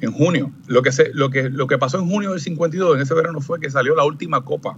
[0.00, 0.52] en junio.
[0.66, 3.40] Lo que, se, lo, que, lo que pasó en junio del 52, en ese verano,
[3.40, 4.76] fue que salió la última copa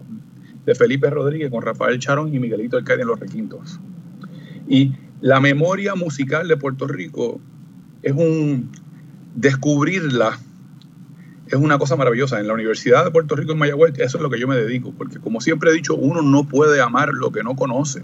[0.64, 3.80] de Felipe Rodríguez con Rafael Charón y Miguelito Alcaide en los requintos.
[4.68, 7.40] Y la memoria musical de Puerto Rico
[8.02, 8.70] es un
[9.34, 10.38] descubrirla
[11.52, 12.40] es una cosa maravillosa.
[12.40, 14.92] En la Universidad de Puerto Rico en Mayagüez, eso es lo que yo me dedico,
[14.96, 18.02] porque como siempre he dicho, uno no puede amar lo que no conoce.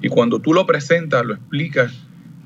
[0.00, 1.92] Y cuando tú lo presentas, lo explicas,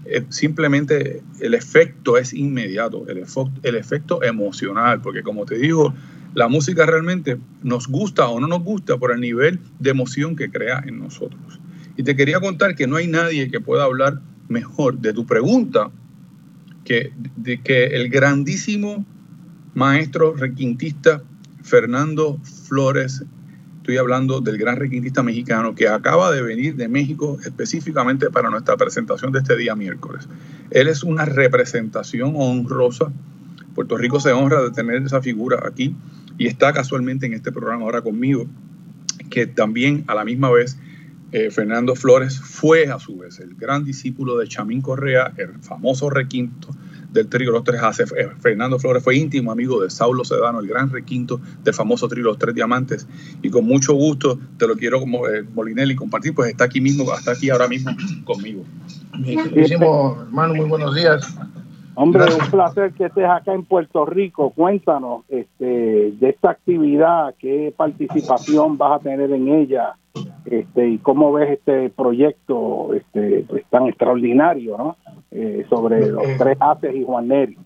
[0.06, 3.24] eh, simplemente el efecto es inmediato, el,
[3.62, 5.94] el efecto emocional, porque como te digo,
[6.34, 10.50] la música realmente nos gusta o no nos gusta por el nivel de emoción que
[10.50, 11.60] crea en nosotros.
[11.96, 15.92] Y te quería contar que no hay nadie que pueda hablar mejor de tu pregunta
[16.84, 19.06] que, de que el grandísimo
[19.74, 21.22] maestro requintista
[21.62, 22.38] Fernando
[22.68, 23.24] Flores
[23.80, 28.76] Estoy hablando del gran requintista mexicano que acaba de venir de México específicamente para nuestra
[28.76, 30.28] presentación de este día miércoles.
[30.70, 33.10] Él es una representación honrosa.
[33.74, 35.96] Puerto Rico se honra de tener esa figura aquí
[36.36, 38.46] y está casualmente en este programa ahora conmigo,
[39.30, 40.76] que también a la misma vez
[41.32, 46.10] eh, Fernando Flores fue a su vez el gran discípulo de Chamín Correa, el famoso
[46.10, 46.68] requinto
[47.12, 48.12] del trío Los Tres Haces.
[48.16, 52.24] Eh, Fernando Flores fue íntimo amigo de Saulo Sedano, el gran requinto del famoso trío
[52.24, 53.06] Los Tres Diamantes.
[53.42, 57.04] Y con mucho gusto te lo quiero como eh, Molinelli compartir, pues está aquí mismo,
[57.14, 57.92] está aquí ahora mismo
[58.24, 58.64] conmigo.
[59.18, 61.36] Mi hermano, muy buenos días.
[61.94, 64.50] Hombre, un placer que estés acá en Puerto Rico.
[64.50, 69.96] Cuéntanos este, de esta actividad, qué participación vas a tener en ella
[70.44, 74.96] este, y cómo ves este proyecto este, pues, tan extraordinario, ¿no?
[75.32, 77.56] Eh, sobre los eh, tres haces y Juan Neri.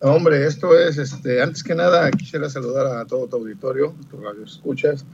[0.00, 4.44] Hombre, esto es, este, antes que nada, quisiera saludar a todo tu auditorio, tu radio
[4.44, 5.04] escuchas,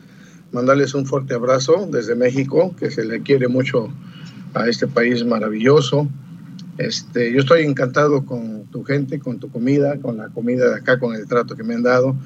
[0.52, 3.88] mandarles un fuerte abrazo desde México, que se le quiere mucho
[4.54, 6.08] a este país maravilloso.
[6.76, 10.98] Este, yo estoy encantado con tu gente, con tu comida, con la comida de acá,
[10.98, 12.16] con el trato que me han dado.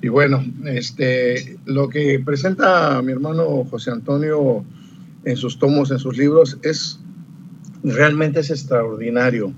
[0.00, 4.64] Y bueno, este, lo que presenta mi hermano José Antonio
[5.24, 7.00] en sus tomos, en sus libros, es
[7.84, 9.52] realmente es extraordinario.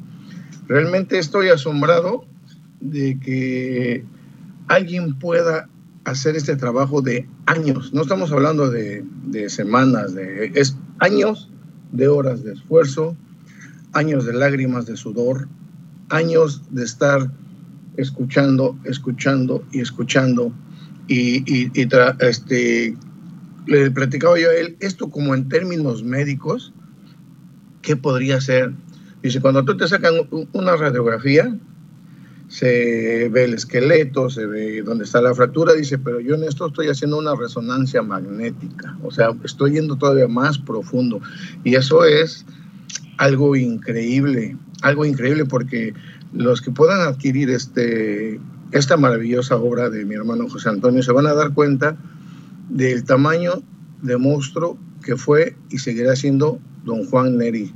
[0.68, 2.26] Realmente estoy asombrado
[2.80, 4.04] de que
[4.68, 5.68] alguien pueda
[6.04, 7.92] hacer este trabajo de años.
[7.94, 11.50] No estamos hablando de, de semanas, de, es años
[11.92, 13.16] de horas de esfuerzo,
[13.92, 15.48] años de lágrimas de sudor,
[16.10, 17.30] años de estar
[17.96, 20.52] escuchando, escuchando y escuchando.
[21.08, 21.70] Y, y,
[22.20, 22.96] este,
[23.66, 26.72] le platicaba yo a él, esto como en términos médicos,
[27.86, 28.72] ¿qué podría ser?
[29.22, 30.14] Dice, cuando tú te sacan
[30.52, 31.56] una radiografía,
[32.48, 36.66] se ve el esqueleto, se ve dónde está la fractura, dice, pero yo en esto
[36.66, 41.20] estoy haciendo una resonancia magnética, o sea, estoy yendo todavía más profundo.
[41.62, 42.44] Y eso es
[43.18, 45.94] algo increíble, algo increíble porque
[46.32, 48.40] los que puedan adquirir este,
[48.72, 51.96] esta maravillosa obra de mi hermano José Antonio se van a dar cuenta
[52.68, 53.62] del tamaño
[54.02, 57.70] de monstruo que fue y seguirá siendo don Juan Neri.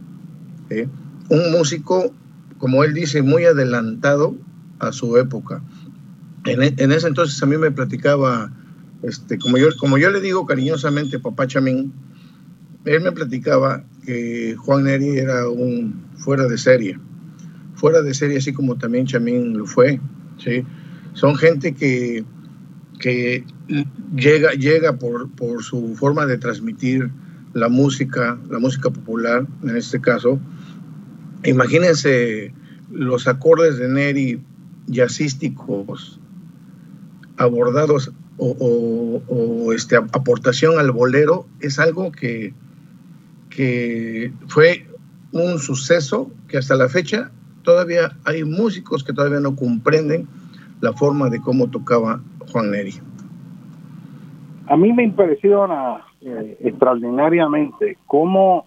[1.29, 2.15] Un músico,
[2.57, 4.35] como él dice, muy adelantado
[4.79, 5.63] a su época.
[6.47, 8.51] En, e, ese entonces a mí me platicaba,
[9.03, 11.93] este, como, yo, como yo le digo cariñosamente, papá Chamín,
[12.87, 16.99] él me platicaba que Juan Neri era un fuera de serie
[17.81, 19.99] fuera de serie, así como también Chamín lo fue.
[20.37, 20.65] ¿sí?
[21.15, 22.25] Son gente que,
[22.99, 23.45] que
[24.15, 27.11] llega, llega por, por su forma de transmitir
[27.53, 30.39] la música, la música popular en este caso.
[31.45, 32.53] Imagínense
[32.91, 34.41] los acordes de Neri
[34.87, 36.21] jazzísticos
[37.37, 42.55] abordados o, este, aportación al bolero es algo que,
[43.51, 44.87] que fue
[45.33, 47.31] un suceso que hasta la fecha
[47.63, 50.27] todavía hay músicos que todavía no comprenden
[50.81, 52.21] la forma de cómo tocaba
[52.51, 52.95] Juan Neri.
[54.67, 58.67] A mí me impresiona eh, extraordinariamente cómo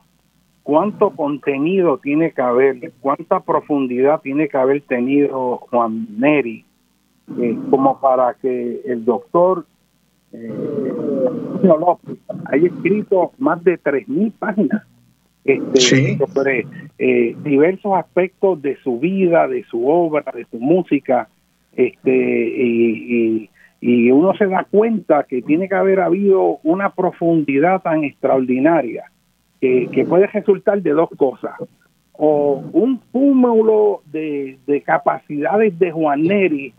[0.64, 6.66] cuánto contenido tiene que haber, cuánta profundidad tiene que haber tenido Juan Neri
[7.40, 9.66] eh, como para que el doctor
[10.32, 10.94] eh,
[11.64, 14.84] López haya escrito más de 3.000 páginas
[15.46, 16.66] este, sobre
[16.98, 21.30] eh, diversos aspectos de su vida, de su obra, de su música,
[21.74, 23.50] este, y,
[23.85, 29.11] y, uno se da cuenta que tiene que haber habido una profundidad tan extraordinaria
[29.60, 31.51] que, puede resultar de dos cosas.
[32.14, 36.73] O un cúmulo de, de capacidades de Juan Neri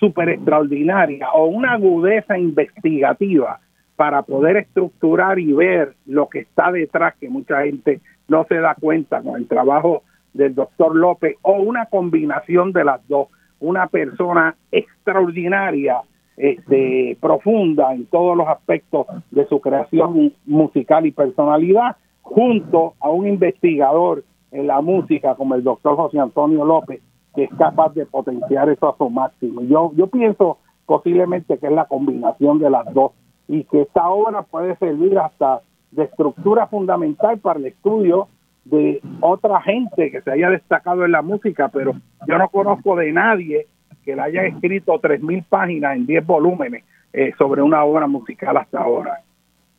[0.00, 3.60] súper extraordinaria o una agudeza investigativa
[3.94, 8.74] para poder estructurar y ver lo que está detrás, que mucha gente no se da
[8.74, 10.02] cuenta con el trabajo
[10.32, 13.28] del doctor López, o una combinación de las dos,
[13.60, 15.98] una persona extraordinaria,
[16.38, 23.26] este, profunda en todos los aspectos de su creación musical y personalidad, junto a un
[23.26, 27.02] investigador en la música como el doctor José Antonio López,
[27.34, 29.62] que es capaz de potenciar eso a su máximo.
[29.62, 33.12] Yo, yo pienso posiblemente que es la combinación de las dos
[33.46, 35.60] y que esta obra puede servir hasta
[35.90, 38.28] de estructura fundamental para el estudio
[38.64, 41.92] de otra gente que se haya destacado en la música, pero
[42.26, 43.66] yo no conozco de nadie
[44.08, 46.82] que le haya escrito 3.000 páginas en 10 volúmenes
[47.12, 49.22] eh, sobre una obra musical hasta ahora.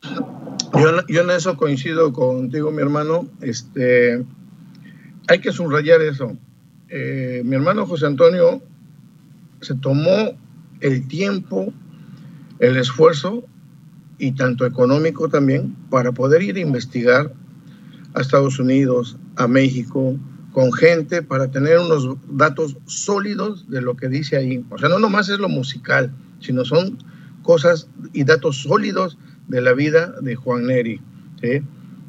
[0.02, 3.26] Yo, yo en eso coincido contigo, mi hermano.
[3.40, 4.24] Este,
[5.26, 6.36] hay que subrayar eso.
[6.90, 8.62] Eh, mi hermano José Antonio
[9.62, 10.30] se tomó
[10.80, 11.72] el tiempo,
[12.60, 13.42] el esfuerzo
[14.16, 17.32] y tanto económico también para poder ir a investigar
[18.14, 20.14] a Estados Unidos, a México,
[20.52, 24.64] con gente para tener unos datos sólidos de lo que dice ahí.
[24.70, 26.98] O sea, no nomás es lo musical, sino son
[27.42, 29.18] cosas y datos sólidos
[29.48, 31.00] de la vida de Juan Neri.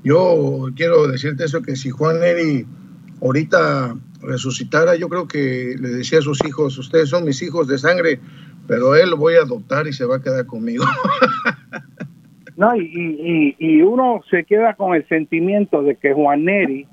[0.04, 2.66] Yo quiero decirte eso, que si Juan Neri
[3.22, 7.78] ahorita resucitara, yo creo que le decía a sus hijos, ustedes son mis hijos de
[7.78, 8.20] sangre,
[8.68, 10.84] pero él lo voy a adoptar y se va a quedar conmigo.
[12.58, 16.86] No, y, y, uno se queda con el sentimiento de que Juan Neri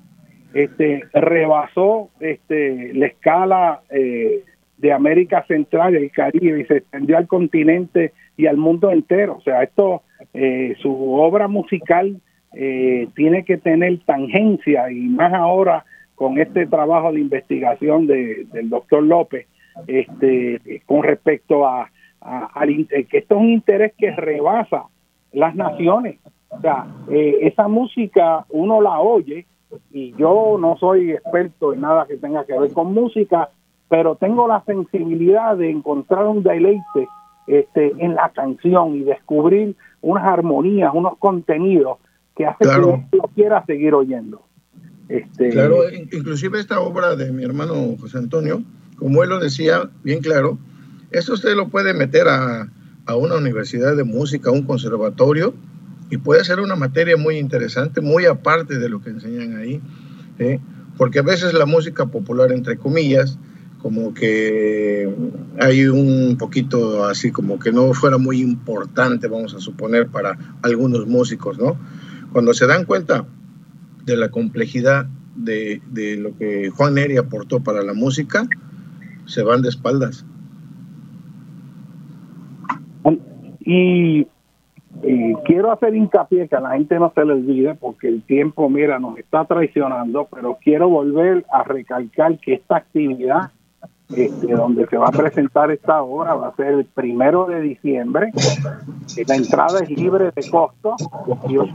[0.55, 4.45] este, rebasó este, la escala eh,
[4.79, 9.37] de América Central y el Caribe y se extendió al continente y al mundo entero.
[9.37, 10.03] O sea, esto,
[10.35, 12.21] eh, su obra musical
[12.55, 15.85] eh, tiene que tener tangencia y más ahora
[16.15, 19.47] con este trabajo de investigación de, del doctor López
[19.87, 24.85] este, con respecto a, al que esto es un interés que rebasa
[25.33, 26.19] las naciones.
[26.49, 29.47] O sea, eh, esa música uno la oye
[29.91, 33.51] y yo no soy experto en nada que tenga que ver con música,
[33.89, 37.09] pero tengo la sensibilidad de encontrar un deleite
[37.47, 41.99] este, en la canción y descubrir unas armonías, unos contenidos
[42.37, 44.43] que hacen que uno quiera seguir oyendo.
[45.09, 45.51] Este...
[45.51, 48.63] Claro, inclusive esta obra de mi hermano José Antonio,
[48.97, 50.59] como él lo decía bien claro,
[51.11, 52.69] esto usted lo puede meter a,
[53.07, 55.55] a una universidad de música, a un conservatorio,
[56.11, 59.81] y puede ser una materia muy interesante, muy aparte de lo que enseñan ahí,
[60.97, 63.39] porque a veces la música popular, entre comillas,
[63.83, 65.09] como que
[65.61, 71.07] hay un poquito así, como que no fuera muy importante, vamos a suponer, para algunos
[71.07, 71.77] músicos, ¿no?
[72.33, 73.27] Cuando se dan cuenta
[74.05, 75.07] de la complejidad
[75.37, 75.81] de,
[76.19, 78.49] lo que Juan Neri aportó para la música,
[79.27, 80.25] se van de espaldas.
[83.61, 84.27] Y,
[85.45, 88.99] quiero hacer hincapié que a la gente no se le olvide porque el tiempo, mira,
[88.99, 93.51] nos está traicionando, pero quiero volver a recalcar que esta actividad
[94.15, 98.31] este, donde se va a presentar esta obra va a ser el primero de diciembre.
[99.27, 100.97] La entrada es libre de costo
[101.47, 101.69] y es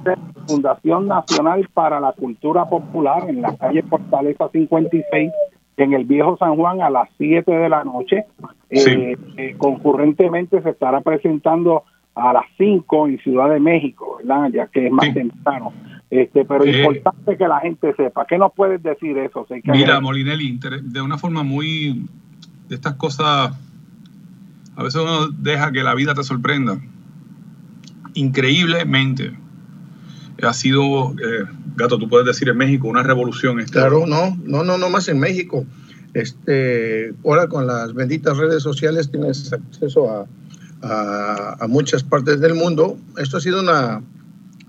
[0.48, 5.32] Fundación Nacional para la Cultura Popular en la calle Fortaleza 56
[5.78, 8.26] en el Viejo San Juan a las 7 de la noche.
[8.70, 11.84] Eh, eh, concurrentemente se estará presentando
[12.16, 14.50] a las 5 en Ciudad de México, ¿verdad?
[14.54, 15.74] Ya que es más temprano.
[16.10, 18.26] Este, pero es importante que la gente sepa.
[18.28, 19.48] ¿Qué nos puedes decir eso?
[19.66, 22.06] Mira, Molinelli, de una forma muy
[22.70, 23.52] de estas cosas,
[24.76, 26.80] a veces uno deja que la vida te sorprenda.
[28.14, 29.34] Increíblemente,
[30.44, 31.46] ha sido, eh,
[31.76, 33.60] Gato, tú puedes decir en México, una revolución.
[33.60, 35.66] Este claro, no, no, no, no más en México.
[36.14, 40.28] Este, ahora con las benditas redes sociales tienes acceso a,
[40.84, 42.98] a, muchas partes del mundo.
[43.18, 44.02] Esto ha sido una,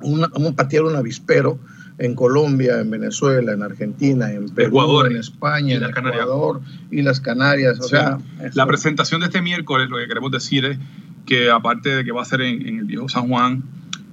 [0.01, 1.59] un patear un avispero
[1.99, 6.61] en Colombia, en Venezuela, en Argentina, en Perú, en España, en Ecuador
[6.91, 7.79] y las Canarias.
[7.81, 8.19] O sea,
[8.55, 10.79] la presentación de este miércoles, lo que queremos decir es
[11.27, 13.63] que aparte de que va a ser en, el viejo San Juan,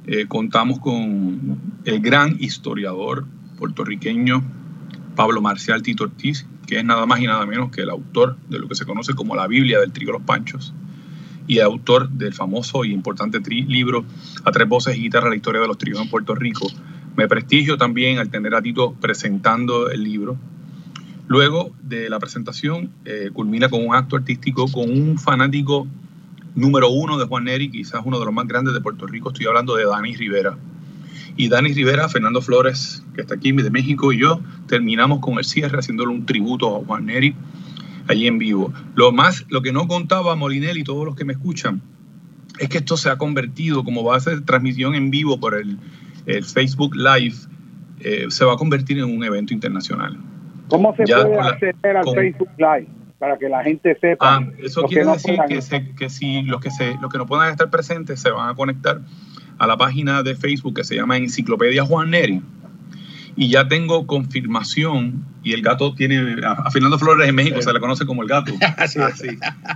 [0.05, 3.25] eh, contamos con el gran historiador
[3.57, 4.43] puertorriqueño
[5.15, 8.59] Pablo Marcial Tito Ortiz, que es nada más y nada menos que el autor de
[8.59, 10.73] lo que se conoce como la Biblia del Trigo Los Panchos
[11.51, 14.05] y autor del famoso y importante libro
[14.45, 16.65] A tres voces y guitarra, la historia de los trigos en Puerto Rico.
[17.17, 20.37] Me prestigio también al tener a Tito presentando el libro.
[21.27, 25.87] Luego de la presentación, eh, culmina con un acto artístico con un fanático
[26.55, 29.31] número uno de Juan Neri, quizás uno de los más grandes de Puerto Rico.
[29.31, 30.57] Estoy hablando de Dani Rivera.
[31.35, 35.43] Y Dani Rivera, Fernando Flores, que está aquí de México, y yo terminamos con el
[35.43, 37.35] cierre haciéndole un tributo a Juan Neri
[38.07, 38.73] allí en vivo.
[38.95, 41.81] Lo más, lo que no contaba Molinelli y todos los que me escuchan,
[42.59, 45.77] es que esto se ha convertido como base de transmisión en vivo por el,
[46.43, 47.35] Facebook Live,
[48.01, 50.15] eh, se va a convertir en un evento internacional.
[50.67, 52.87] ¿Cómo se puede acceder al Facebook Live?
[53.17, 54.35] Para que la gente sepa.
[54.37, 57.69] Ah, eso quiere decir que, que, si los que, se, los que no puedan estar
[57.71, 59.01] presentes se van a conectar
[59.57, 62.41] a la página de Facebook que se llama Enciclopedia Juan Neri
[63.35, 67.79] y ya tengo confirmación y el gato tiene a, Fernando Flores en México se le
[67.79, 68.53] conoce como el gato.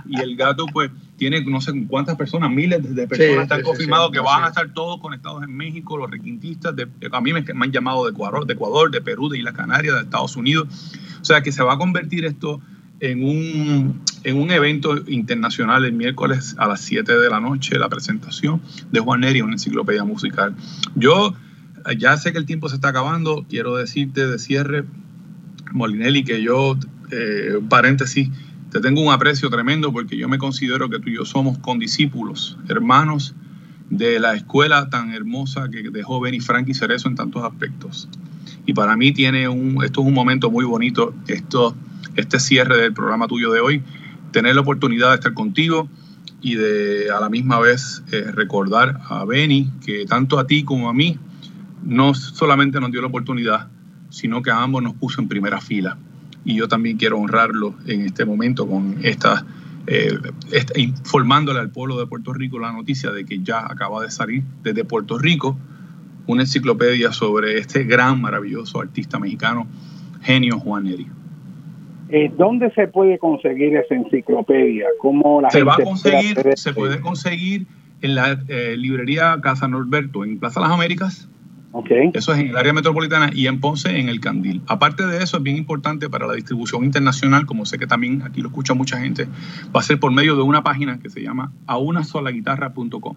[0.08, 4.20] Y el gato pues tiene no sé cuántas personas miles de personas están confirmados que
[4.20, 8.04] van a estar todos conectados en México los requintistas de, a mí me, han llamado
[8.04, 10.68] de Ecuador, de Ecuador de Perú de Islas Canarias de Estados Unidos.
[11.20, 12.60] O sea que se va a convertir esto
[13.00, 17.88] en un, en un evento internacional el miércoles a las 7 de la noche, la
[17.88, 18.60] presentación
[18.90, 20.54] de Juan Neri, una enciclopedia musical.
[20.94, 21.34] Yo
[21.94, 23.44] ya sé que el tiempo se está acabando.
[23.48, 24.84] Quiero decirte de cierre,
[25.72, 26.76] Molinelli, que yo,
[27.10, 28.30] eh, paréntesis,
[28.70, 32.58] te tengo un aprecio tremendo porque yo me considero que tú y yo somos condiscípulos,
[32.68, 33.34] hermanos
[33.90, 38.08] de la escuela tan hermosa que dejó Benny Frankie Cerezo en tantos aspectos.
[38.64, 41.76] Y para mí tiene un, esto es un momento muy bonito, esto,
[42.16, 43.82] este cierre del programa tuyo de hoy,
[44.32, 45.88] tener la oportunidad de estar contigo
[46.42, 50.88] y de a la misma vez eh, recordar a Benny que tanto a ti como
[50.88, 51.18] a mí
[51.86, 53.68] no solamente nos dio la oportunidad,
[54.10, 55.96] sino que a ambos nos puso en primera fila.
[56.44, 59.44] Y yo también quiero honrarlo en este momento con esta,
[59.86, 60.10] eh,
[60.76, 64.84] informándole al pueblo de Puerto Rico la noticia de que ya acaba de salir desde
[64.84, 65.56] Puerto Rico
[66.26, 69.66] una enciclopedia sobre este gran, maravilloso artista mexicano,
[70.22, 71.06] genio Juan Neri.
[72.08, 74.86] Eh, ¿Dónde se puede conseguir esa enciclopedia?
[75.00, 77.66] ¿Cómo la se va a conseguir, se puede conseguir
[78.02, 81.28] en la eh, librería Casa Norberto, en Plaza Las Américas,
[82.14, 84.62] eso es en el área metropolitana y en Ponce, en el Candil.
[84.66, 88.40] Aparte de eso, es bien importante para la distribución internacional, como sé que también aquí
[88.40, 89.28] lo escucha mucha gente,
[89.74, 93.16] va a ser por medio de una página que se llama aunasolaguitarra.com.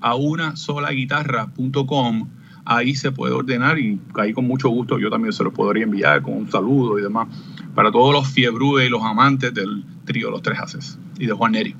[0.00, 2.28] Aunasolaguitarra.com.
[2.66, 6.22] Ahí se puede ordenar y ahí con mucho gusto yo también se los podría enviar
[6.22, 7.28] con un saludo y demás
[7.74, 11.52] para todos los fiebrúes y los amantes del trío Los Tres Haces y de Juan
[11.52, 11.76] Neri.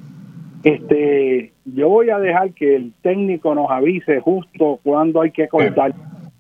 [0.63, 5.95] Este, yo voy a dejar que el técnico nos avise justo cuando hay que cortar,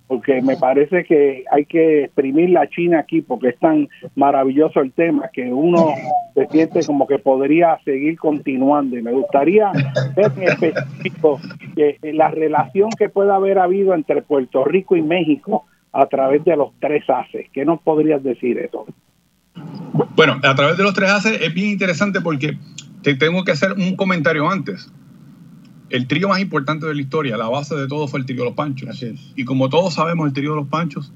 [0.07, 4.93] porque me parece que hay que exprimir la China aquí, porque es tan maravilloso el
[4.93, 5.95] tema que uno
[6.35, 8.99] se siente como que podría seguir continuando.
[8.99, 9.73] Y me gustaría
[10.15, 11.41] ver en específico
[12.03, 16.73] la relación que pueda haber habido entre Puerto Rico y México a través de los
[16.81, 17.47] tres haces.
[17.53, 18.87] ¿Qué nos podrías decir eso?
[20.17, 22.59] Bueno, a través de los tres haces es bien interesante porque
[23.03, 24.93] te tengo que hacer un comentario antes.
[25.90, 28.47] El trío más importante de la historia, la base de todo fue el trío de
[28.47, 29.05] los Panchos.
[29.36, 31.12] Y como todos sabemos, el trío de los Panchos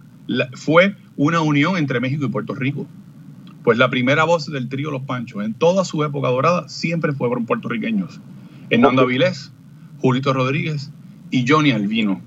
[0.55, 2.87] fue una unión entre México y Puerto Rico.
[3.65, 7.45] Pues la primera voz del trío Los Panchos en toda su época dorada siempre fueron
[7.45, 8.21] puertorriqueños.
[8.71, 9.53] Hernando Avilés,
[10.01, 10.91] Julito Rodríguez
[11.31, 12.21] y Johnny Albino.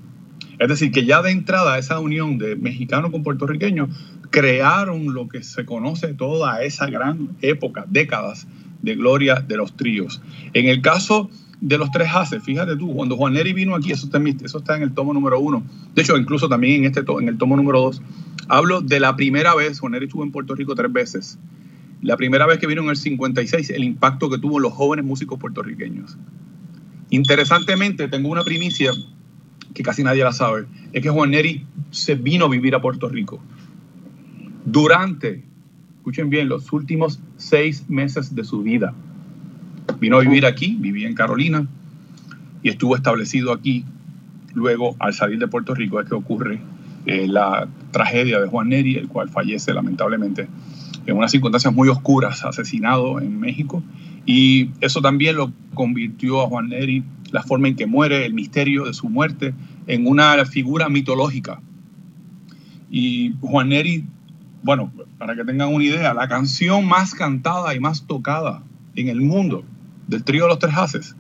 [0.60, 3.90] Es decir, que ya de entrada esa unión de mexicano con puertorriqueño
[4.30, 8.48] crearon lo que se conoce toda esa gran época, décadas
[8.82, 10.22] de gloria de los tríos.
[10.54, 11.30] En el caso
[11.62, 14.58] de los tres haces, fíjate tú, cuando Juan Neri vino aquí, eso está, en, eso
[14.58, 15.64] está en el tomo número uno,
[15.96, 18.02] de hecho incluso también en, este, en el tomo número dos,
[18.48, 21.40] hablo de la primera vez, Juan Neri estuvo en Puerto Rico tres veces,
[22.02, 25.38] la primera vez que vino en el 56, el impacto que tuvo los jóvenes músicos
[25.40, 26.18] puertorriqueños.
[27.12, 28.92] Interesantemente, tengo una primicia
[29.76, 33.08] que casi nadie la sabe, es que Juan Neri se vino a vivir a Puerto
[33.08, 33.40] Rico.
[34.66, 35.44] Durante
[36.02, 38.96] escuchen bien, los últimos seis meses de su vida.
[40.00, 41.68] Vino a vivir aquí, vivía en Carolina
[42.64, 43.86] y estuvo establecido aquí.
[44.54, 46.60] Luego, al salir de Puerto Rico, es que ocurre
[47.06, 50.48] eh, la tragedia de Juan Neri, el cual fallece lamentablemente
[51.06, 53.82] en unas circunstancias muy oscuras, asesinado en México.
[54.26, 58.86] Y eso también lo convirtió a Juan Neri, la forma en que muere, el misterio
[58.86, 59.54] de su muerte,
[59.88, 61.62] en una figura mitológica.
[62.92, 64.06] Y Juan Neri,
[64.64, 68.64] bueno, para que tengan una idea, la canción más cantada y más tocada
[68.96, 69.64] en el mundo
[70.12, 71.16] del trío de los tres haces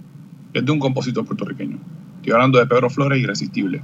[0.53, 1.79] es de un compositor puertorriqueño.
[2.17, 3.81] Estoy hablando de Pedro Flores, Irresistible.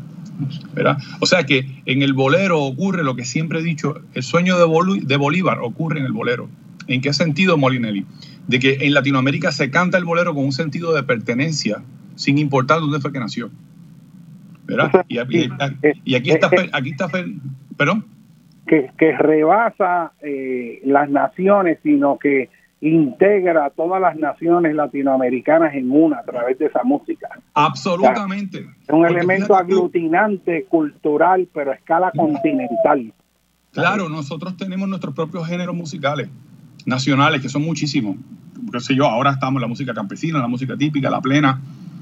[0.74, 0.98] ¿verdad?
[1.20, 5.02] O sea que en el bolero ocurre lo que siempre he dicho, el sueño de,
[5.02, 6.48] de Bolívar ocurre en el bolero.
[6.88, 8.06] ¿En qué sentido, Molinelli?
[8.48, 11.82] De que en Latinoamérica se canta el bolero con un sentido de pertenencia,
[12.16, 13.50] sin importar dónde fue que nació.
[14.66, 15.06] ¿Verdad?
[15.08, 15.50] Y, aquí,
[16.30, 17.10] está, aquí está,
[17.78, 18.06] perdón.
[18.68, 22.50] Que, que rebasa eh, las naciones, sino que
[22.82, 27.28] integra a todas las naciones latinoamericanas en una a través de esa música.
[27.54, 28.60] Absolutamente.
[28.60, 33.14] es un elemento aglutinante, cultural, pero a escala continental.
[33.72, 36.30] Claro, nosotros tenemos nuestros propios géneros musicales
[36.86, 38.16] nacionales, que son muchísimos.
[38.72, 41.62] Qué sé yo, ahora estamos en la música campesina, la música típica, la plena,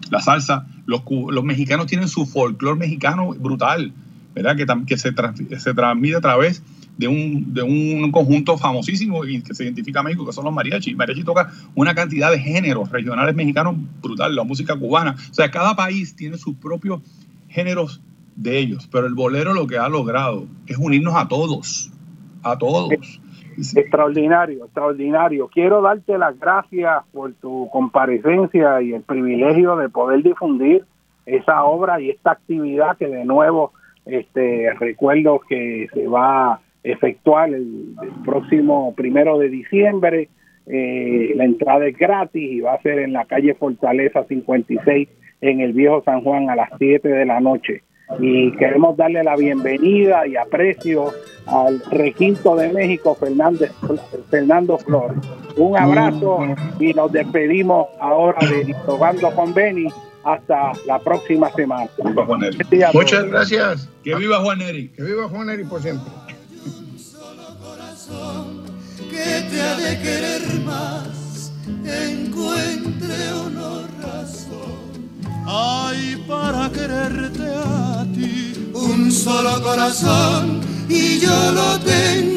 [0.09, 0.67] la salsa.
[0.85, 3.93] Los, los mexicanos tienen su folclore mexicano brutal,
[4.33, 4.55] ¿verdad?
[4.55, 5.13] Que, que se,
[5.59, 6.61] se transmite a través
[6.97, 10.53] de un, de un conjunto famosísimo y que se identifica a México, que son los
[10.53, 10.95] mariachi.
[10.95, 15.15] Mariachi toca una cantidad de géneros regionales mexicanos brutal, la música cubana.
[15.29, 17.01] O sea, cada país tiene sus propios
[17.49, 18.01] géneros
[18.35, 21.91] de ellos, pero el bolero lo que ha logrado es unirnos a todos,
[22.43, 22.91] a todos.
[23.57, 25.47] Extraordinario, extraordinario.
[25.47, 30.83] Quiero darte las gracias por tu comparecencia y el privilegio de poder difundir
[31.25, 33.71] esa obra y esta actividad que de nuevo
[34.05, 40.29] este recuerdo que se va efectuar el, próximo primero de diciembre.
[40.67, 45.07] Eh, la entrada es gratis y va a ser en la calle Fortaleza 56
[45.41, 47.83] en el Viejo San Juan a las 7 de la noche.
[48.19, 51.11] Y queremos darle la bienvenida y aprecio
[51.47, 53.71] al requinto de México, Fernández,
[54.29, 55.17] Fernando Flores.
[55.57, 56.39] Un abrazo
[56.79, 59.87] y nos despedimos ahora de Togando con Beni
[60.23, 61.89] hasta la próxima semana.
[62.93, 63.89] Muchas gracias.
[64.03, 64.89] Que viva Juan Neri.
[64.89, 66.11] Que viva Juan Neri por siempre
[69.15, 71.51] que te ha de querer más,
[71.85, 73.15] encuentre
[73.47, 74.89] una razón.
[75.47, 80.59] Hay para quererte a ti un solo corazón
[80.89, 82.35] y yo lo tengo.